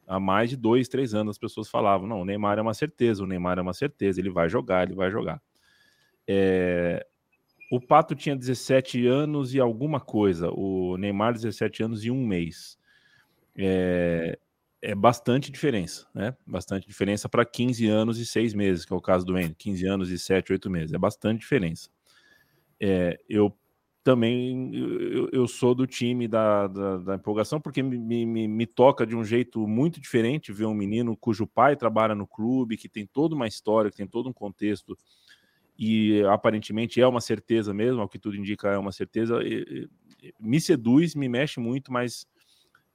[0.06, 1.32] há mais de dois, três anos.
[1.32, 4.30] As pessoas falavam: não, o Neymar é uma certeza, o Neymar é uma certeza, ele
[4.30, 5.42] vai jogar, ele vai jogar.
[6.28, 7.04] É,
[7.70, 12.76] o Pato tinha 17 anos e alguma coisa, o Neymar 17 anos e um mês.
[13.56, 14.36] É,
[14.82, 16.36] é bastante diferença, né?
[16.44, 19.86] Bastante diferença para 15 anos e 6 meses, que é o caso do N, 15
[19.86, 20.92] anos e 7, 8 meses.
[20.92, 21.90] É bastante diferença.
[22.80, 23.56] É, eu
[24.02, 29.06] também eu, eu, sou do time da, da, da empolgação, porque me, me, me, toca
[29.06, 33.06] de um jeito muito diferente ver um menino cujo pai trabalha no clube, que tem
[33.06, 34.96] toda uma história, que tem todo um contexto,
[35.82, 39.88] e aparentemente é uma certeza mesmo, ao que tudo indica é uma certeza, e,
[40.22, 42.26] e, me seduz, me mexe muito, mas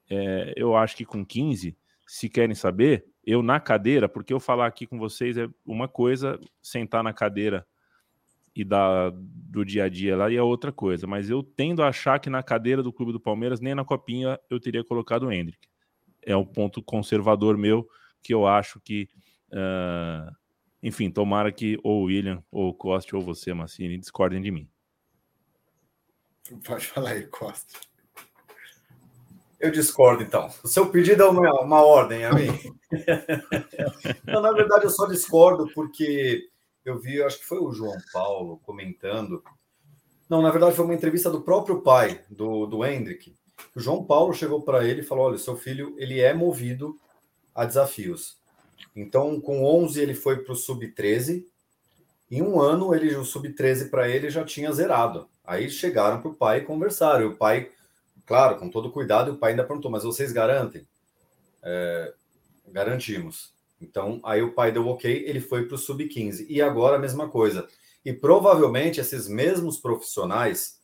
[0.07, 1.75] é, eu acho que com 15,
[2.05, 6.39] se querem saber, eu na cadeira, porque eu falar aqui com vocês é uma coisa,
[6.61, 7.65] sentar na cadeira
[8.55, 11.87] e da, do dia a dia lá e é outra coisa, mas eu tendo a
[11.87, 15.31] achar que na cadeira do Clube do Palmeiras, nem na copinha, eu teria colocado o
[15.31, 15.67] Hendrick.
[16.21, 17.89] É um ponto conservador meu
[18.21, 19.09] que eu acho que.
[19.51, 20.44] Uh,
[20.85, 24.69] enfim, tomara que ou o William, ou o Costa, ou você, Massini, discordem de mim.
[26.63, 27.79] Pode falar aí, Costa.
[29.59, 30.47] Eu discordo, então.
[30.63, 32.49] O seu pedido é uma, uma ordem a mim.
[34.27, 36.47] Não, na verdade, eu só discordo porque
[36.85, 39.43] eu vi, acho que foi o João Paulo comentando.
[40.29, 43.35] Não, na verdade, foi uma entrevista do próprio pai, do, do Hendrick.
[43.75, 46.95] O João Paulo chegou para ele e falou: Olha, seu filho ele é movido
[47.55, 48.37] a desafios.
[48.95, 51.45] Então, com 11, ele foi para o sub-13.
[52.31, 55.27] Em um ano, ele o sub-13 para ele já tinha zerado.
[55.43, 57.23] Aí chegaram para o pai e conversaram.
[57.23, 57.69] E o pai
[58.25, 60.85] claro, com todo cuidado, o pai ainda perguntou, mas vocês garantem?
[61.61, 62.13] É,
[62.67, 63.53] garantimos.
[63.79, 66.45] Então, aí o pai deu ok, ele foi para o sub-15.
[66.49, 67.67] E agora a mesma coisa.
[68.03, 70.79] E provavelmente esses mesmos profissionais,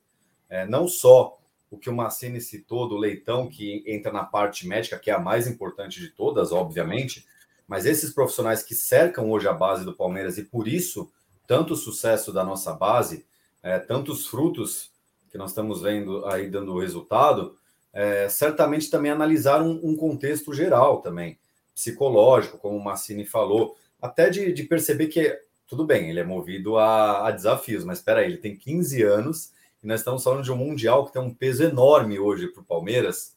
[0.49, 1.37] é, não só
[1.69, 5.19] o que o Massini citou do leitão, que entra na parte médica, que é a
[5.19, 7.25] mais importante de todas, obviamente,
[7.71, 11.09] mas esses profissionais que cercam hoje a base do Palmeiras e por isso
[11.47, 13.25] tanto sucesso da nossa base,
[13.63, 14.91] é, tantos frutos
[15.31, 17.55] que nós estamos vendo aí dando resultado,
[17.93, 21.39] é, certamente também analisar um, um, contexto geral também,
[21.73, 26.77] psicológico, como o Massini falou, até de, de perceber que, tudo bem, ele é movido
[26.77, 30.51] a, a, desafios, mas espera aí, ele tem 15 anos E nós estamos falando de
[30.51, 33.33] um Mundial que tem um peso enorme hoje para o Palmeiras,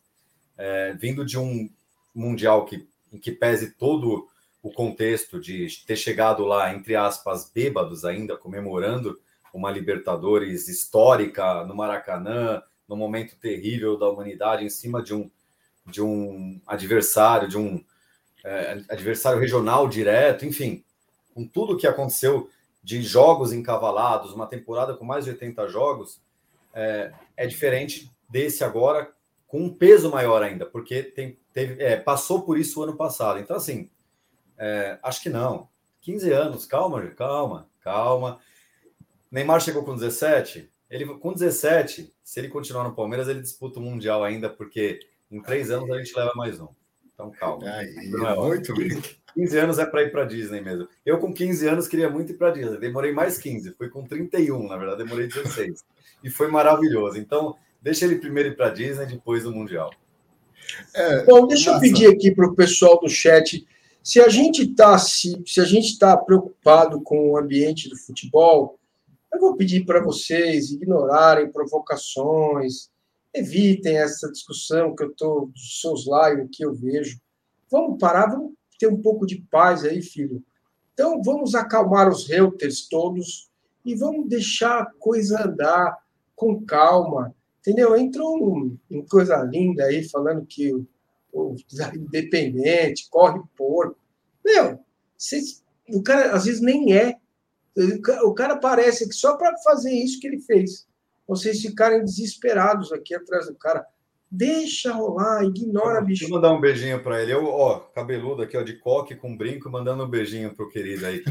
[0.59, 1.70] é, vindo de um
[2.12, 2.85] Mundial que,
[3.15, 4.28] em que pese todo
[4.61, 9.20] o contexto de ter chegado lá, entre aspas, bêbados ainda, comemorando
[9.53, 15.31] uma Libertadores histórica no Maracanã, no momento terrível da humanidade, em cima de um,
[15.86, 17.82] de um adversário, de um
[18.45, 20.85] é, adversário regional direto, enfim,
[21.32, 22.51] com tudo o que aconteceu
[22.82, 26.20] de jogos encavalados, uma temporada com mais de 80 jogos,
[26.74, 29.14] é, é diferente desse agora,
[29.55, 33.39] com um peso maior ainda, porque tem, teve, é, passou por isso o ano passado.
[33.39, 33.89] Então, assim,
[34.59, 35.68] é, acho que não.
[36.01, 38.40] 15 anos, calma, calma, calma.
[39.31, 40.68] Neymar chegou com 17.
[40.90, 44.98] Ele com 17, se ele continuar no Palmeiras, ele disputa o Mundial ainda, porque
[45.31, 46.66] em três anos a gente leva mais um.
[47.14, 47.64] Então, calma.
[47.74, 49.01] Aí, é muito bem.
[49.35, 50.89] 15 anos é para ir para Disney mesmo.
[51.06, 52.78] Eu, com 15 anos, queria muito ir para Disney.
[52.78, 53.72] Demorei mais 15.
[53.74, 55.85] Fui com 31, na verdade, demorei 16.
[56.24, 57.18] E foi maravilhoso.
[57.18, 59.93] Então, deixa ele primeiro ir para Disney, depois o Mundial.
[60.94, 61.85] É, Bom, deixa nossa.
[61.85, 63.65] eu pedir aqui para o pessoal do chat.
[64.02, 68.78] Se a gente está se, se a gente está preocupado com o ambiente do futebol,
[69.31, 72.89] eu vou pedir para vocês ignorarem provocações,
[73.35, 77.20] evitem essa discussão que eu estou dos seus lives que eu vejo.
[77.70, 80.43] Vamos parar, vamos ter um pouco de paz aí, filho.
[80.94, 83.51] Então, vamos acalmar os reuters todos
[83.85, 85.98] e vamos deixar a coisa andar
[86.35, 87.35] com calma,
[87.65, 87.97] entendeu?
[87.97, 88.36] Entrou
[88.91, 90.86] uma coisa linda aí, falando que o,
[91.32, 91.57] o
[91.95, 93.99] independente, corre porco.
[94.45, 94.78] Meu,
[95.16, 97.16] vocês, o cara às vezes nem é.
[98.24, 100.86] O cara parece que só para fazer isso que ele fez
[101.27, 103.85] vocês ficarem desesperados aqui atrás do cara.
[104.31, 106.20] Deixa rolar, ignora, bicho.
[106.20, 107.32] Deixa eu mandar um beijinho para ele.
[107.32, 111.23] Eu, ó, cabeludo aqui, ó, de coque com brinco, mandando um beijinho pro querido aí.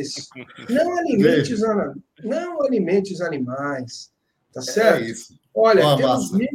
[0.00, 0.28] Isso.
[0.68, 1.60] Não alimente, os,
[2.22, 4.12] não alimente os animais.
[4.56, 5.02] Tá é certo?
[5.02, 5.38] É isso.
[5.54, 6.48] Olha, temos mil,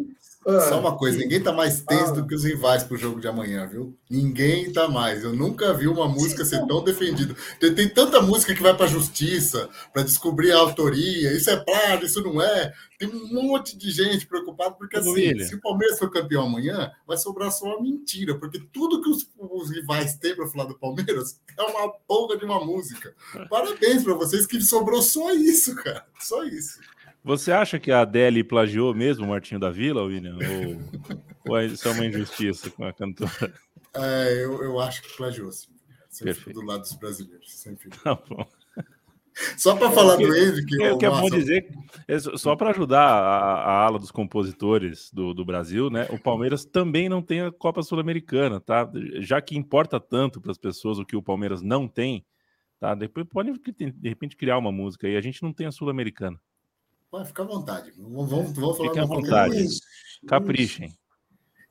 [0.43, 3.19] ah, Só uma coisa, ninguém tá mais tenso ah, do que os rivais pro jogo
[3.19, 3.95] de amanhã, viu?
[4.09, 5.23] Ninguém tá mais.
[5.23, 7.35] Eu nunca vi uma música ser tão defendida.
[7.59, 11.31] Tem, tem tanta música que vai pra justiça para descobrir a autoria.
[11.33, 12.73] Isso é claro, isso não é.
[12.97, 17.17] Tem um monte de gente preocupada porque assim, se o Palmeiras for campeão amanhã, vai
[17.17, 21.39] sobrar só uma mentira, porque tudo que os, os rivais têm para falar do Palmeiras
[21.55, 23.13] é uma polga de uma música.
[23.47, 26.03] Parabéns para vocês que sobrou só isso, cara.
[26.19, 26.79] Só isso.
[27.23, 30.37] Você acha que a Adele plagiou mesmo o Martinho da Vila, William?
[31.45, 33.53] Ou, ou isso é uma injustiça com a cantora?
[33.93, 35.69] É, eu, eu acho que plagiou, sim.
[36.09, 36.59] Sempre Perfeito.
[36.59, 37.51] do lado dos brasileiros.
[37.51, 37.89] Sempre.
[38.03, 38.45] Tá bom.
[39.57, 40.83] Só para falar do Hendrick.
[40.83, 41.69] É o que é bom dizer,
[42.05, 46.05] é só para ajudar a, a, ala dos compositores do, do Brasil, né?
[46.09, 48.91] O Palmeiras também não tem a Copa Sul-Americana, tá?
[49.19, 52.25] Já que importa tanto para as pessoas o que o Palmeiras não tem,
[52.77, 52.93] tá?
[52.93, 55.15] Depois pode de repente criar uma música aí.
[55.15, 56.37] A gente não tem a Sul-Americana.
[57.11, 57.91] Pode ficar à vontade.
[57.97, 59.61] Vamos, vamos, vamos falar Fiquem à vontade.
[59.61, 59.81] Isso,
[60.25, 60.97] Caprichem.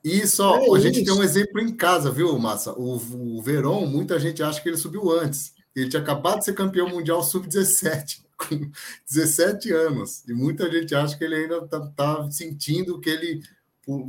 [0.04, 2.72] Isso, ó, é a gente tem um exemplo em casa, viu, Massa?
[2.78, 2.96] O,
[3.38, 5.54] o Verón, muita gente acha que ele subiu antes.
[5.74, 8.70] Ele tinha acabado de ser campeão mundial sub-17, com
[9.10, 10.22] 17 anos.
[10.28, 13.42] E muita gente acha que ele ainda está tá sentindo que ele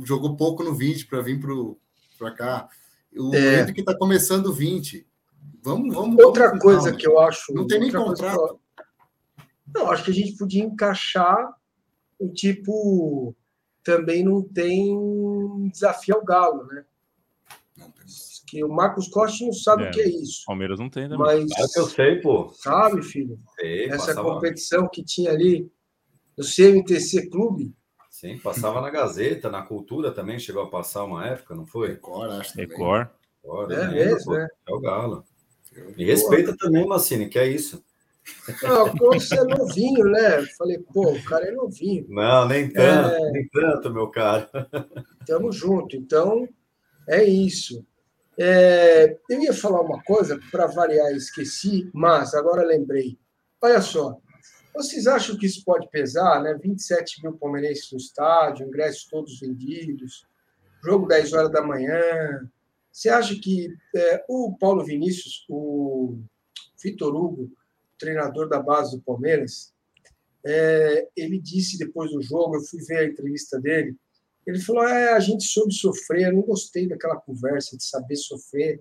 [0.04, 1.40] jogou pouco no 20 para vir
[2.18, 2.68] para cá.
[3.16, 3.72] O é.
[3.72, 5.06] que está começando 20.
[5.62, 6.22] Vamos, vamos.
[6.22, 7.54] Outra vamos coisa que eu acho.
[7.54, 8.61] Não tem nem contrato.
[9.74, 11.54] Não, acho que a gente podia encaixar
[12.18, 13.34] o tipo.
[13.82, 14.96] Também não tem
[15.72, 16.84] desafio ao Galo, né?
[18.46, 20.44] Que o Marcos Costa não sabe é, o que é isso.
[20.46, 21.18] Palmeiras não tem também.
[21.18, 22.52] Mas, claro que eu sei, pô.
[22.54, 23.40] Sabe, filho?
[23.58, 25.68] Sei, Essa competição que tinha ali
[26.36, 27.74] no CMTC Clube.
[28.10, 31.88] Sim, passava na Gazeta, na Cultura também chegou a passar uma época, não foi?
[31.88, 32.68] Record, acho também.
[32.68, 33.08] Record.
[33.42, 34.48] Record é, mesmo, é.
[34.68, 35.24] É o Galo.
[35.96, 37.82] E respeita também, Massini, que é isso.
[38.62, 40.44] Não, você é novinho, né?
[40.56, 42.06] Falei, pô, o cara é novinho.
[42.08, 43.30] Não, nem tanto, é...
[43.32, 44.48] nem tanto, meu cara.
[45.26, 45.96] Tamo junto.
[45.96, 46.48] Então,
[47.08, 47.84] é isso.
[48.38, 49.18] É...
[49.28, 53.18] eu ia falar uma coisa, para variar, esqueci, mas agora lembrei.
[53.60, 54.18] Olha só,
[54.74, 56.54] vocês acham que isso pode pesar, né?
[56.54, 60.26] 27 mil palmeirenses no estádio, ingressos todos vendidos,
[60.82, 62.48] jogo 10 horas da manhã.
[62.90, 66.18] Você acha que é, o Paulo Vinícius, o
[66.82, 67.50] Vitor Hugo,
[68.02, 69.72] treinador da base do Palmeiras,
[70.44, 73.96] é, ele disse depois do jogo, eu fui ver a entrevista dele,
[74.44, 78.80] ele falou: é, a gente soube sofrer, eu não gostei daquela conversa de saber sofrer.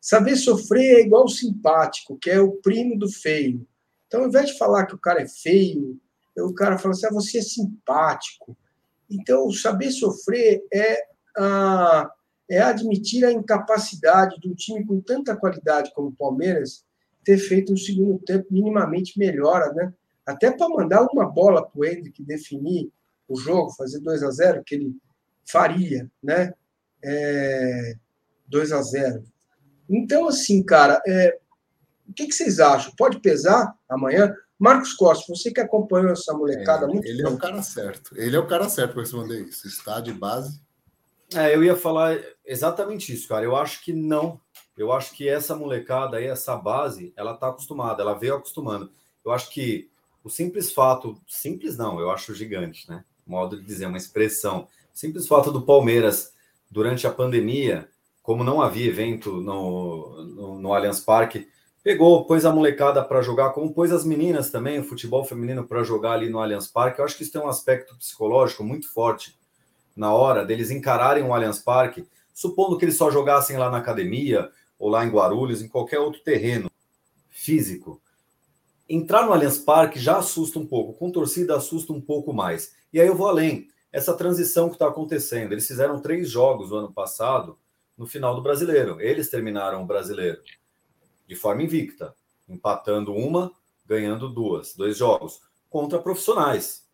[0.00, 3.66] Saber sofrer é igual o simpático, que é o primo do feio.
[4.06, 6.00] Então, ao invés de falar que o cara é feio,
[6.36, 8.56] o cara fala assim: ah, você é simpático.
[9.08, 11.04] Então, saber sofrer é,
[11.36, 12.10] a,
[12.50, 16.84] é admitir a incapacidade de um time com tanta qualidade como o Palmeiras
[17.26, 19.92] ter feito um segundo tempo minimamente melhor, né?
[20.24, 22.90] até para mandar uma bola para o Hendrick definir
[23.28, 24.96] o jogo, fazer 2 a 0 que ele
[25.44, 26.54] faria, né?
[27.02, 27.94] É,
[28.46, 29.24] 2 a 0
[29.88, 31.36] Então, assim, cara, é,
[32.08, 32.92] o que, que, vocês acham?
[32.96, 34.32] Pode pesar amanhã?
[34.56, 37.30] Marcos Costa, você que acompanhou essa molecada é, muito Ele tempo.
[37.30, 38.16] é o cara certo.
[38.16, 39.66] Ele é o cara certo para responder isso.
[39.66, 40.60] Está de base.
[41.34, 43.44] É, eu ia falar exatamente isso, cara.
[43.44, 44.40] Eu acho que não.
[44.76, 48.90] Eu acho que essa molecada aí, essa base, ela tá acostumada, ela veio acostumando.
[49.24, 49.88] Eu acho que
[50.22, 53.04] o simples fato, simples não, eu acho gigante, né?
[53.26, 54.68] Modo de dizer, uma expressão.
[54.94, 56.34] O simples fato do Palmeiras,
[56.70, 57.88] durante a pandemia,
[58.22, 61.48] como não havia evento no, no, no Allianz Parque,
[61.82, 65.84] pegou, pôs a molecada para jogar, como pôs as meninas também, o futebol feminino para
[65.84, 67.00] jogar ali no Allianz Parque.
[67.00, 69.38] Eu acho que isso tem um aspecto psicológico muito forte
[69.96, 74.50] na hora deles encararem o Allianz Parque, supondo que eles só jogassem lá na academia
[74.78, 76.70] ou lá em Guarulhos, em qualquer outro terreno
[77.28, 78.00] físico
[78.88, 82.74] entrar no Allianz Parque já assusta um pouco, com torcida assusta um pouco mais.
[82.92, 83.68] E aí eu vou além.
[83.92, 85.52] Essa transição que está acontecendo.
[85.52, 87.58] Eles fizeram três jogos no ano passado,
[87.96, 89.00] no final do brasileiro.
[89.00, 90.40] Eles terminaram o brasileiro
[91.26, 92.14] de forma invicta,
[92.48, 93.50] empatando uma,
[93.84, 96.84] ganhando duas, dois jogos, contra profissionais.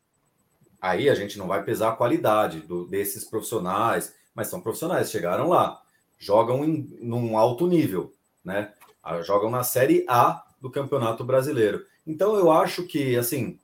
[0.81, 5.49] Aí a gente não vai pesar a qualidade do, desses profissionais, mas são profissionais, chegaram
[5.49, 5.82] lá,
[6.23, 8.13] jogam em num alto nível,
[8.45, 8.73] né?
[9.03, 11.85] Ah, jogam na Série A do Campeonato Brasileiro.
[12.07, 13.59] Então eu acho que, assim,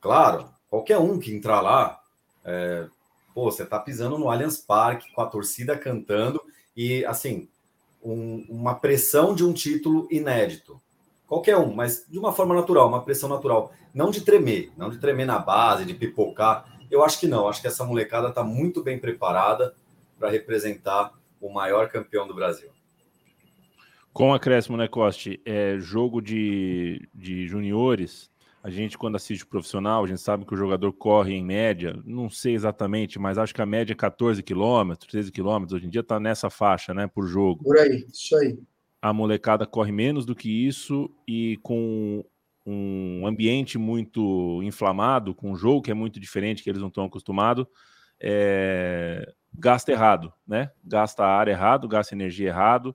[0.00, 2.00] claro, qualquer um que entrar lá,
[2.44, 2.88] é,
[3.32, 6.42] pô, você tá pisando no Allianz Parque com a torcida cantando
[6.76, 7.48] e, assim,
[8.02, 10.80] um, uma pressão de um título inédito.
[11.28, 13.72] Qualquer um, mas de uma forma natural, uma pressão natural.
[13.94, 16.76] Não de tremer, não de tremer na base, de pipocar.
[16.90, 19.76] Eu acho que não, acho que essa molecada está muito bem preparada
[20.18, 21.12] para representar
[21.44, 22.70] o maior campeão do Brasil.
[24.12, 25.42] Com acréscimo, né, Coste?
[25.44, 28.30] É, jogo de, de juniores,
[28.62, 32.00] a gente, quando assiste o profissional, a gente sabe que o jogador corre em média,
[32.06, 35.74] não sei exatamente, mas acho que a média é 14 quilômetros, 13 quilômetros.
[35.74, 37.62] Hoje em dia está nessa faixa, né, por jogo.
[37.62, 38.58] Por aí, isso aí.
[39.02, 42.24] A molecada corre menos do que isso e com
[42.64, 47.04] um ambiente muito inflamado, com um jogo que é muito diferente, que eles não estão
[47.04, 47.66] acostumados,
[48.18, 49.30] é...
[49.56, 50.70] gasta errado, né?
[50.84, 52.94] Gasta a área errado, gasta energia errado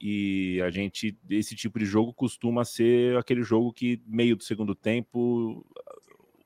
[0.00, 4.74] e a gente, esse tipo de jogo costuma ser aquele jogo que, meio do segundo
[4.74, 5.62] tempo,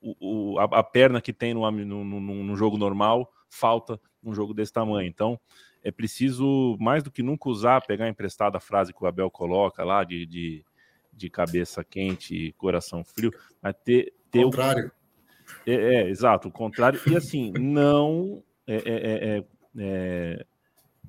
[0.01, 4.33] o, o a, a, perna que tem no, no, no, no, jogo normal falta num
[4.33, 5.07] jogo desse tamanho.
[5.07, 5.39] Então,
[5.81, 9.85] é preciso, mais do que nunca, usar, pegar emprestada a frase que o Abel coloca
[9.85, 10.65] lá, de, de,
[11.13, 13.31] de cabeça quente e coração frio,
[13.61, 14.13] mas ter.
[14.29, 14.91] ter contrário.
[15.65, 16.99] O, é, é, exato, o contrário.
[17.07, 18.43] E assim, não.
[18.67, 19.45] É, é,
[19.77, 20.45] é, é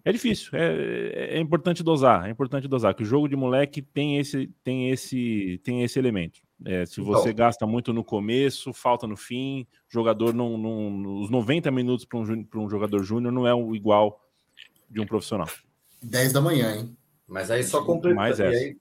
[0.06, 4.18] é difícil, é, é, importante dosar, é importante dosar, que o jogo de moleque tem
[4.18, 6.40] esse, tem esse, tem esse elemento.
[6.64, 7.12] É, se então.
[7.12, 12.20] você gasta muito no começo, falta no fim, jogador não, não os 90 minutos para
[12.20, 14.24] um, um jogador júnior não é o igual
[14.88, 15.48] de um profissional.
[16.00, 16.96] 10 da manhã, hein?
[17.26, 18.42] Mas aí só completando.
[18.44, 18.76] Aí,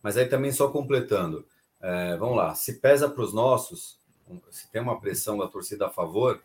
[0.00, 1.44] mas aí também só completando.
[1.82, 3.98] É, vamos lá, se pesa para os nossos,
[4.52, 6.40] se tem uma pressão da torcida a favor,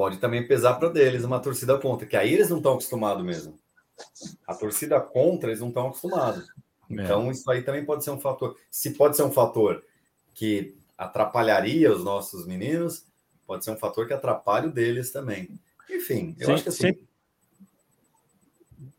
[0.00, 3.58] pode também pesar para deles uma torcida contra, que aí eles não estão acostumados mesmo.
[4.46, 6.48] A torcida contra eles não estão acostumados.
[6.48, 6.52] É.
[6.88, 7.32] Então, é.
[7.32, 8.56] isso aí também pode ser um fator.
[8.70, 9.84] Se pode ser um fator
[10.32, 13.04] que atrapalharia os nossos meninos,
[13.46, 15.60] pode ser um fator que atrapalha o deles também.
[15.90, 16.96] Enfim, eu acho que assim.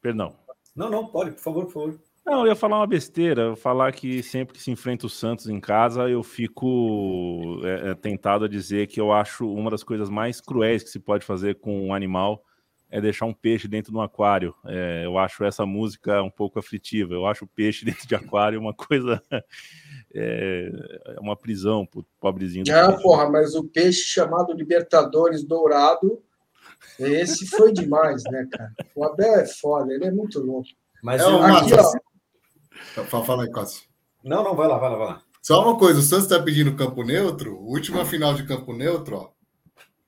[0.03, 0.35] Perdão.
[0.75, 1.99] Não, não, pode, por favor, por favor.
[2.25, 5.47] Não, eu ia falar uma besteira, eu falar que sempre que se enfrenta o Santos
[5.47, 10.09] em casa, eu fico é, é, tentado a dizer que eu acho uma das coisas
[10.09, 12.43] mais cruéis que se pode fazer com um animal
[12.91, 14.53] é deixar um peixe dentro de um aquário.
[14.65, 17.13] É, eu acho essa música um pouco aflitiva.
[17.13, 19.21] Eu acho o peixe dentro de aquário uma coisa.
[20.13, 20.69] É,
[21.05, 22.65] é uma prisão pro pobrezinho.
[22.69, 26.21] Ah, porra, mas o peixe chamado Libertadores Dourado,
[26.99, 28.73] esse foi demais, né, cara?
[28.93, 30.67] O Abel é foda, ele é muito louco.
[31.01, 31.59] Mas é uma...
[31.59, 31.91] aqui, ó,
[33.25, 33.83] Fala aí, Cássio.
[34.23, 35.21] Não, não, vai lá, vai lá, vai lá.
[35.41, 39.29] Só uma coisa, o Santos está pedindo campo neutro, última final de campo neutro, ó.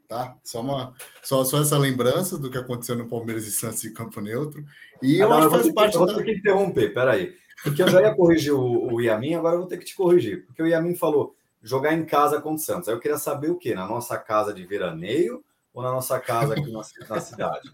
[0.07, 0.38] Tá?
[0.44, 4.22] Só, uma, só, só essa lembrança do que aconteceu no Palmeiras e Santos de campo
[4.22, 4.64] neutro.
[5.02, 5.95] E eu acho que faz parte.
[5.95, 7.34] Eu vou ter que interromper, peraí.
[7.64, 10.45] Porque eu já ia corrigir o, o Yamin, agora eu vou ter que te corrigir.
[10.45, 12.88] Porque o Yamin falou jogar em casa contra o Santos.
[12.88, 13.73] Aí eu queria saber o quê?
[13.73, 17.73] Na nossa casa de veraneio ou na nossa casa aqui na, na cidade?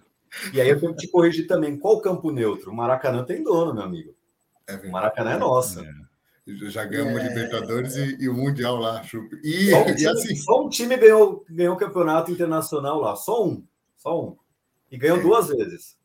[0.54, 1.78] E aí eu tenho que te corrigir também.
[1.78, 2.72] Qual campo neutro?
[2.72, 4.16] O Maracanã tem dono, meu amigo.
[4.70, 5.82] É o Maracanã é nosso.
[5.82, 5.94] É.
[6.70, 7.28] Já ganhamos é.
[7.28, 9.04] Libertadores e, e, o Mundial lá,
[9.44, 10.36] E, só um time, assim...
[10.36, 13.64] só um time ganhou, ganhou o campeonato internacional lá, só um.
[13.98, 14.38] Só um.
[14.92, 15.22] E ganhou é.
[15.22, 15.98] duas vezes.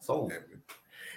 [0.00, 0.30] Só um.
[0.30, 0.44] É.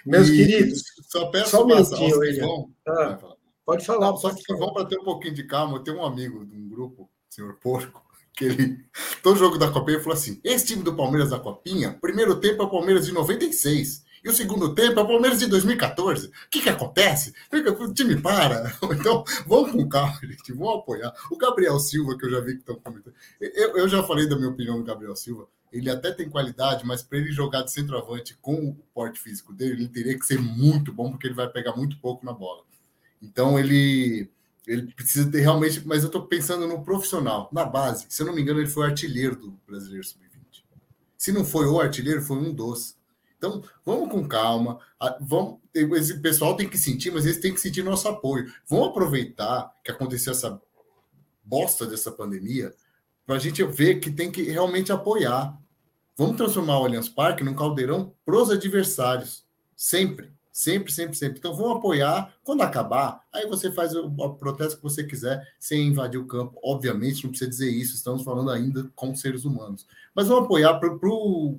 [0.04, 3.18] Meus e, queridos, só peço só um minutinho, ah.
[3.64, 4.16] Pode falar.
[4.16, 5.76] Só que vamos para ter um pouquinho de calma.
[5.76, 8.02] Eu tenho um amigo de um grupo, senhor Porco,
[8.36, 8.84] que ele,
[9.22, 12.62] todo jogo da Copinha, ele falou assim: esse time do Palmeiras da Copinha, primeiro tempo
[12.62, 14.04] é o Palmeiras de 96.
[14.24, 16.28] E o segundo tempo é o Palmeiras de 2014.
[16.28, 17.34] O que, que acontece?
[17.50, 18.72] O time para.
[18.92, 20.52] Então, vamos com calma, gente.
[20.52, 21.12] Vamos apoiar.
[21.30, 23.14] O Gabriel Silva, que eu já vi que estão comentando.
[23.40, 25.48] Eu, eu já falei da minha opinião do Gabriel Silva.
[25.72, 29.72] Ele até tem qualidade, mas para ele jogar de centroavante com o porte físico dele,
[29.72, 32.62] ele teria que ser muito bom, porque ele vai pegar muito pouco na bola.
[33.20, 34.30] Então, ele
[34.66, 38.06] ele precisa ter realmente, mas eu estou pensando no profissional, na base.
[38.08, 40.62] Se eu não me engano, ele foi artilheiro do Brasileiro Sub-20.
[41.18, 42.96] Se não foi o artilheiro, foi um dos.
[43.42, 44.78] Então, vamos com calma.
[45.20, 48.46] Vamos, esse pessoal tem que sentir, mas eles têm que sentir nosso apoio.
[48.68, 50.62] Vamos aproveitar que aconteceu essa
[51.42, 52.72] bosta dessa pandemia
[53.26, 55.58] para a gente ver que tem que realmente apoiar.
[56.16, 59.44] Vamos transformar o Allianz Parque num caldeirão para os adversários.
[59.74, 60.30] Sempre.
[60.52, 61.38] Sempre, sempre, sempre.
[61.38, 62.32] Então, vão apoiar.
[62.44, 66.60] Quando acabar, aí você faz o, o protesto que você quiser, sem invadir o campo.
[66.62, 69.84] Obviamente, não precisa dizer isso, estamos falando ainda com seres humanos.
[70.14, 71.58] Mas vão apoiar para o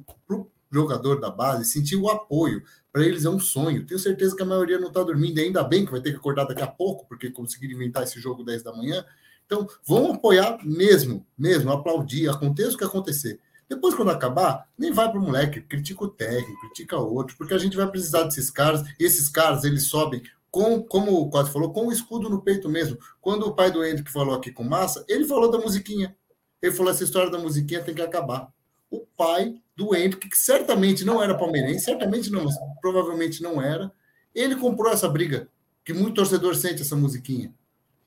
[0.73, 2.63] jogador da base sentir o apoio.
[2.91, 3.85] Para eles é um sonho.
[3.85, 6.45] Tenho certeza que a maioria não está dormindo, ainda bem que vai ter que acordar
[6.45, 9.03] daqui a pouco, porque conseguiram inventar esse jogo 10 da manhã.
[9.45, 13.39] Então, vão apoiar mesmo, mesmo, aplaudir, aconteça o que acontecer.
[13.69, 17.57] Depois, quando acabar, nem vai para o moleque, critica o técnico, critica outro, porque a
[17.57, 20.21] gente vai precisar desses caras, esses caras, eles sobem
[20.51, 22.97] com, como o Quase falou, com o escudo no peito mesmo.
[23.19, 26.15] Quando o pai do Hendrick falou aqui com massa, ele falou da musiquinha.
[26.61, 28.53] Ele falou: essa história da musiquinha tem que acabar.
[28.91, 33.91] O pai do Hendrick, que certamente não era palmeirense, certamente não, mas provavelmente não era,
[34.33, 35.47] ele comprou essa briga,
[35.83, 37.53] que muito torcedor sente essa musiquinha.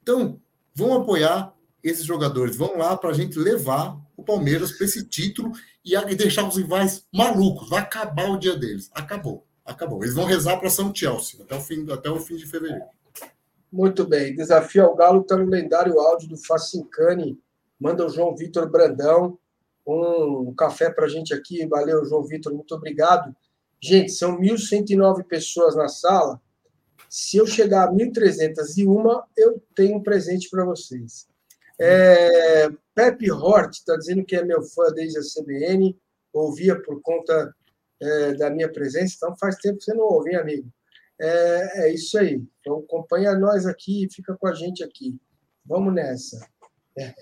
[0.02, 0.40] Então,
[0.74, 5.52] vão apoiar esses jogadores, vão lá para a gente levar o Palmeiras para esse título
[5.84, 7.68] e deixar os rivais malucos.
[7.68, 8.90] Vai acabar o dia deles.
[8.92, 10.02] Acabou, acabou.
[10.02, 12.84] Eles vão rezar para São Chelsea até o fim, até o fim de fevereiro.
[13.70, 14.34] Muito bem.
[14.34, 17.38] Desafio ao Galo está no lendário áudio do Facincani.
[17.78, 19.38] Manda o João Vitor Brandão
[19.86, 21.66] um café para a gente aqui.
[21.66, 23.34] Valeu, João Vitor, muito obrigado.
[23.80, 26.40] Gente, são 1.109 pessoas na sala.
[27.08, 31.28] Se eu chegar a 1.301, eu tenho um presente para vocês.
[31.78, 35.96] É, Pepe Hort está dizendo que é meu fã desde a CBN,
[36.32, 37.54] ouvia por conta
[38.00, 40.72] é, da minha presença, então faz tempo que você não ouve, hein, amigo?
[41.20, 42.42] É, é isso aí.
[42.60, 45.18] Então acompanha nós aqui, fica com a gente aqui.
[45.64, 46.46] Vamos nessa.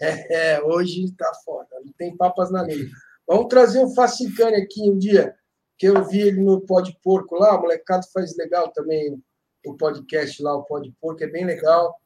[0.00, 2.88] É, hoje tá foda, não tem papas na língua.
[3.26, 5.34] Vamos trazer um Facicane aqui um dia,
[5.78, 9.20] que eu vi ele no Pode Porco lá, o molecado faz legal também
[9.66, 11.98] o podcast lá, o Pode Porco, é bem legal.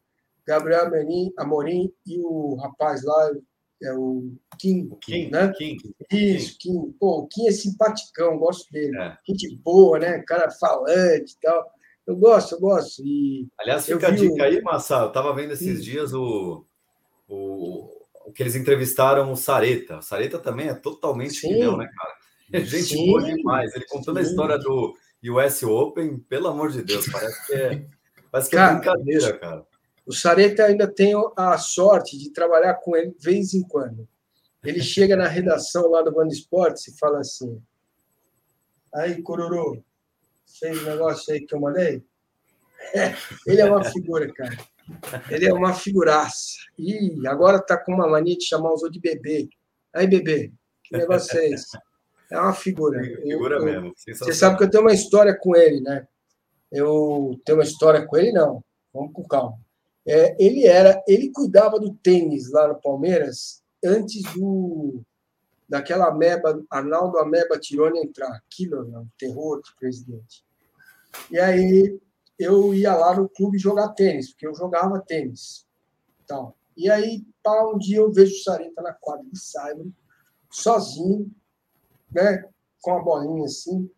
[0.47, 3.31] Gabriel Amorim, Amorim e o rapaz lá,
[3.83, 5.53] é o Kim, Kim né?
[5.53, 5.77] Kim.
[6.11, 6.93] Isso, Kim.
[6.99, 8.97] Pô, o Kim é simpaticão, gosto dele.
[8.99, 9.17] É.
[9.29, 10.23] Gente boa, né?
[10.27, 11.71] Cara falante e tal.
[12.07, 13.03] Eu gosto, eu gosto.
[13.05, 14.43] E Aliás, fica a dica o...
[14.43, 14.97] aí, Massa.
[14.97, 16.65] Eu tava vendo esses dias o
[17.29, 17.91] o,
[18.25, 19.99] o que eles entrevistaram o Sareta.
[19.99, 22.15] O Sareta também é totalmente fiel, né, cara?
[22.53, 23.75] É gente sim, boa demais.
[23.75, 24.27] Ele contando sim.
[24.27, 27.87] a história do US Open, pelo amor de Deus, parece que é,
[28.31, 29.67] parece que é cara, é brincadeira, cara.
[30.07, 34.09] O Sareta ainda tem a sorte de trabalhar com ele de vez em quando.
[34.65, 37.61] Ele chega na redação lá do Band Esportes e fala assim:
[38.95, 39.83] Aí, Cororô,
[40.59, 42.03] fez o negócio aí que eu mandei?
[42.95, 43.15] É,
[43.47, 44.57] ele é uma figura, cara.
[45.31, 46.59] Ele é uma figuraça.
[46.79, 49.49] E agora está com uma mania de chamar os outros de bebê.
[49.95, 50.53] Aí, bebê,
[50.85, 51.79] que negócio é esse?
[52.31, 53.03] É uma figura.
[53.03, 53.95] Figura eu, mesmo.
[53.97, 56.07] Você sabe que eu tenho uma história com ele, né?
[56.71, 58.63] Eu tenho uma história com ele, não.
[58.93, 59.59] Vamos com calma.
[60.07, 65.03] É, ele era, ele cuidava do tênis lá no Palmeiras antes do
[65.69, 68.33] daquela ameba, Arnaldo Ameba Tironi entrar.
[68.37, 68.99] Aquilo, né?
[68.99, 70.43] um terror de presidente.
[71.31, 71.99] E aí
[72.39, 75.67] eu ia lá no clube jogar tênis, porque eu jogava tênis.
[76.25, 79.93] Então, e aí, pá, um dia eu vejo o Sareta na quadra de Saibro,
[80.51, 81.31] sozinho,
[82.13, 82.45] né,
[82.81, 83.91] com a bolinha assim.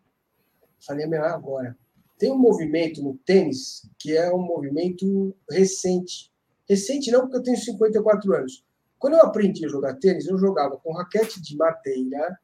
[0.79, 1.77] Falei, meu, agora.
[2.17, 6.31] Tem um movimento no tênis que é um movimento recente.
[6.67, 8.63] Recente não, porque eu tenho 54 anos.
[8.97, 12.39] Quando eu aprendi a jogar tênis, eu jogava com raquete de madeira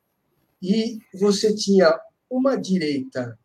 [0.61, 1.99] e você tinha
[2.29, 3.37] uma direita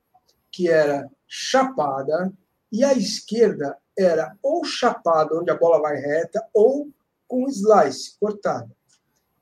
[0.50, 2.32] que era chapada,
[2.72, 6.90] e a esquerda era ou chapada, onde a bola vai reta, ou
[7.28, 8.70] com slice, cortada.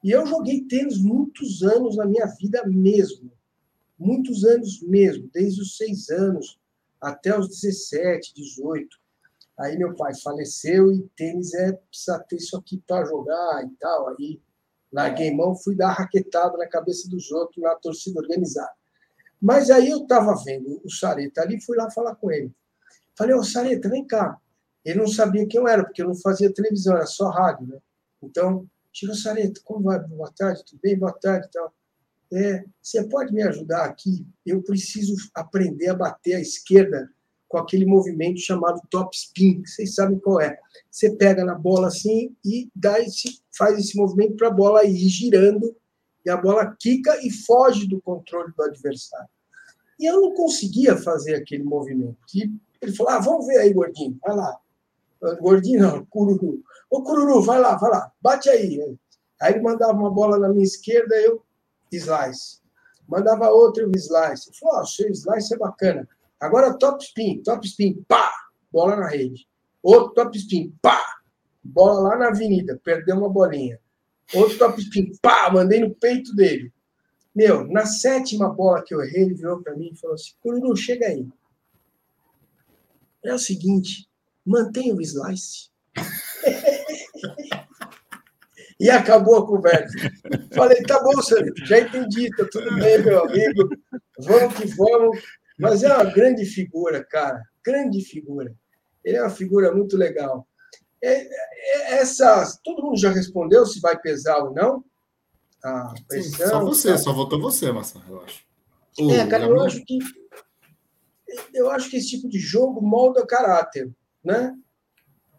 [0.03, 3.31] E eu joguei tênis muitos anos na minha vida mesmo.
[3.97, 6.59] Muitos anos mesmo, desde os seis anos
[7.01, 8.99] até os 17, 18.
[9.59, 14.09] Aí meu pai faleceu e tênis é precisa ter isso aqui para jogar e tal.
[14.09, 14.41] Aí
[14.91, 18.73] larguei mão, fui dar raquetada na cabeça dos outros na torcida organizada.
[19.41, 22.53] Mas aí eu estava vendo o Sareta ali, fui lá falar com ele.
[23.21, 24.41] Falei, ô Sareta, vem cá.
[24.83, 27.79] Ele não sabia quem eu era, porque eu não fazia televisão, era só rádio, né?
[28.23, 29.99] Então, Chico Sareto, como vai?
[30.01, 30.99] Boa tarde, tudo bem?
[30.99, 31.71] Boa tarde tal.
[32.33, 34.27] É, você pode me ajudar aqui?
[34.47, 37.11] Eu preciso aprender a bater à esquerda
[37.47, 40.59] com aquele movimento chamado top spin, vocês sabem qual é.
[40.91, 44.97] Você pega na bola assim e dá esse, faz esse movimento para a bola ir
[44.97, 45.77] girando
[46.25, 49.29] e a bola quica e foge do controle do adversário.
[49.99, 52.17] E eu não conseguia fazer aquele movimento.
[52.35, 52.51] E
[52.81, 54.59] ele falou: ah, vamos ver aí, gordinho, vai lá.
[55.41, 56.63] Gordinho não, cururu.
[56.91, 58.99] Ô, cururu, vai lá, vai lá, bate aí.
[59.41, 61.43] Aí ele mandava uma bola na minha esquerda, eu
[61.93, 62.61] slice.
[63.07, 64.49] Mandava outra, eu slice.
[64.49, 66.09] Ele falou: oh, seu slice é bacana.
[66.39, 68.33] Agora top spin, top spin, pá,
[68.73, 69.47] bola na rede.
[69.83, 71.01] Outro top spin, pá,
[71.63, 73.79] bola lá na avenida, perdeu uma bolinha.
[74.35, 76.73] Outro top spin, pá, mandei no peito dele.
[77.35, 80.77] Meu, na sétima bola que eu errei, ele virou para mim e falou assim: Cururu,
[80.77, 81.29] chega aí.
[83.25, 84.09] É o seguinte,
[84.45, 85.71] mantenha o slice.
[88.81, 89.95] e acabou a conversa.
[90.55, 93.69] Falei, tá bom, senhor, já entendi, tá tudo bem, meu amigo.
[94.19, 95.23] Vamos que vamos.
[95.59, 97.43] Mas é uma grande figura, cara.
[97.63, 98.55] Grande figura.
[99.05, 100.49] Ele é uma figura muito legal.
[101.03, 104.85] É, é, essa, todo mundo já respondeu se vai pesar ou não?
[105.63, 106.99] A pressão, Sim, só você, tá?
[106.99, 108.43] só votou você, Massa, eu acho.
[109.11, 109.99] é, cara, eu acho que
[111.53, 113.91] eu acho que esse tipo de jogo molda caráter,
[114.25, 114.57] né?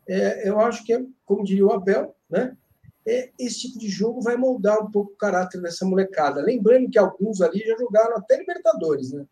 [0.08, 2.58] É, eu acho que, como diria o Abel, né?
[3.06, 6.42] É, esse tipo de jogo vai moldar um pouco o caráter dessa molecada.
[6.42, 9.26] Lembrando que alguns ali já jogaram até Libertadores, né?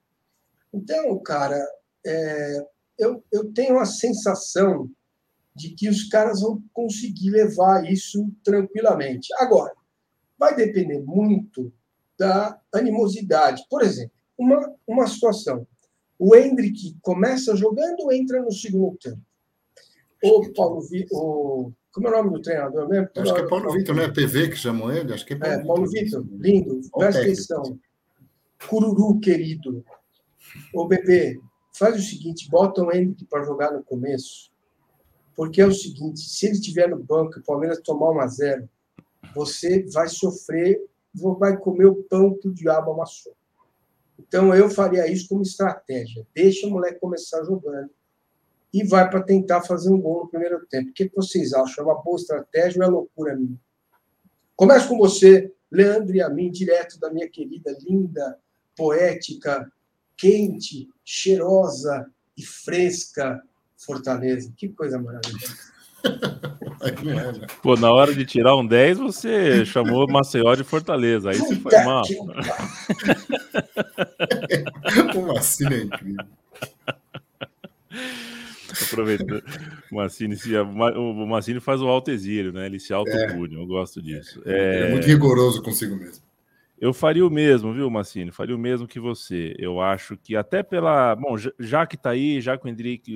[0.74, 1.60] Então, cara,
[2.06, 2.66] é,
[2.98, 4.90] eu, eu tenho a sensação
[5.56, 9.28] de que os caras vão conseguir levar isso tranquilamente.
[9.40, 9.74] Agora,
[10.38, 11.72] vai depender muito
[12.18, 13.66] da animosidade.
[13.70, 15.68] Por exemplo, uma, uma situação.
[16.20, 19.22] O Hendrick começa jogando ou entra no segundo tempo?
[20.22, 21.72] O Paulo Vitor.
[21.92, 23.10] Como é o nome do treinador mesmo?
[23.16, 25.14] Acho que é Paulo Vitor, não é PV que chamam ele?
[25.14, 26.28] Acho que é Paulo, é, Paulo Vitor.
[26.30, 26.82] Lindo.
[26.92, 27.80] Presta atenção.
[28.68, 29.84] Cururu, querido.
[30.74, 31.40] Ô, bebê,
[31.74, 34.52] faz o seguinte, bota o Henrique para jogar no começo,
[35.36, 38.68] porque é o seguinte, se ele estiver no banco e o Palmeiras tomar uma zero,
[39.34, 40.82] você vai sofrer,
[41.40, 43.34] vai comer o pão que o diabo amassou.
[44.20, 46.28] Então, eu faria isso como estratégia.
[46.36, 47.90] Deixa o moleque começar jogando
[48.74, 50.90] e vai para tentar fazer um gol no primeiro tempo.
[50.90, 51.84] O que vocês acham?
[51.84, 53.60] É uma boa estratégia ou é loucura minha?
[54.56, 58.38] Começo com você, Leandro e a mim, direto da minha querida, linda,
[58.76, 59.72] poética,
[60.18, 63.42] quente, cheirosa e fresca
[63.78, 64.52] Fortaleza.
[64.58, 65.79] Que coisa maravilhosa.
[67.62, 71.30] Pô, na hora de tirar um 10, você chamou Maceió de Fortaleza.
[71.32, 72.04] Aí você foi mal.
[75.16, 76.26] o Massini é incrível.
[78.84, 79.44] Aproveitando,
[79.92, 82.66] o Massini, se, o Massini faz o alto exílio, né?
[82.66, 83.60] Ele se autopune, é.
[83.60, 84.42] eu gosto disso.
[84.46, 84.88] É...
[84.88, 86.24] é muito rigoroso consigo mesmo.
[86.80, 88.32] Eu faria o mesmo, viu, Massini?
[88.32, 89.54] Faria o mesmo que você.
[89.58, 91.14] Eu acho que até pela.
[91.16, 93.12] Bom, já que tá aí, já que o Hendrick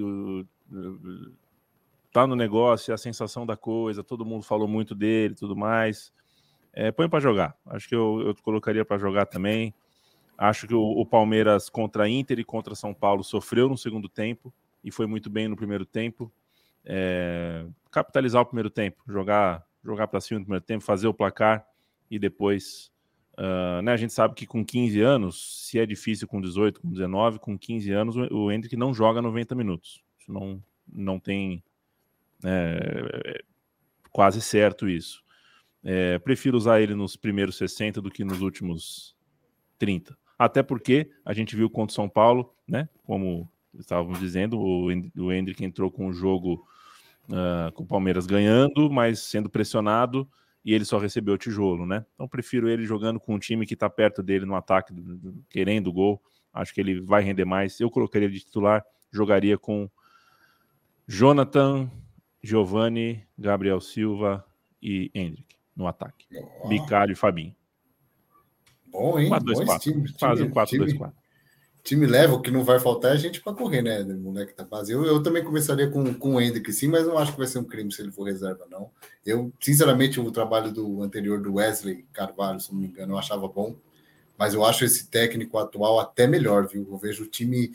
[2.14, 6.14] tá no negócio, a sensação da coisa, todo mundo falou muito dele tudo mais.
[6.72, 7.58] É, põe para jogar.
[7.66, 9.74] Acho que eu, eu colocaria para jogar também.
[10.38, 14.54] Acho que o, o, Palmeiras contra Inter e contra São Paulo sofreu no segundo tempo
[14.84, 16.32] e foi muito bem no primeiro tempo.
[16.86, 21.66] É, capitalizar o primeiro tempo, jogar, jogar para cima no primeiro tempo, fazer o placar
[22.10, 22.92] e depois
[23.36, 26.88] Uh, né, a gente sabe que com 15 anos, se é difícil com 18, com
[26.88, 30.04] 19, com 15 anos, o Hendrick não joga 90 minutos.
[30.20, 31.73] Isso não, não tem é,
[32.44, 33.42] é
[34.12, 35.24] quase certo isso.
[35.84, 39.16] É, prefiro usar ele nos primeiros 60 do que nos últimos
[39.78, 40.18] 30.
[40.38, 42.88] Até porque a gente viu contra o São Paulo, né?
[43.04, 44.88] Como estávamos dizendo, o,
[45.18, 46.66] o Hendrick entrou com o jogo
[47.30, 50.30] uh, com o Palmeiras ganhando, mas sendo pressionado
[50.64, 52.06] e ele só recebeu o tijolo, né?
[52.14, 54.94] Então prefiro ele jogando com um time que está perto dele no ataque,
[55.50, 56.22] querendo o gol.
[56.54, 57.80] Acho que ele vai render mais.
[57.80, 59.90] Eu colocaria de titular, jogaria com
[61.06, 61.90] Jonathan,
[62.44, 64.46] Giovanni, Gabriel Silva
[64.82, 66.28] e Hendrick no ataque.
[66.62, 66.68] Oh.
[66.68, 67.56] Bicário e Fabinho.
[68.88, 69.30] Bom, hein?
[69.30, 70.20] 4-2-4.
[70.20, 71.14] Faz um 4-2-4
[71.84, 74.02] time leva, o que não vai faltar é a gente para correr, né?
[74.02, 74.94] O moleque tá base.
[74.94, 77.60] Eu, eu também começaria com, com o Hendrick, sim, mas não acho que vai ser
[77.60, 78.90] um crime se ele for reserva, não.
[79.26, 83.48] Eu, sinceramente, o trabalho do anterior do Wesley Carvalho, se não me engano, eu achava
[83.50, 83.76] bom,
[84.38, 86.88] mas eu acho esse técnico atual até melhor, viu?
[86.90, 87.74] Eu vejo o time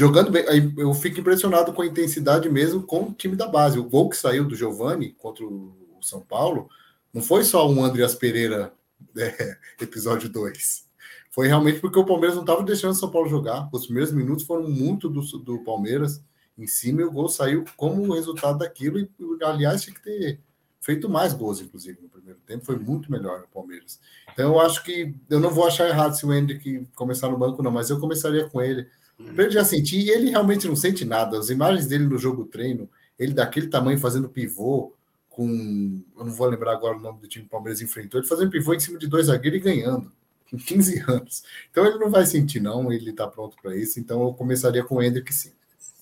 [0.00, 0.44] jogando bem.
[0.78, 3.78] Eu fico impressionado com a intensidade mesmo com o time da base.
[3.78, 6.70] O gol que saiu do Giovani contra o São Paulo
[7.12, 8.72] não foi só um Andreas Pereira
[9.16, 10.88] é, episódio 2
[11.30, 13.68] foi realmente porque o Palmeiras não estava deixando o São Paulo jogar.
[13.72, 16.20] Os primeiros minutos foram muito do, do Palmeiras.
[16.58, 18.98] em cima e o gol saiu como resultado daquilo.
[18.98, 19.08] E,
[19.44, 20.40] aliás, tinha que ter
[20.80, 22.64] feito mais gols, inclusive, no primeiro tempo.
[22.64, 24.00] Foi muito melhor no Palmeiras.
[24.32, 27.62] Então, eu acho que eu não vou achar errado se o Hendrick começar no banco,
[27.62, 28.88] não, mas eu começaria com ele.
[29.36, 31.38] Ele já sentir, e ele realmente não sente nada.
[31.38, 32.88] As imagens dele no jogo treino,
[33.18, 34.92] ele daquele tamanho fazendo pivô,
[35.28, 36.02] com.
[36.18, 38.50] Eu não vou lembrar agora o nome do time que o Palmeiras enfrentou, ele fazendo
[38.50, 40.12] pivô em cima de dois zagueiros e ganhando.
[40.50, 41.44] Com 15 anos.
[41.70, 43.98] Então ele não vai sentir, não, ele está pronto para isso.
[44.00, 45.52] Então eu começaria com o Hendrick sim.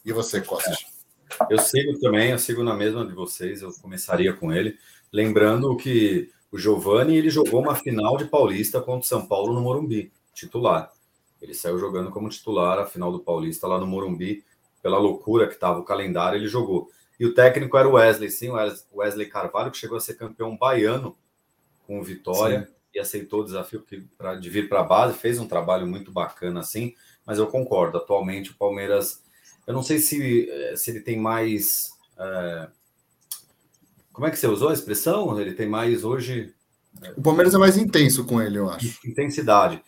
[0.05, 0.77] E você, Costa?
[1.51, 4.77] Eu sigo também, eu sigo na mesma de vocês, eu começaria com ele.
[5.13, 9.61] Lembrando que o Giovani ele jogou uma final de Paulista contra o São Paulo no
[9.61, 10.91] Morumbi, titular.
[11.41, 14.45] Ele saiu jogando como titular a final do Paulista lá no Morumbi,
[14.83, 16.91] pela loucura que estava o calendário, ele jogou.
[17.19, 20.57] E o técnico era o Wesley, sim, o Wesley Carvalho, que chegou a ser campeão
[20.57, 21.17] baiano
[21.87, 22.73] com o Vitória sim.
[22.95, 23.85] e aceitou o desafio
[24.41, 26.95] de vir para a base, fez um trabalho muito bacana assim,
[27.27, 29.23] mas eu concordo, atualmente o Palmeiras
[29.69, 31.91] eu não sei se, eh, se ele tem mais.
[32.19, 32.69] É...
[34.11, 35.39] Como é que você usou a expressão?
[35.39, 36.55] Ele tem mais hoje.
[37.15, 38.99] O Palmeiras é mais intenso com ele, eu acho.
[39.07, 39.85] Intensidade.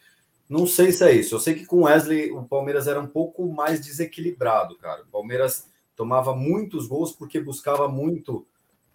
[0.50, 1.36] Não sei se é isso.
[1.36, 5.02] Eu sei que com Wesley o Palmeiras era um pouco mais desequilibrado, cara.
[5.02, 8.44] O Palmeiras tomava muitos gols porque buscava muito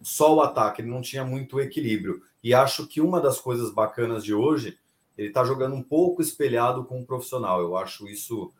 [0.02, 2.22] só o ataque, ele não tinha muito equilíbrio.
[2.44, 4.78] E acho que uma das coisas bacanas de hoje,
[5.16, 7.62] ele tá jogando um pouco espelhado com o profissional.
[7.62, 8.52] Eu acho isso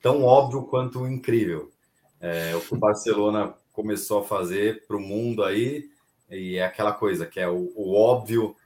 [0.00, 1.70] tão óbvio quanto incrível.
[2.18, 5.90] É, o que o Barcelona começou a fazer para o mundo aí,
[6.30, 8.56] e é aquela coisa que é o, o óbvio,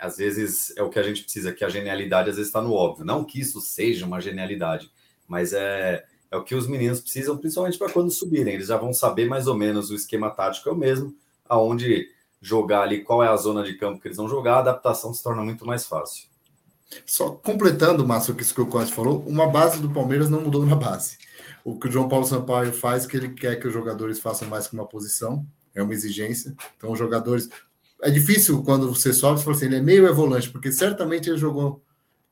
[0.00, 2.72] às vezes é o que a gente precisa, que a genialidade às vezes está no
[2.72, 3.04] óbvio.
[3.04, 4.90] Não que isso seja uma genialidade,
[5.28, 8.54] mas é, é o que os meninos precisam, principalmente para quando subirem.
[8.54, 11.14] Eles já vão saber mais ou menos o esquema tático é o mesmo,
[11.48, 12.08] aonde
[12.40, 15.22] jogar ali, qual é a zona de campo que eles vão jogar, a adaptação se
[15.22, 16.30] torna muito mais fácil.
[17.06, 20.74] Só completando, Márcio, o que o Costa falou, uma base do Palmeiras não mudou na
[20.74, 21.18] base.
[21.64, 24.66] O que o João Paulo Sampaio faz, que ele quer que os jogadores façam mais
[24.66, 26.54] que uma posição, é uma exigência.
[26.76, 27.48] Então, os jogadores.
[28.02, 31.28] É difícil quando você sobe, você fala assim, ele é meio é volante, porque certamente
[31.28, 31.82] ele jogou,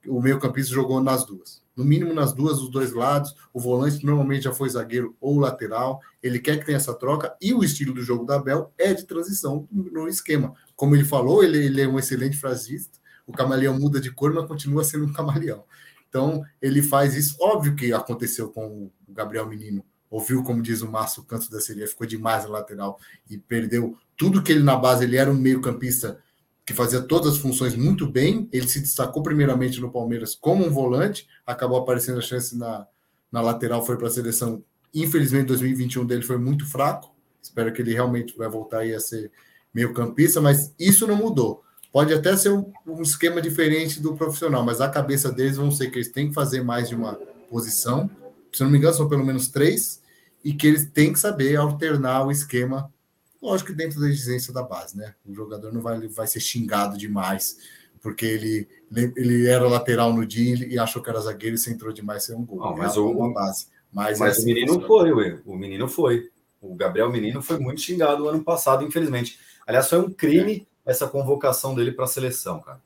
[0.07, 1.63] o meio campista jogou nas duas.
[1.77, 3.37] No mínimo nas duas, os dois lados.
[3.53, 6.01] O volante normalmente já foi zagueiro ou lateral.
[6.21, 7.37] Ele quer que tenha essa troca.
[7.41, 10.55] E o estilo do jogo da Bel é de transição no esquema.
[10.75, 14.47] Como ele falou, ele, ele é um excelente frasista o camaleão muda de cor, mas
[14.47, 15.63] continua sendo um camaleão.
[16.09, 17.37] Então, ele faz isso.
[17.39, 19.85] Óbvio que aconteceu com o Gabriel Menino.
[20.11, 23.95] Ouviu, como diz o Márcio, o canto da seria, ficou demais na lateral e perdeu
[24.19, 25.05] tudo que ele na base.
[25.05, 26.19] Ele era um meio-campista
[26.67, 28.47] que fazia todas as funções muito bem.
[28.53, 32.87] Ele se destacou primeiramente no Palmeiras como um volante, acabou aparecendo a chance na,
[33.33, 34.63] na lateral, foi para a seleção.
[34.93, 37.15] Infelizmente, 2021 dele foi muito fraco.
[37.41, 39.31] Espero que ele realmente vai voltar aí a ser
[39.73, 41.63] meio-campista, mas isso não mudou.
[41.93, 45.91] Pode até ser um, um, esquema diferente do profissional, mas a cabeça deles vão ser
[45.91, 47.15] que eles têm que fazer mais de uma
[47.49, 48.11] posição.
[48.53, 50.03] Se não me engano, são pelo menos três,
[50.45, 52.93] e que eles têm que saber alternar o esquema,
[53.41, 55.15] lógico que dentro da exigência da base, né?
[55.27, 57.59] O jogador não vai, vai ser xingado demais,
[58.01, 58.69] porque ele,
[59.17, 62.37] ele era lateral no dia e achou que era zagueiro e se entrou demais sem
[62.37, 62.59] um gol.
[62.59, 63.67] Não, mas é o, base.
[63.93, 65.41] Mas, mas é assim, o menino foi, ué.
[65.45, 66.31] o menino foi.
[66.61, 69.39] O Gabriel Menino foi muito xingado no ano passado, infelizmente.
[69.67, 72.81] Aliás, foi um crime essa convocação dele para a seleção, cara.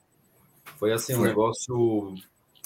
[0.76, 1.22] Foi assim Foi.
[1.22, 2.14] um negócio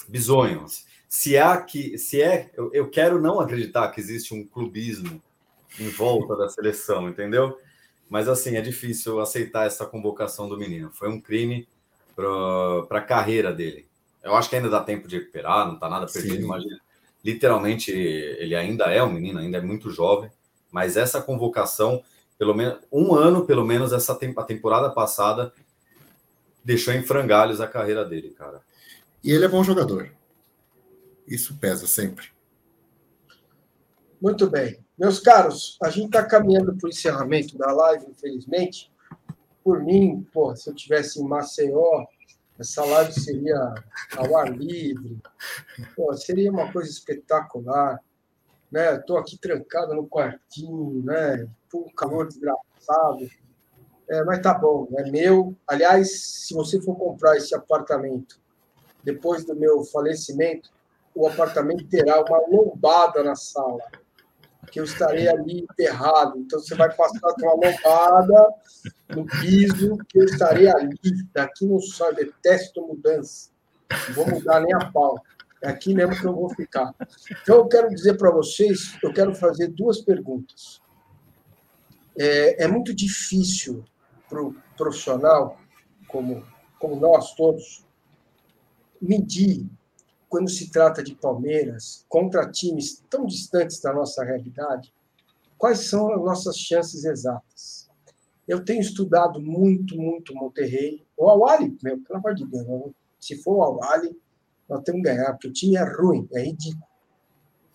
[0.07, 0.65] bizonho.
[1.07, 5.21] Se há que, se é, eu, eu quero não acreditar que existe um clubismo
[5.79, 7.57] em volta da seleção, entendeu?
[8.09, 10.91] Mas assim, é difícil aceitar essa convocação do menino.
[10.93, 11.67] Foi um crime
[12.15, 13.87] para a carreira dele.
[14.23, 16.43] Eu acho que ainda dá tempo de recuperar, não está nada perdido, Sim.
[16.43, 16.79] imagina.
[17.23, 20.31] Literalmente, ele ainda é um menino, ainda é muito jovem,
[20.71, 22.03] mas essa convocação
[22.37, 25.51] pelo menos um ano, pelo menos essa a temporada passada
[26.63, 28.61] deixou em frangalhos a carreira dele, cara.
[29.23, 30.11] E ele é bom jogador.
[31.27, 32.27] Isso pesa sempre.
[34.21, 34.85] Muito bem.
[34.97, 38.91] Meus caros, a gente está caminhando para o encerramento da live, infelizmente.
[39.63, 42.05] Por mim, pô, se eu tivesse em Maceió,
[42.57, 43.75] essa live seria
[44.15, 45.21] ao ar livre.
[45.95, 48.01] Pô, seria uma coisa espetacular
[48.71, 48.95] né?
[48.95, 51.47] Estou aqui trancado no quartinho, né?
[51.73, 53.29] Um calor desgraçado.
[54.09, 55.55] É, mas tá bom, é meu.
[55.67, 58.39] Aliás, se você for comprar esse apartamento
[59.03, 60.69] depois do meu falecimento,
[61.13, 63.79] o apartamento terá uma lombada na sala,
[64.71, 66.37] que eu estarei ali enterrado.
[66.39, 68.53] Então você vai passar com uma lombada
[69.09, 70.97] no piso, que eu estarei ali.
[71.33, 73.49] Daqui não sai, detesto mudança.
[74.07, 75.21] Não vou mudar nem a pau.
[75.61, 76.93] É aqui mesmo que eu vou ficar.
[77.41, 80.81] Então, eu quero dizer para vocês, eu quero fazer duas perguntas.
[82.19, 83.83] É, é muito difícil
[84.29, 85.57] para o profissional,
[86.07, 86.45] como,
[86.79, 87.85] como nós todos,
[89.01, 89.67] medir
[90.29, 94.93] quando se trata de Palmeiras contra times tão distantes da nossa realidade,
[95.57, 97.89] quais são as nossas chances exatas.
[98.47, 101.05] Eu tenho estudado muito, muito Monterrey.
[101.17, 104.17] O Awali, meu, pelo amor de Deus, se for o Awali,
[104.69, 106.87] nós temos que ganhar, porque o time é ruim, é ridículo.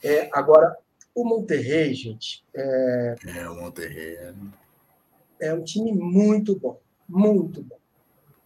[0.03, 0.77] É, agora,
[1.15, 2.45] o Monterrey, gente.
[2.55, 4.17] É, é o Monterrey.
[4.17, 4.35] É...
[5.41, 7.79] é um time muito bom, muito bom.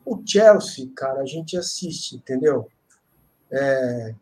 [0.04, 2.68] O Chelsea, cara, a gente assiste, entendeu?
[3.52, 4.14] É...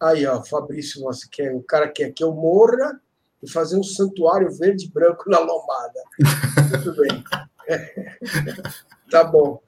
[0.00, 3.00] Aí, ó, Fabrício, você quer, o cara quer que eu morra
[3.42, 6.00] e fazer um santuário verde e branco na lombada.
[6.70, 7.24] Muito bem.
[9.10, 9.60] tá bom.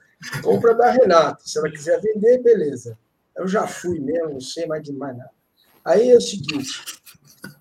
[0.43, 1.43] Compra da Renata.
[1.45, 2.97] Se ela quiser vender, beleza.
[3.37, 5.31] Eu já fui mesmo, não sei mais de mais nada.
[5.85, 7.01] Aí é o seguinte.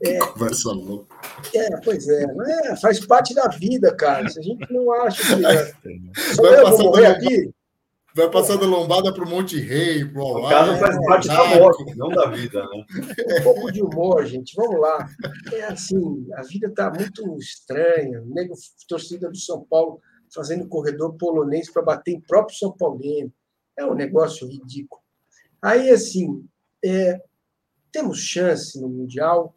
[0.03, 1.15] É, Conversa louca.
[1.55, 4.27] É, pois é, é, faz parte da vida, cara.
[4.29, 6.09] Se a gente não acha que.
[6.35, 7.53] Só vai eu vou morrer aqui.
[8.15, 11.55] Vai passar da lombada para o Monte Rei, para o O caso faz parte da
[11.55, 12.85] morte, não da vida, né?
[13.39, 14.55] Um pouco de humor, gente.
[14.55, 15.07] Vamos lá.
[15.53, 18.21] É assim, a vida está muito estranha.
[18.21, 18.55] O nego,
[18.87, 20.01] torcida do São Paulo,
[20.33, 23.31] fazendo corredor polonês para bater em próprio São Paulino.
[23.77, 25.01] É um negócio ridículo.
[25.61, 26.45] Aí, assim,
[26.83, 27.21] é,
[27.91, 29.55] temos chance no Mundial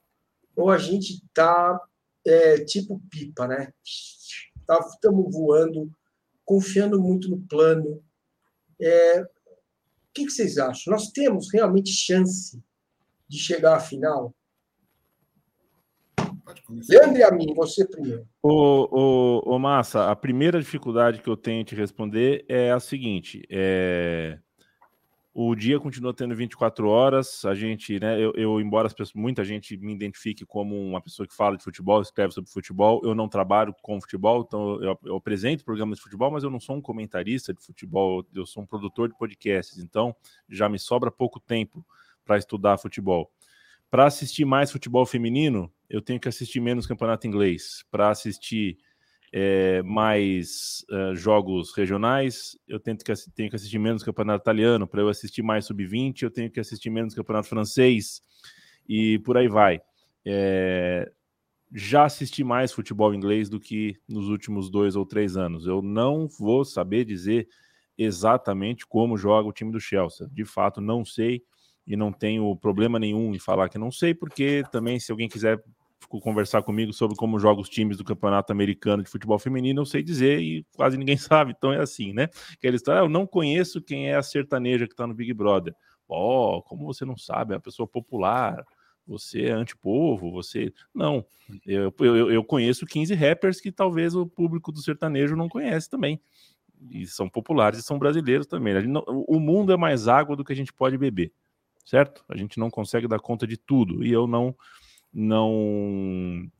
[0.56, 1.80] ou a gente está
[2.26, 3.72] é, tipo pipa, né?
[3.84, 5.90] Estamos tá, voando,
[6.44, 8.02] confiando muito no plano.
[8.82, 9.26] É, o
[10.12, 10.92] que, que vocês acham?
[10.92, 12.60] Nós temos realmente chance
[13.28, 14.34] de chegar à final?
[16.88, 18.26] Leandro a mim, você primeiro.
[18.42, 23.42] Ô, ô, ô, Massa, a primeira dificuldade que eu tenho de responder é a seguinte:
[23.48, 24.38] é...
[25.34, 27.44] O dia continua tendo 24 horas.
[27.46, 28.20] A gente, né?
[28.20, 31.64] Eu, eu, embora as pessoas, muita gente me identifique como uma pessoa que fala de
[31.64, 36.04] futebol, escreve sobre futebol, eu não trabalho com futebol, então eu, eu apresento programas de
[36.04, 39.78] futebol, mas eu não sou um comentarista de futebol, eu sou um produtor de podcasts,
[39.78, 40.14] então
[40.48, 41.84] já me sobra pouco tempo
[42.26, 43.30] para estudar futebol.
[43.90, 47.84] Para assistir mais futebol feminino, eu tenho que assistir menos campeonato inglês.
[47.90, 48.78] Para assistir
[49.32, 55.00] é, mais uh, jogos regionais, eu tento que, tenho que assistir menos campeonato italiano, para
[55.00, 58.22] eu assistir mais sub-20, eu tenho que assistir menos campeonato francês,
[58.86, 59.80] e por aí vai.
[60.24, 61.10] É,
[61.72, 65.66] já assisti mais futebol inglês do que nos últimos dois ou três anos.
[65.66, 67.48] Eu não vou saber dizer
[67.96, 70.28] exatamente como joga o time do Chelsea.
[70.30, 71.42] De fato, não sei
[71.86, 75.62] e não tenho problema nenhum em falar que não sei, porque também, se alguém quiser
[76.08, 80.02] conversar comigo sobre como joga os times do Campeonato Americano de Futebol Feminino, eu sei
[80.02, 82.28] dizer e quase ninguém sabe, então é assim, né?
[82.52, 85.74] Aquela história, ah, eu não conheço quem é a sertaneja que tá no Big Brother.
[86.08, 88.62] Ó, oh, como você não sabe, é uma pessoa popular,
[89.06, 90.72] você é antipovo, você.
[90.94, 91.24] Não,
[91.66, 96.20] eu, eu, eu conheço 15 rappers que talvez o público do sertanejo não conhece também.
[96.90, 98.86] E são populares e são brasileiros também.
[98.86, 101.32] Não, o mundo é mais água do que a gente pode beber,
[101.84, 102.24] certo?
[102.28, 104.04] A gente não consegue dar conta de tudo.
[104.04, 104.54] E eu não
[105.12, 106.50] não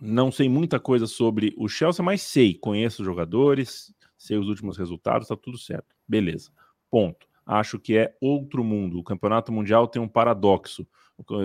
[0.00, 4.76] não sei muita coisa sobre o Chelsea, mas sei, conheço os jogadores, sei os últimos
[4.76, 5.96] resultados, tá tudo certo.
[6.06, 6.50] Beleza.
[6.90, 7.26] Ponto.
[7.46, 8.98] Acho que é outro mundo.
[8.98, 10.86] O Campeonato Mundial tem um paradoxo.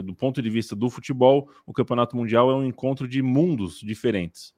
[0.03, 4.53] Do ponto de vista do futebol, o Campeonato Mundial é um encontro de mundos diferentes.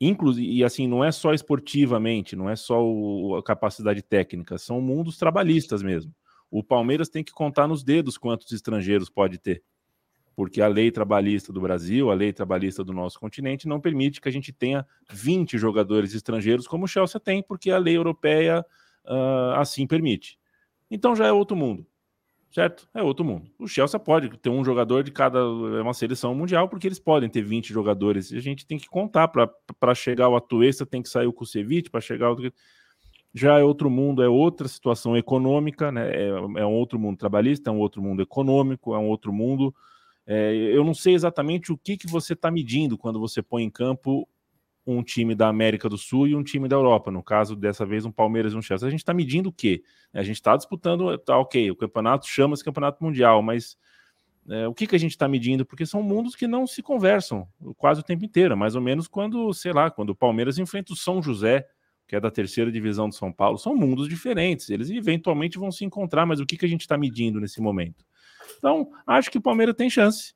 [0.00, 4.80] Inclusive, e assim, não é só esportivamente, não é só o, a capacidade técnica, são
[4.80, 6.14] mundos trabalhistas mesmo.
[6.50, 9.62] O Palmeiras tem que contar nos dedos quantos estrangeiros pode ter
[10.34, 14.28] porque a lei trabalhista do Brasil, a lei trabalhista do nosso continente, não permite que
[14.28, 18.64] a gente tenha 20 jogadores estrangeiros como o Chelsea tem, porque a lei europeia
[19.04, 20.38] uh, assim permite.
[20.90, 21.86] Então já é outro mundo,
[22.50, 22.88] certo?
[22.94, 23.50] É outro mundo.
[23.58, 27.28] O Chelsea pode ter um jogador de cada é uma seleção mundial, porque eles podem
[27.28, 31.08] ter 20 jogadores, e a gente tem que contar para chegar o Atuesta, tem que
[31.08, 32.36] sair o Kusevich, para chegar o
[33.32, 36.10] já é outro mundo, é outra situação econômica, né?
[36.10, 39.72] é, é um outro mundo trabalhista, é um outro mundo econômico, é um outro mundo
[40.32, 43.70] é, eu não sei exatamente o que, que você está medindo quando você põe em
[43.70, 44.28] campo
[44.86, 47.10] um time da América do Sul e um time da Europa.
[47.10, 48.86] No caso, dessa vez, um Palmeiras e um Chelsea.
[48.86, 49.82] A gente está medindo o quê?
[50.14, 53.76] A gente está disputando, tá ok, o campeonato chama-se campeonato mundial, mas
[54.48, 55.66] é, o que, que a gente está medindo?
[55.66, 59.52] Porque são mundos que não se conversam quase o tempo inteiro, mais ou menos quando,
[59.52, 61.66] sei lá, quando o Palmeiras enfrenta o São José,
[62.06, 64.70] que é da terceira divisão de São Paulo, são mundos diferentes.
[64.70, 68.04] Eles eventualmente vão se encontrar, mas o que, que a gente está medindo nesse momento?
[68.58, 70.34] Então, acho que o Palmeiras tem chance.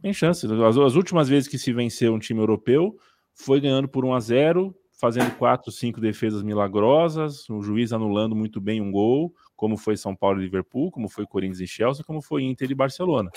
[0.00, 0.46] Tem chance.
[0.46, 2.96] As, as, últimas vezes que se venceu um time europeu
[3.34, 8.60] foi ganhando por 1 a 0 fazendo quatro, cinco defesas milagrosas, o juiz anulando muito
[8.60, 12.20] bem um gol, como foi São Paulo e Liverpool, como foi Corinthians e Chelsea, como
[12.20, 13.30] foi Inter e Barcelona.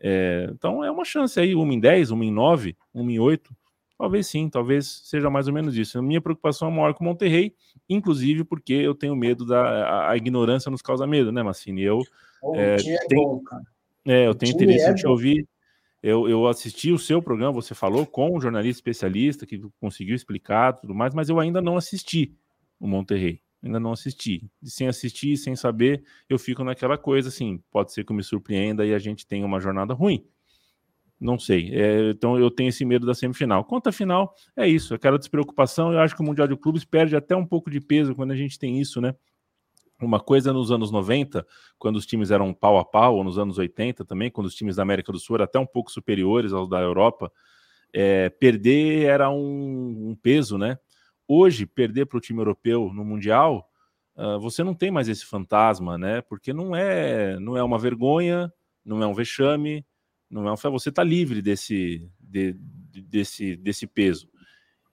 [0.00, 3.54] É, então é uma chance aí, uma em 10, uma em 9, uma em 8.
[3.98, 5.98] Talvez sim, talvez seja mais ou menos isso.
[5.98, 7.54] A minha preocupação é maior com o Monterrey,
[7.88, 11.82] inclusive porque eu tenho medo da a, a ignorância nos causa medo, né, Massini?
[11.82, 12.02] Eu
[12.42, 13.62] o é, é tenho, cara.
[14.04, 15.48] É, eu tenho interesse é em te ouvir.
[16.02, 20.74] Eu, eu assisti o seu programa, você falou com um jornalista especialista que conseguiu explicar
[20.74, 22.36] tudo mais, mas eu ainda não assisti
[22.78, 23.40] o Monterrey.
[23.62, 24.48] Ainda não assisti.
[24.62, 28.22] E sem assistir, sem saber, eu fico naquela coisa assim: pode ser que eu me
[28.22, 30.24] surpreenda e a gente tenha uma jornada ruim.
[31.18, 31.70] Não sei.
[31.72, 33.64] É, então eu tenho esse medo da semifinal.
[33.64, 34.94] Quanto à final, é isso.
[34.94, 35.92] Aquela despreocupação.
[35.92, 38.36] Eu acho que o Mundial de Clubes perde até um pouco de peso quando a
[38.36, 39.14] gente tem isso, né?
[40.00, 41.46] Uma coisa nos anos 90,
[41.78, 44.76] quando os times eram pau a pau, ou nos anos 80 também, quando os times
[44.76, 47.32] da América do Sul eram até um pouco superiores aos da Europa,
[47.94, 50.78] é, perder era um, um, peso, né?
[51.26, 53.70] Hoje, perder para o time europeu no Mundial,
[54.16, 56.20] uh, você não tem mais esse fantasma, né?
[56.20, 58.52] Porque não é, não é uma vergonha,
[58.84, 59.82] não é um vexame,
[60.30, 62.56] não é um você está livre desse, de,
[63.02, 64.28] desse, desse peso.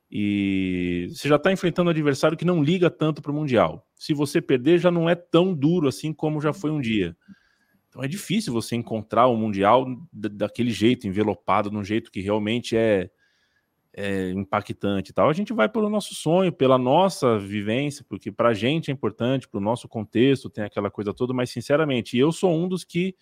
[0.09, 3.87] E você já está enfrentando um adversário que não liga tanto para o Mundial.
[3.95, 7.17] Se você perder, já não é tão duro assim como já foi um dia.
[7.89, 12.77] Então é difícil você encontrar o Mundial daquele jeito, envelopado, de um jeito que realmente
[12.77, 13.09] é,
[13.91, 15.29] é impactante e tal.
[15.29, 19.47] A gente vai pelo nosso sonho, pela nossa vivência, porque para a gente é importante,
[19.47, 23.15] para o nosso contexto, tem aquela coisa toda, mas sinceramente, eu sou um dos que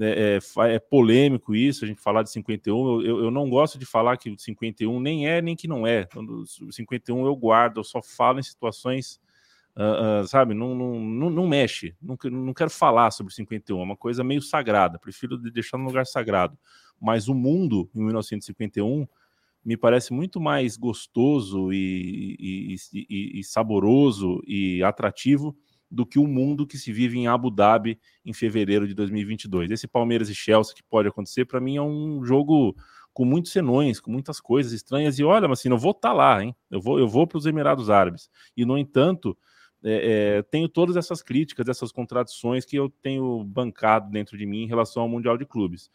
[0.00, 3.02] é, é, é, polêmico isso, a gente falar de 51.
[3.02, 6.08] Eu, eu não gosto de falar que o 51 nem é nem que não é.
[6.16, 9.20] O 51 eu guardo, eu só falo em situações,
[9.76, 10.54] uh, uh, sabe?
[10.54, 11.94] Não, não, não, não, mexe.
[12.00, 14.98] Não, não quero falar sobre 51, é uma coisa meio sagrada.
[14.98, 16.58] Prefiro deixar no lugar sagrado.
[17.00, 19.06] Mas o mundo em 1951
[19.64, 25.56] me parece muito mais gostoso e, e, e, e saboroso e atrativo
[25.92, 29.70] do que o mundo que se vive em Abu Dhabi em fevereiro de 2022.
[29.70, 32.74] Esse Palmeiras e Chelsea que pode acontecer, para mim é um jogo
[33.12, 35.18] com muitos senões, com muitas coisas estranhas.
[35.18, 36.56] E olha, mas assim, eu vou estar tá lá, hein?
[36.70, 38.30] Eu vou, eu vou para os Emirados Árabes.
[38.56, 39.36] E, no entanto,
[39.84, 44.62] é, é, tenho todas essas críticas, essas contradições que eu tenho bancado dentro de mim
[44.62, 45.90] em relação ao Mundial de Clubes.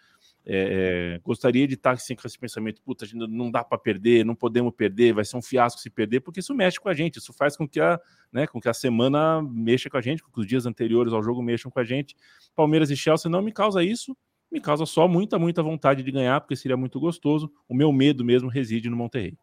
[0.50, 4.34] É, é, gostaria de estar assim, com esse pensamento, puta, não dá para perder, não
[4.34, 7.34] podemos perder, vai ser um fiasco se perder, porque isso mexe com a gente, isso
[7.34, 8.00] faz com que a,
[8.32, 11.22] né, com que a semana mexa com a gente, com que os dias anteriores ao
[11.22, 12.16] jogo mexam com a gente.
[12.56, 14.16] Palmeiras e Chelsea não me causa isso,
[14.50, 17.52] me causa só muita, muita vontade de ganhar, porque seria muito gostoso.
[17.68, 19.38] O meu medo mesmo reside no Monterrey.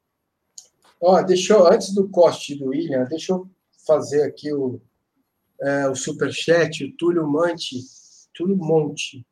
[0.99, 3.47] Ó, deixa eu, antes do corte do William, deixa eu
[3.87, 4.81] fazer aqui o,
[5.61, 7.77] é, o superchat, o Túlio Monte,
[8.33, 9.23] Túlio Monte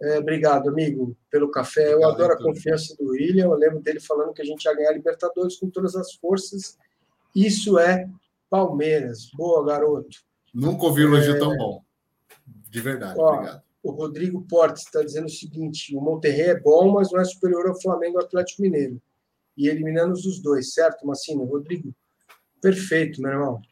[0.00, 1.92] é, obrigado, amigo, pelo café.
[1.92, 3.46] Eu adoro a confiança do William.
[3.46, 6.78] Eu lembro dele falando que a gente ia ganhar Libertadores com todas as forças.
[7.34, 8.08] Isso é
[8.48, 9.30] Palmeiras.
[9.34, 10.18] Boa, garoto.
[10.54, 11.38] Nunca ouvi um elogio é...
[11.38, 11.82] tão bom.
[12.70, 13.62] De verdade, Ó, obrigado.
[13.82, 17.66] O Rodrigo Portes está dizendo o seguinte: o Monterrey é bom, mas não é superior
[17.66, 19.00] ao Flamengo e ao Atlético Mineiro.
[19.56, 21.44] E eliminando os dois, certo, Massino?
[21.44, 21.92] Rodrigo,
[22.60, 23.62] perfeito, meu irmão.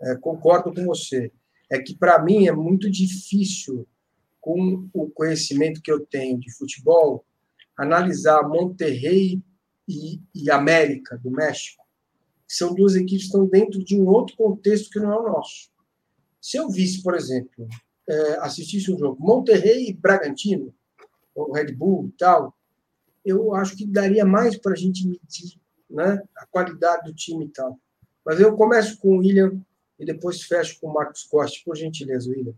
[0.00, 1.30] É, concordo com você.
[1.70, 3.86] É que, para mim, é muito difícil
[4.46, 7.26] com o conhecimento que eu tenho de futebol,
[7.76, 9.42] analisar Monterrey
[9.88, 11.82] e, e América do México,
[12.46, 15.32] que são duas equipes que estão dentro de um outro contexto que não é o
[15.32, 15.68] nosso.
[16.40, 17.66] Se eu visse, por exemplo,
[18.08, 20.72] é, assistisse um jogo Monterrey e Bragantino,
[21.34, 22.56] ou Red Bull e tal,
[23.24, 25.60] eu acho que daria mais para a gente medir
[25.90, 27.80] né, a qualidade do time e tal.
[28.24, 29.60] Mas eu começo com o William
[29.98, 32.54] e depois fecho com o Marcos Costa, por gentileza, William.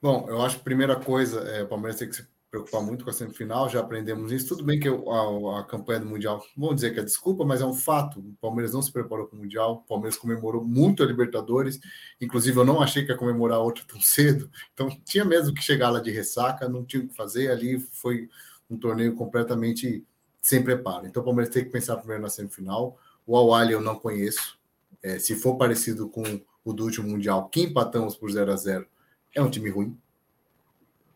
[0.00, 3.04] Bom, eu acho que a primeira coisa, é, o Palmeiras tem que se preocupar muito
[3.04, 4.48] com a semifinal, já aprendemos isso.
[4.48, 7.66] Tudo bem que a, a, campanha do Mundial, vamos dizer que é desculpa, mas é
[7.66, 8.20] um fato.
[8.20, 11.78] O Palmeiras não se preparou para o Mundial, o Palmeiras comemorou muito a Libertadores,
[12.20, 15.90] inclusive eu não achei que ia comemorar outra tão cedo, então tinha mesmo que chegar
[15.90, 18.28] lá de ressaca, não tinha o que fazer, ali foi
[18.70, 20.04] um torneio completamente
[20.40, 21.06] sem preparo.
[21.06, 22.96] Então o Palmeiras tem que pensar primeiro na semifinal.
[23.26, 24.58] O Awali eu não conheço,
[25.02, 26.22] é, se for parecido com
[26.64, 28.86] o do último Mundial, que empatamos por 0 a 0
[29.38, 29.96] é um time ruim.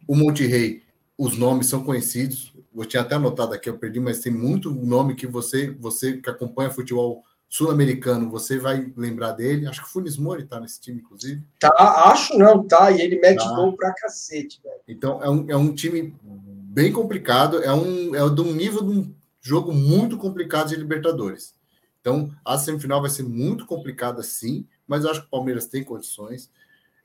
[0.06, 0.82] O Monterrey,
[1.18, 2.52] os nomes são conhecidos.
[2.74, 6.30] Eu tinha até anotado aqui, eu perdi, mas tem muito nome que você, você que
[6.30, 9.66] acompanha futebol sul-americano, você vai lembrar dele.
[9.66, 11.42] Acho que o Funes Mori tá nesse time, inclusive.
[11.60, 11.70] Tá,
[12.06, 12.90] acho não, tá.
[12.90, 13.54] E ele mete tá.
[13.54, 14.80] gol pra cacete, velho.
[14.88, 18.98] Então é um, é um time bem complicado, é um, é de um nível de
[18.98, 21.54] um jogo muito complicado de Libertadores.
[22.00, 25.84] Então, a semifinal vai ser muito complicada, sim, mas eu acho que o Palmeiras tem
[25.84, 26.50] condições.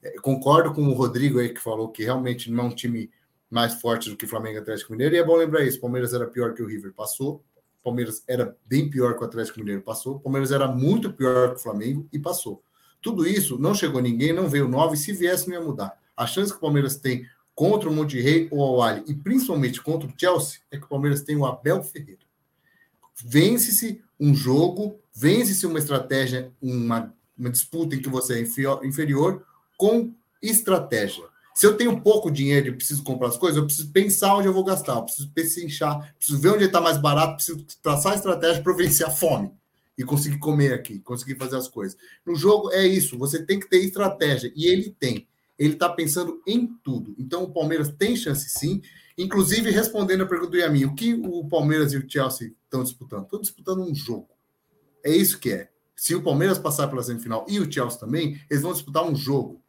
[0.01, 3.09] É, concordo com o Rodrigo aí que falou que realmente não é um time
[3.49, 5.15] mais forte do que Flamengo e Atlético Mineiro.
[5.15, 7.43] E é bom lembrar isso: Palmeiras era pior que o River, passou.
[7.83, 10.19] Palmeiras era bem pior que o Atlético Mineiro, passou.
[10.19, 12.61] Palmeiras era muito pior que o Flamengo e passou.
[13.01, 14.97] Tudo isso não chegou ninguém, não veio nove.
[14.97, 15.97] Se viesse, não ia mudar.
[16.15, 17.25] A chance que o Palmeiras tem
[17.55, 21.21] contra o Monterrey ou o Ali e principalmente contra o Chelsea é que o Palmeiras
[21.21, 22.21] tem o Abel Ferreira.
[23.15, 29.43] Vence-se um jogo, vence-se uma estratégia, uma, uma disputa em que você é inferior
[29.77, 31.23] com estratégia.
[31.55, 34.53] Se eu tenho pouco dinheiro e preciso comprar as coisas, eu preciso pensar onde eu
[34.53, 38.61] vou gastar, eu preciso pensar, preciso ver onde está mais barato, preciso traçar a estratégia
[38.61, 39.51] para vencer a fome
[39.97, 41.97] e conseguir comer aqui, conseguir fazer as coisas.
[42.25, 45.27] No jogo é isso, você tem que ter estratégia e ele tem.
[45.57, 47.15] Ele está pensando em tudo.
[47.17, 48.79] Então o Palmeiras tem chance sim.
[49.17, 53.23] Inclusive, respondendo a pergunta do Yamin, o que o Palmeiras e o Chelsea estão disputando?
[53.23, 54.29] Estão disputando um jogo.
[55.03, 55.69] É isso que é.
[55.95, 59.63] Se o Palmeiras passar pela semifinal e o Chelsea também, eles vão disputar um jogo.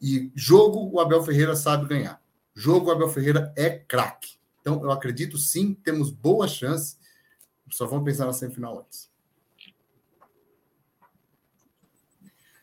[0.00, 2.22] E jogo o Abel Ferreira sabe ganhar.
[2.54, 4.34] Jogo o Abel Ferreira é craque.
[4.60, 6.96] Então, eu acredito sim, temos boa chance.
[7.70, 9.10] Só vamos pensar na semifinal antes.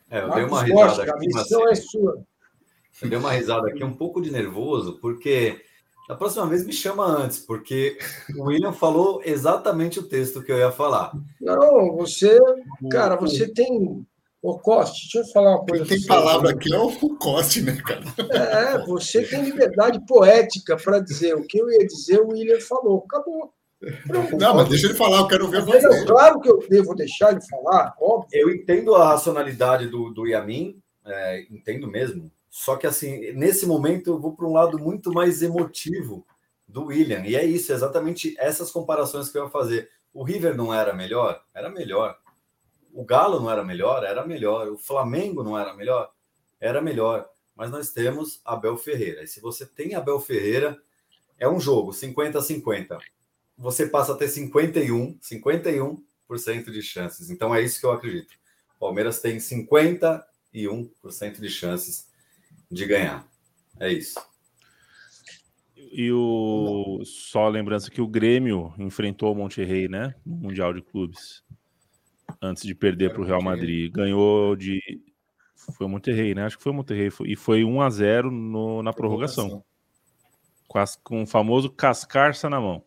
[0.10, 1.12] É, eu dei uma risada aqui.
[1.12, 2.24] A missão é sua.
[3.02, 5.64] Eu dei uma risada aqui um pouco de nervoso, porque
[6.08, 7.98] da próxima vez me chama antes, porque
[8.36, 11.14] o William falou exatamente o texto que eu ia falar.
[11.40, 12.38] Não, você,
[12.92, 14.06] cara, você tem.
[14.42, 15.86] Ô, Coste, deixa eu falar uma coisa.
[15.86, 18.04] Quem tem palavra aqui é o Coste, né, cara?
[18.32, 23.04] É, você tem liberdade poética para dizer o que eu ia dizer, o William falou.
[23.06, 23.54] Acabou.
[24.08, 26.06] Pronto, não, mas deixa ele falar, eu quero ver você.
[26.06, 28.30] Claro que eu devo deixar ele falar, óbvio.
[28.32, 32.32] Eu entendo a racionalidade do, do Yamin, é, entendo mesmo.
[32.50, 36.26] Só que, assim, nesse momento eu vou para um lado muito mais emotivo
[36.68, 37.24] do William.
[37.26, 39.90] E é isso, exatamente essas comparações que eu ia fazer.
[40.14, 41.42] O River não era melhor?
[41.54, 42.18] Era melhor.
[42.94, 44.04] O Galo não era melhor?
[44.04, 44.68] Era melhor.
[44.70, 46.12] O Flamengo não era melhor?
[46.60, 47.30] Era melhor.
[47.56, 49.24] Mas nós temos Abel Ferreira.
[49.24, 50.82] E se você tem Abel Ferreira,
[51.38, 52.98] é um jogo 50-50.
[53.58, 57.30] Você passa a ter 51, 51% de chances.
[57.30, 58.34] Então é isso que eu acredito.
[58.76, 60.24] O Palmeiras tem 51%
[61.40, 62.10] de chances
[62.70, 63.28] de ganhar.
[63.80, 64.20] É isso.
[65.76, 71.44] E o só lembrança que o Grêmio enfrentou o Monterrey, né, no Mundial de Clubes,
[72.42, 73.92] antes de perder para o Real Madrid.
[73.92, 74.82] Ganhou de
[75.74, 76.46] foi o Monterrey, né?
[76.46, 79.64] Acho que foi o Monterrey e foi 1 a 0 no, na prorrogação.
[80.68, 82.84] Com, as, com o famoso cascarça na mão.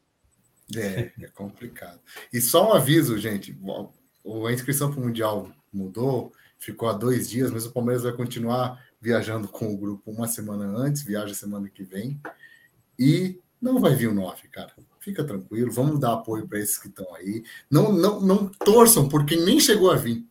[0.74, 2.00] É, é complicado.
[2.32, 3.56] E só um aviso, gente:
[4.46, 8.82] a inscrição para o Mundial mudou, ficou há dois dias, mas o Palmeiras vai continuar
[9.00, 12.18] viajando com o grupo uma semana antes, viaja semana que vem.
[12.98, 14.72] E não vai vir o 9, cara.
[15.04, 17.44] Fica tranquilo, vamos dar apoio para esses que estão aí.
[17.70, 20.24] Não, não, não torçam por quem nem chegou a vir.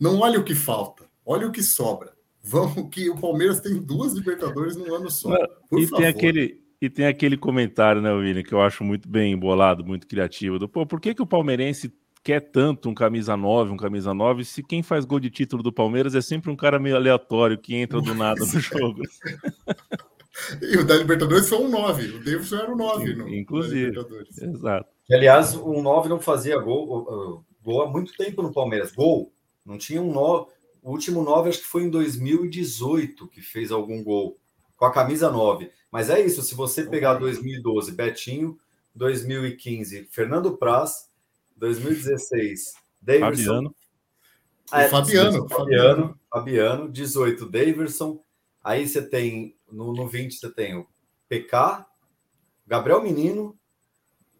[0.00, 2.14] Não olhe o que falta, olhe o que sobra.
[2.42, 5.36] Vamos que o Palmeiras tem duas Libertadores no ano só.
[5.68, 5.98] Por e favor.
[5.98, 10.06] tem aquele e tem aquele comentário, né, William, que eu acho muito bem embolado, muito
[10.06, 10.58] criativo.
[10.58, 11.92] Do, Pô, por que, que o palmeirense
[12.24, 15.72] quer tanto um camisa 9, um camisa 9, se quem faz gol de título do
[15.72, 19.02] Palmeiras é sempre um cara meio aleatório que entra do nada no jogo.
[20.60, 23.14] e o da Libertadores foi um 9, o Davidson era um 9.
[23.14, 23.98] No, Inclusive,
[24.42, 24.88] exato.
[25.10, 28.92] aliás, um 9 não fazia gol, gol há muito tempo no Palmeiras.
[28.92, 29.32] Gol,
[29.64, 30.50] não tinha um 9.
[30.82, 34.38] O último 9 acho que foi em 2018 que fez algum gol
[34.76, 35.70] com a camisa 9.
[35.90, 38.58] Mas é isso, se você pegar 2012, Betinho,
[38.94, 41.10] 2015, Fernando Praz,
[41.56, 43.44] 2016, Davidson.
[43.44, 43.74] Fabiano.
[44.70, 48.20] Ah, é, Fabiano, Fabiano, Fabiano, 18, Davidson.
[48.66, 50.84] Aí você tem, no, no 20, você tem o
[51.28, 51.86] PK,
[52.66, 53.56] Gabriel Menino,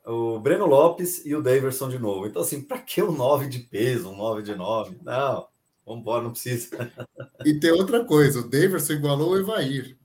[0.05, 2.27] o Breno Lopes e o Daverson de novo.
[2.27, 4.99] Então, assim, para que um 9 de peso, um 9 de 9?
[5.01, 5.47] Não,
[5.85, 6.93] vamos embora, não precisa.
[7.45, 9.97] E tem outra coisa: o Daverson igualou o Evair,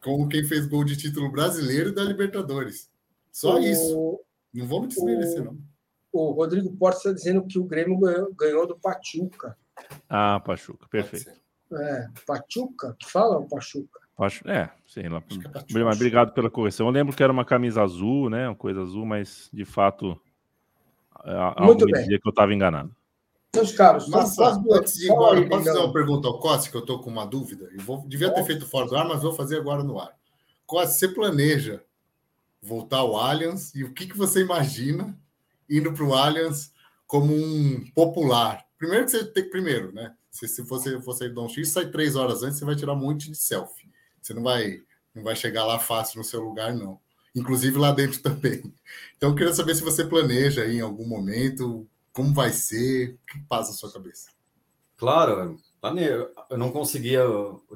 [0.00, 2.88] como quem fez gol de título brasileiro e da Libertadores.
[3.32, 3.58] Só o...
[3.58, 4.20] isso.
[4.54, 5.46] Não vamos desmerecer, o...
[5.46, 5.58] não
[6.12, 9.56] o Rodrigo Porto está dizendo que o Grêmio ganhou, ganhou do Pachuca.
[10.08, 11.39] Ah, Pachuca, perfeito.
[11.72, 14.00] É, Pachuca, que fala o Pachuca?
[14.44, 15.22] É, sei lá.
[15.74, 16.86] É mas obrigado pela correção.
[16.86, 18.48] Eu lembro que era uma camisa azul, né?
[18.48, 20.20] Uma coisa azul, mas de fato
[21.58, 22.06] Muito bem.
[22.06, 22.94] que eu estava enganado.
[23.54, 26.82] Meus caros, mas, antes de ir embora, posso fazer uma pergunta ao Costa, que eu
[26.82, 27.68] estou com uma dúvida?
[27.72, 30.14] Eu vou, devia ter feito fora do ar, mas vou fazer agora no ar.
[30.66, 31.82] Costa, você planeja
[32.62, 35.18] voltar ao Allianz e o que, que você imagina
[35.68, 36.72] indo para o Allianz
[37.06, 38.64] como um popular.
[38.78, 40.14] Primeiro que você tem primeiro, né?
[40.30, 43.00] Se, se você for sair do X, sai três horas antes, você vai tirar um
[43.00, 43.90] monte de selfie.
[44.20, 44.80] Você não vai,
[45.14, 47.00] não vai chegar lá fácil no seu lugar, não.
[47.34, 48.62] Inclusive lá dentro também.
[49.16, 53.26] Então, eu queria saber se você planeja aí em algum momento, como vai ser, o
[53.26, 54.30] que passa na sua cabeça.
[54.96, 55.58] Claro,
[56.50, 57.22] eu não conseguia,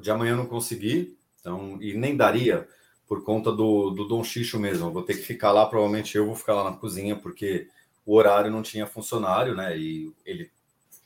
[0.01, 2.67] de amanhã eu não consegui, então, e nem daria
[3.07, 4.91] por conta do, do Dom Xixo mesmo.
[4.91, 7.67] Vou ter que ficar lá, provavelmente eu vou ficar lá na cozinha, porque
[8.05, 9.77] o horário não tinha funcionário, né?
[9.77, 10.51] E ele,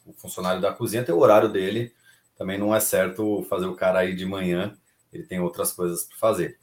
[0.10, 1.94] o funcionário da cozinha tem o horário dele,
[2.38, 4.76] também não é certo fazer o cara aí de manhã,
[5.12, 6.58] ele tem outras coisas para fazer.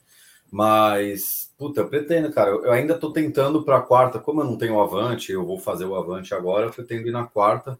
[0.51, 4.81] Mas, puta, eu pretendo, cara, eu ainda estou tentando para quarta, como eu não tenho
[4.81, 7.79] Avante, eu vou fazer o Avante agora, eu pretendo ir na quarta,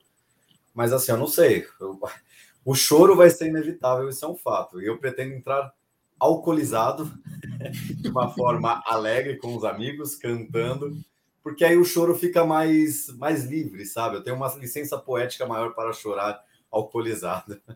[0.75, 1.99] mas assim, eu não sei, eu,
[2.65, 5.73] o choro vai ser inevitável, isso é um fato, e eu pretendo entrar
[6.19, 7.11] alcoolizado,
[8.01, 10.97] de uma forma alegre com os amigos, cantando,
[11.47, 14.17] porque aí o choro fica mais, mais livre, sabe?
[14.17, 16.43] Eu tenho uma licença poética maior para chorar
[16.73, 17.63] alcoolizado.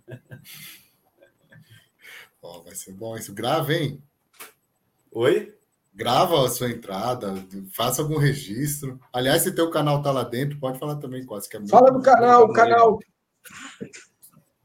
[2.42, 3.34] Oh, vai ser bom isso.
[3.34, 4.02] Grava, hein?
[5.12, 5.54] Oi?
[5.94, 7.34] Grava a sua entrada,
[7.70, 8.98] faça algum registro.
[9.12, 12.00] Aliás, se teu canal tá lá dentro, pode falar também quase que é Fala do
[12.00, 12.98] canal, o canal.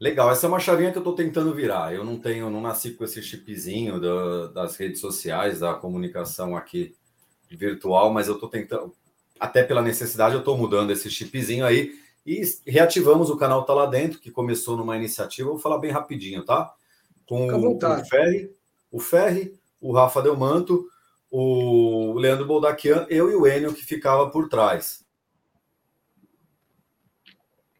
[0.00, 1.94] Legal, essa é uma chavinha que eu estou tentando virar.
[1.94, 6.96] Eu não tenho, não nasci com esse chipzinho da, das redes sociais, da comunicação aqui
[7.50, 8.94] virtual, mas eu estou tentando,
[9.38, 11.92] até pela necessidade, eu estou mudando esse chipzinho aí
[12.24, 15.48] e reativamos o canal Tá Lá Dentro, que começou numa iniciativa.
[15.48, 16.74] Vou falar bem rapidinho, tá?
[17.26, 18.50] Com o Ferri,
[18.90, 20.86] o Ferri, o Rafa Delmanto,
[21.30, 25.04] o Leandro Boldaquian, eu e o Enio que ficava por trás.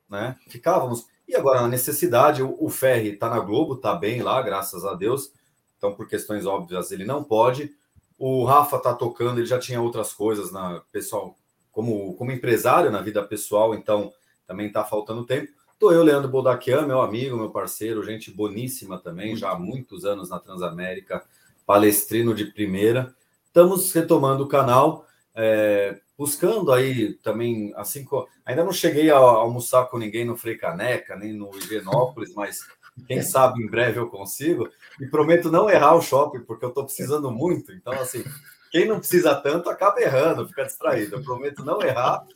[0.09, 0.37] Né?
[0.49, 4.85] Ficávamos e agora, na necessidade, o, o Ferri está na Globo, está bem lá, graças
[4.85, 5.33] a Deus.
[5.77, 7.75] Então, por questões óbvias, ele não pode.
[8.19, 11.37] O Rafa está tocando, ele já tinha outras coisas na pessoal,
[11.71, 14.13] como, como empresário na vida pessoal, então
[14.47, 15.53] também está faltando tempo.
[15.73, 20.31] Estou eu, Leandro Boldaquian, meu amigo, meu parceiro, gente boníssima também, já há muitos anos
[20.31, 21.23] na Transamérica,
[21.67, 23.15] palestrino de primeira.
[23.47, 25.07] Estamos retomando o canal.
[25.35, 28.07] É, buscando aí também, assim,
[28.45, 32.61] ainda não cheguei a almoçar com ninguém no Frei Caneca, nem no Higienópolis, mas
[33.06, 34.68] quem sabe em breve eu consigo.
[35.01, 37.73] E prometo não errar o shopping, porque eu estou precisando muito.
[37.73, 38.24] Então, assim,
[38.70, 41.16] quem não precisa tanto acaba errando, fica distraído.
[41.16, 42.27] Eu prometo não errar.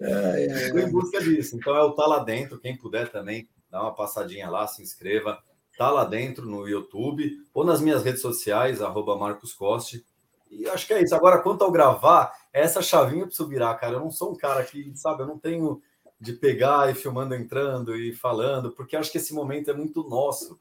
[0.00, 1.56] Em busca disso.
[1.56, 2.58] Então, é o Tá Lá Dentro.
[2.58, 5.38] Quem puder também, dá uma passadinha lá, se inscreva.
[5.78, 10.04] Tá lá dentro no YouTube ou nas minhas redes sociais, arroba Marcos Coste.
[10.50, 11.14] E acho que é isso.
[11.14, 13.94] Agora, quanto ao gravar, essa chavinha preciso virar, cara.
[13.94, 15.80] Eu não sou um cara que, sabe, eu não tenho
[16.22, 20.58] de pegar e filmando entrando e falando, porque acho que esse momento é muito nosso.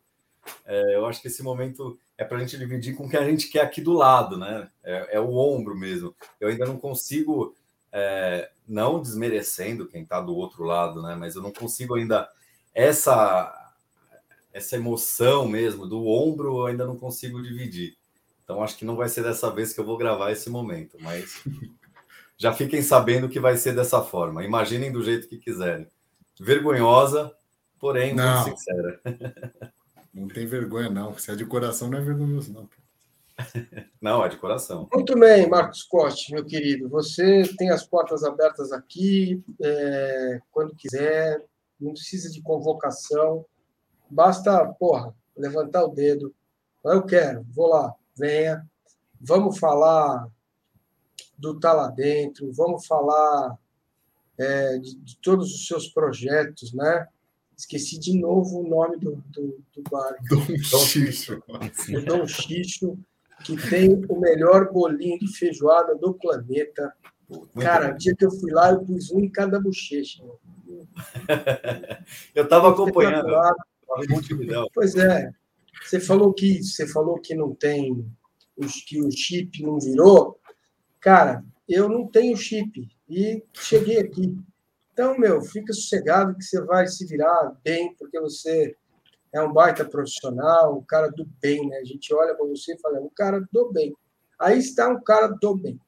[0.65, 3.23] É, eu acho que esse momento é para a gente dividir com o que a
[3.23, 4.71] gente quer aqui do lado, né?
[4.83, 6.15] É, é o ombro mesmo.
[6.39, 7.55] Eu ainda não consigo,
[7.91, 11.13] é, não desmerecendo quem está do outro lado, né?
[11.13, 12.27] Mas eu não consigo ainda
[12.73, 13.57] essa
[14.51, 17.95] essa emoção mesmo do ombro, eu ainda não consigo dividir.
[18.43, 21.41] Então acho que não vai ser dessa vez que eu vou gravar esse momento, mas
[22.41, 24.43] já fiquem sabendo que vai ser dessa forma.
[24.43, 25.87] Imaginem do jeito que quiserem.
[26.39, 27.31] Vergonhosa,
[27.79, 28.41] porém não.
[28.41, 28.99] muito sincera.
[30.13, 31.17] Não tem vergonha, não.
[31.17, 32.67] Se é de coração, não é vergonhoso, não.
[34.01, 34.89] Não, é de coração.
[34.93, 36.89] Muito bem, Marcos Coste, meu querido.
[36.89, 41.41] Você tem as portas abertas aqui, é, quando quiser.
[41.79, 43.45] Não precisa de convocação.
[44.09, 46.35] Basta, porra, levantar o dedo.
[46.83, 48.67] Eu quero, vou lá venha.
[49.19, 50.27] Vamos falar
[51.41, 53.57] do Tá Lá Dentro, vamos falar
[54.37, 57.07] é, de, de, todos os seus projetos, né?
[57.57, 60.15] Esqueci de novo o nome do, do, do bar.
[60.29, 61.43] Dom Xixo.
[61.47, 62.97] O Dom Xixo,
[63.43, 66.93] que tem o melhor bolinho de feijoada do planeta.
[67.59, 70.23] Cara, o dia que eu fui lá, eu pus um em cada bochecha.
[72.35, 73.27] eu estava acompanhando.
[74.73, 75.31] Pois é.
[75.83, 78.05] Você falou que você falou que não tem
[78.57, 80.39] os que o chip não virou.
[81.01, 84.37] Cara, eu não tenho chip e cheguei aqui.
[84.93, 88.75] Então, meu, fica sossegado que você vai se virar bem, porque você
[89.33, 91.77] é um baita profissional, um cara do bem, né?
[91.77, 93.95] A gente olha para você e fala, um cara do bem.
[94.39, 95.79] Aí está um cara do bem.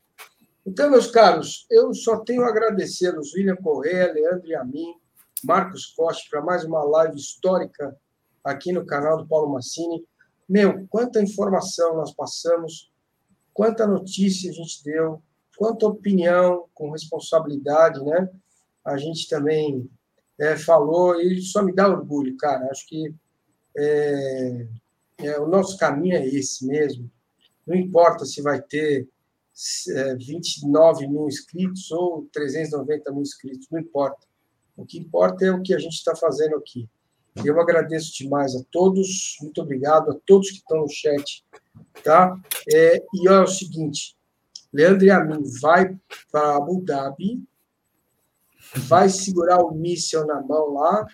[0.66, 4.96] Então, meus caros, eu só tenho a agradecer-los, William Correa, Leandro e a mim,
[5.44, 7.96] Marcos Costa, para mais uma live histórica
[8.44, 10.04] aqui no canal do Paulo Massini.
[10.50, 12.93] Meu, quanta informação nós passamos,
[13.54, 15.22] quanta notícia a gente deu,
[15.58, 18.30] quanta opinião com responsabilidade, né?
[18.84, 19.90] A gente também
[20.40, 22.68] é, falou e só me dá orgulho, cara.
[22.70, 23.14] Acho que
[23.78, 24.68] é,
[25.20, 27.10] é, o nosso caminho é esse mesmo.
[27.66, 29.08] Não importa se vai ter
[29.90, 34.28] é, 29 mil inscritos ou 390 mil inscritos, não importa.
[34.76, 36.90] O que importa é o que a gente está fazendo aqui.
[37.44, 41.44] Eu agradeço demais a todos, muito obrigado a todos que estão no chat,
[42.04, 42.40] tá?
[42.72, 44.16] É, e é o seguinte,
[44.72, 45.96] Leandro e a mim vai
[46.32, 47.44] para Abu Dhabi,
[48.88, 51.06] vai segurar o míssil na mão lá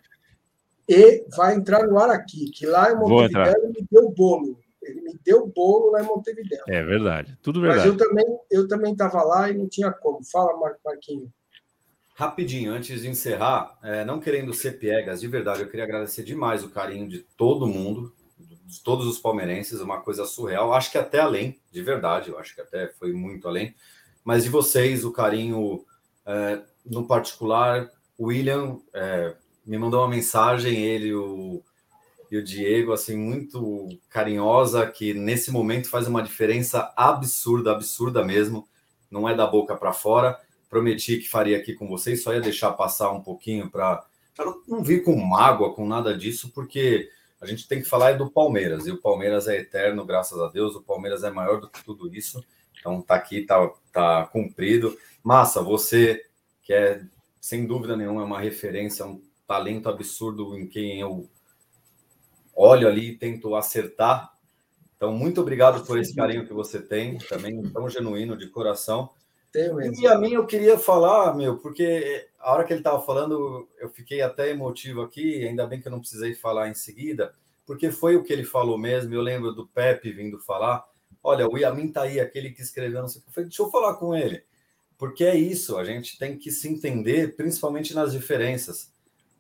[0.88, 4.60] e vai entrar no ar aqui, que lá em Montevideo ele me deu bolo.
[4.82, 6.64] Ele me deu bolo lá em Montevideo.
[6.68, 7.88] É verdade, tudo verdade.
[7.88, 10.24] Mas eu também eu também estava lá e não tinha como.
[10.24, 11.30] Fala, Marquinhos.
[12.20, 16.66] Rapidinho, antes de encerrar, é, não querendo ser piegas, de verdade, eu queria agradecer demais
[16.66, 18.14] o carinho de todo mundo,
[18.66, 20.74] de todos os palmeirenses, uma coisa surreal.
[20.74, 23.74] Acho que até além, de verdade, eu acho que até foi muito além.
[24.22, 25.86] Mas de vocês, o carinho,
[26.26, 29.34] é, no particular, o William é,
[29.66, 31.64] me mandou uma mensagem, ele, o,
[32.30, 38.68] e o Diego, assim, muito carinhosa, que nesse momento faz uma diferença absurda, absurda mesmo.
[39.10, 40.38] Não é da boca para fora.
[40.70, 44.06] Prometi que faria aqui com vocês, só ia deixar passar um pouquinho para
[44.68, 47.10] não vir com mágoa, com nada disso, porque
[47.42, 50.48] a gente tem que falar é do Palmeiras, e o Palmeiras é eterno, graças a
[50.48, 52.44] Deus, o Palmeiras é maior do que tudo isso.
[52.80, 54.98] Então tá aqui, tá, tá cumprido.
[55.24, 56.26] Massa, você
[56.64, 57.02] que é,
[57.42, 61.28] sem dúvida nenhuma, é uma referência, um talento absurdo em quem eu
[62.56, 64.32] olho ali e tento acertar.
[64.96, 69.10] Então, muito obrigado por esse carinho que você tem, também tão genuíno, de coração.
[70.00, 73.90] E a mim eu queria falar, meu, porque a hora que ele estava falando, eu
[73.90, 77.34] fiquei até emotivo aqui, ainda bem que eu não precisei falar em seguida,
[77.66, 79.14] porque foi o que ele falou mesmo.
[79.14, 80.86] Eu lembro do Pepe vindo falar:
[81.24, 83.30] olha, o Yamin tá aí, aquele que escreveu, não sei o que.
[83.30, 84.44] Eu falei, deixa eu falar com ele,
[84.98, 88.92] porque é isso, a gente tem que se entender, principalmente nas diferenças,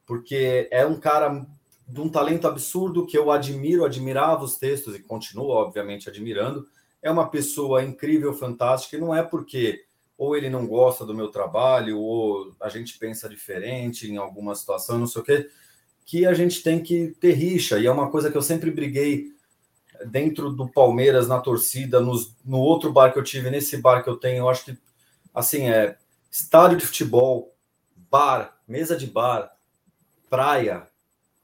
[0.06, 1.46] porque é um cara
[1.88, 6.68] de um talento absurdo que eu admiro, admirava os textos e continuo, obviamente, admirando.
[7.02, 9.86] É uma pessoa incrível, fantástica, e não é porque
[10.20, 15.00] ou ele não gosta do meu trabalho, ou a gente pensa diferente em alguma situação,
[15.00, 15.50] não sei o quê,
[16.06, 17.80] que a gente tem que ter rixa.
[17.80, 19.32] E é uma coisa que eu sempre briguei
[20.08, 24.10] dentro do Palmeiras, na torcida, nos, no outro bar que eu tive, nesse bar que
[24.10, 24.78] eu tenho, eu acho que,
[25.34, 25.98] assim, é
[26.30, 27.56] estádio de futebol,
[27.96, 29.56] bar, mesa de bar,
[30.30, 30.86] praia,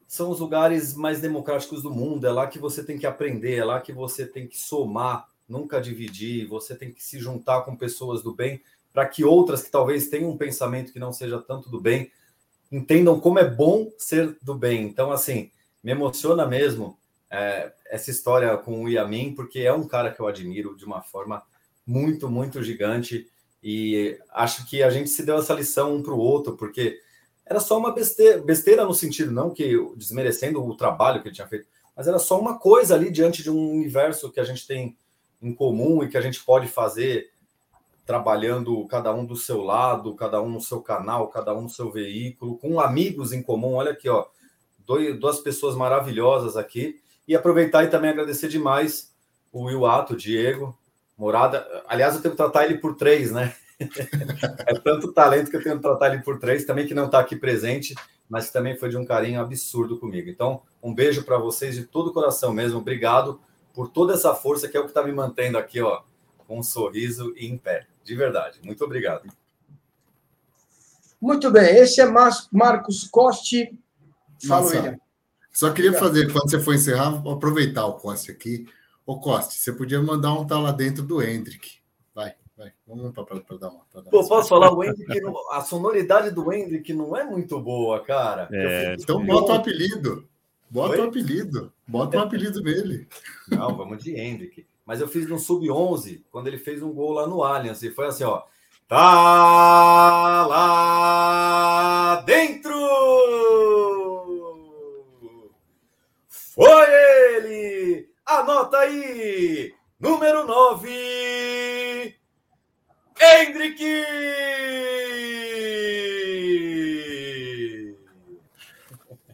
[0.05, 2.27] são os lugares mais democráticos do mundo.
[2.27, 5.81] É lá que você tem que aprender, é lá que você tem que somar, nunca
[5.81, 8.61] dividir, você tem que se juntar com pessoas do bem
[8.93, 12.11] para que outras que talvez tenham um pensamento que não seja tanto do bem
[12.71, 14.83] entendam como é bom ser do bem.
[14.83, 15.51] Então, assim,
[15.83, 16.97] me emociona mesmo
[17.29, 21.01] é, essa história com o Yamin, porque é um cara que eu admiro de uma
[21.01, 21.43] forma
[21.85, 23.29] muito, muito gigante
[23.61, 26.99] e acho que a gente se deu essa lição um para o outro, porque
[27.45, 31.47] era só uma besteira, besteira no sentido, não que desmerecendo o trabalho que ele tinha
[31.47, 34.97] feito, mas era só uma coisa ali diante de um universo que a gente tem
[35.45, 37.29] em comum e que a gente pode fazer
[38.03, 41.91] trabalhando cada um do seu lado, cada um no seu canal, cada um no seu
[41.91, 43.75] veículo, com amigos em comum.
[43.75, 44.25] Olha aqui, ó,
[44.85, 46.99] dois, duas pessoas maravilhosas aqui.
[47.27, 49.11] E aproveitar e também agradecer demais
[49.51, 50.77] o Will Ato, o Diego,
[51.17, 51.65] Morada.
[51.87, 53.55] Aliás, eu tenho que tratar ele por três, né?
[53.79, 57.19] é tanto talento que eu tenho que tratar ele por três, também que não está
[57.19, 57.95] aqui presente,
[58.29, 60.29] mas também foi de um carinho absurdo comigo.
[60.29, 62.79] Então, um beijo para vocês de todo o coração mesmo.
[62.79, 63.39] Obrigado
[63.75, 66.01] por toda essa força que é o que está me mantendo aqui, ó,
[66.47, 67.85] com um sorriso e em pé.
[68.03, 68.59] De verdade.
[68.63, 69.29] Muito obrigado.
[71.19, 71.75] Muito bem.
[71.77, 73.77] Esse é Marcos Costi.
[74.47, 74.99] Fala, William.
[75.51, 78.67] Só queria fazer, quando você for encerrar, aproveitar o Costi aqui.
[79.05, 81.77] Ô, Costi, você podia mandar um tal lá dentro do Hendrick.
[82.13, 82.71] Vai, vai.
[82.87, 83.85] Vamos para dar uma.
[83.91, 84.71] Pra dar Pô, posso falar?
[84.71, 85.21] O Hendrick,
[85.51, 88.47] a sonoridade do Hendrick não é muito boa, cara.
[88.51, 90.27] É, então bota o um apelido.
[90.69, 91.73] Bota o um apelido.
[91.87, 93.07] Bota um apelido nele.
[93.47, 94.65] Não, vamos de Hendrick.
[94.85, 97.81] Mas eu fiz no Sub-11, quando ele fez um gol lá no Allianz.
[97.81, 98.43] E foi assim, ó.
[98.87, 102.71] Tá lá dentro!
[106.27, 106.85] Foi
[107.35, 108.09] ele!
[108.25, 109.73] Anota aí!
[109.99, 112.15] Número 9,
[113.19, 113.83] Hendrick!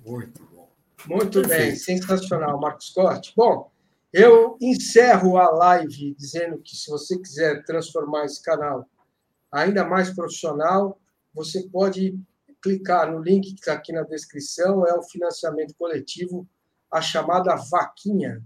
[0.05, 0.71] Muito bom.
[1.11, 3.33] Muito bem, sensacional, Marcos Corte.
[3.35, 3.69] Bom,
[4.13, 8.87] eu encerro a live dizendo que se você quiser transformar esse canal
[9.51, 10.97] ainda mais profissional,
[11.33, 12.17] você pode
[12.61, 16.47] clicar no link que está aqui na descrição, é o financiamento coletivo,
[16.89, 18.41] a chamada vaquinha.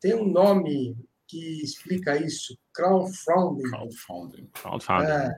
[0.00, 0.96] Tem um nome
[1.26, 3.70] que explica isso, crowdfunding.
[3.70, 4.50] Crowdfunding.
[4.54, 5.06] crowdfunding.
[5.06, 5.36] É.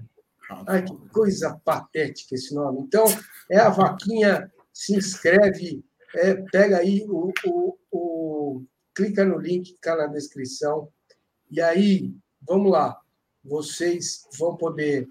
[0.66, 2.81] Ai, que coisa patética esse nome.
[2.81, 3.05] Então,
[3.51, 5.85] é a vaquinha, se inscreve,
[6.15, 8.65] é, pega aí o, o, o
[8.95, 10.89] clica no link que está na descrição.
[11.51, 12.12] E aí,
[12.47, 12.99] vamos lá,
[13.45, 15.09] vocês vão poder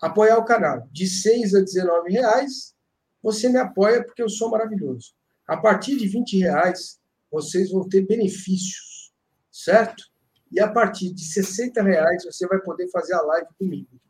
[0.00, 0.88] apoiar o canal.
[0.90, 2.74] De 6 a 19 reais,
[3.22, 5.14] você me apoia porque eu sou maravilhoso.
[5.46, 7.00] A partir de 20 reais,
[7.30, 9.12] vocês vão ter benefícios,
[9.50, 10.04] certo?
[10.50, 14.00] E a partir de 60 reais, você vai poder fazer a live comigo.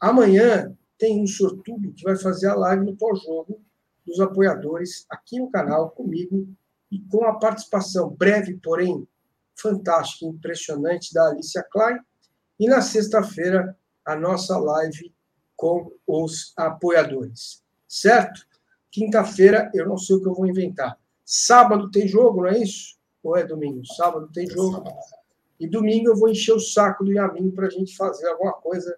[0.00, 3.60] Amanhã tem um sortudo que vai fazer a live no pós-jogo
[4.10, 6.48] dos apoiadores aqui no canal comigo
[6.90, 9.06] e com a participação breve, porém
[9.54, 11.98] fantástica, impressionante da Alicia Klein.
[12.58, 15.14] E na sexta-feira, a nossa live
[15.56, 17.62] com os apoiadores.
[17.86, 18.46] Certo?
[18.90, 20.98] Quinta-feira, eu não sei o que eu vou inventar.
[21.24, 22.98] Sábado tem jogo, não é isso?
[23.22, 23.86] Ou é domingo?
[23.86, 24.82] Sábado tem jogo.
[25.60, 28.96] E domingo eu vou encher o saco do Yamin para a gente fazer alguma coisa,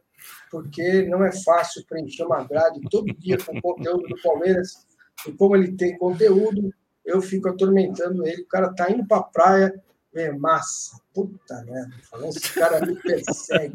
[0.50, 4.86] porque não é fácil preencher uma grade todo dia com conteúdo do Palmeiras.
[5.26, 6.72] E como ele tem conteúdo,
[7.04, 8.42] eu fico atormentando ele.
[8.42, 9.72] O cara tá indo pra praia,
[10.14, 11.00] é massa.
[11.14, 11.90] Puta merda.
[12.28, 13.74] Esse cara me persegue.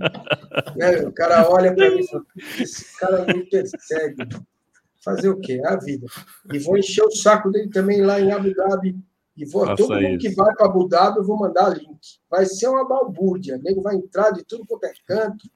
[0.75, 1.01] né?
[1.01, 2.25] O cara olha para mim e fala:
[2.59, 4.17] esse cara me persegue.
[5.03, 5.61] Fazer o quê?
[5.63, 6.05] É a vida.
[6.51, 8.97] E vou encher o saco dele também lá em Abu Dhabi.
[9.37, 10.19] E vou, Faça todo mundo isso.
[10.19, 11.99] que vai para Abu Dhabi, eu vou mandar link.
[12.29, 13.55] Vai ser uma balbúrdia.
[13.55, 15.47] O nego vai entrar de tudo quanto é canto.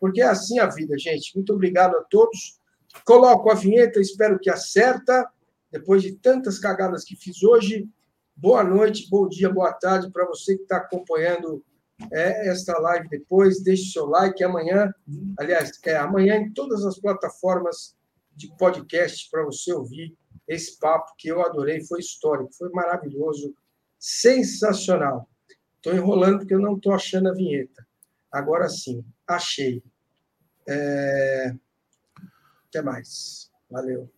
[0.00, 1.34] Porque é assim a vida, gente.
[1.34, 2.57] Muito obrigado a todos.
[3.04, 5.28] Coloco a vinheta, espero que acerta.
[5.70, 7.88] Depois de tantas cagadas que fiz hoje,
[8.34, 11.62] boa noite, bom dia, boa tarde para você que está acompanhando
[12.12, 13.62] é, esta live depois.
[13.62, 14.92] Deixe seu like amanhã,
[15.38, 17.94] aliás, é, amanhã em todas as plataformas
[18.34, 20.16] de podcast para você ouvir
[20.46, 23.54] esse papo que eu adorei, foi histórico, foi maravilhoso,
[23.98, 25.28] sensacional.
[25.76, 27.86] Estou enrolando porque eu não estou achando a vinheta.
[28.32, 29.82] Agora sim, achei.
[30.66, 31.54] É...
[32.78, 33.50] Até mais.
[33.68, 34.08] Valeu.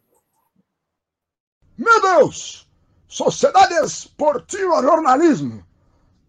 [1.78, 2.68] Meu Deus!
[3.08, 5.66] Sociedade Esportiva Jornalismo.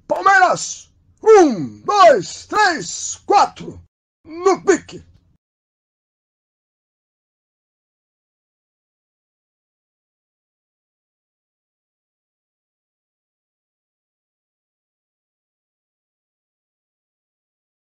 [0.07, 3.81] Palmeiras, um, dois, três, quatro.
[4.23, 5.03] No pique.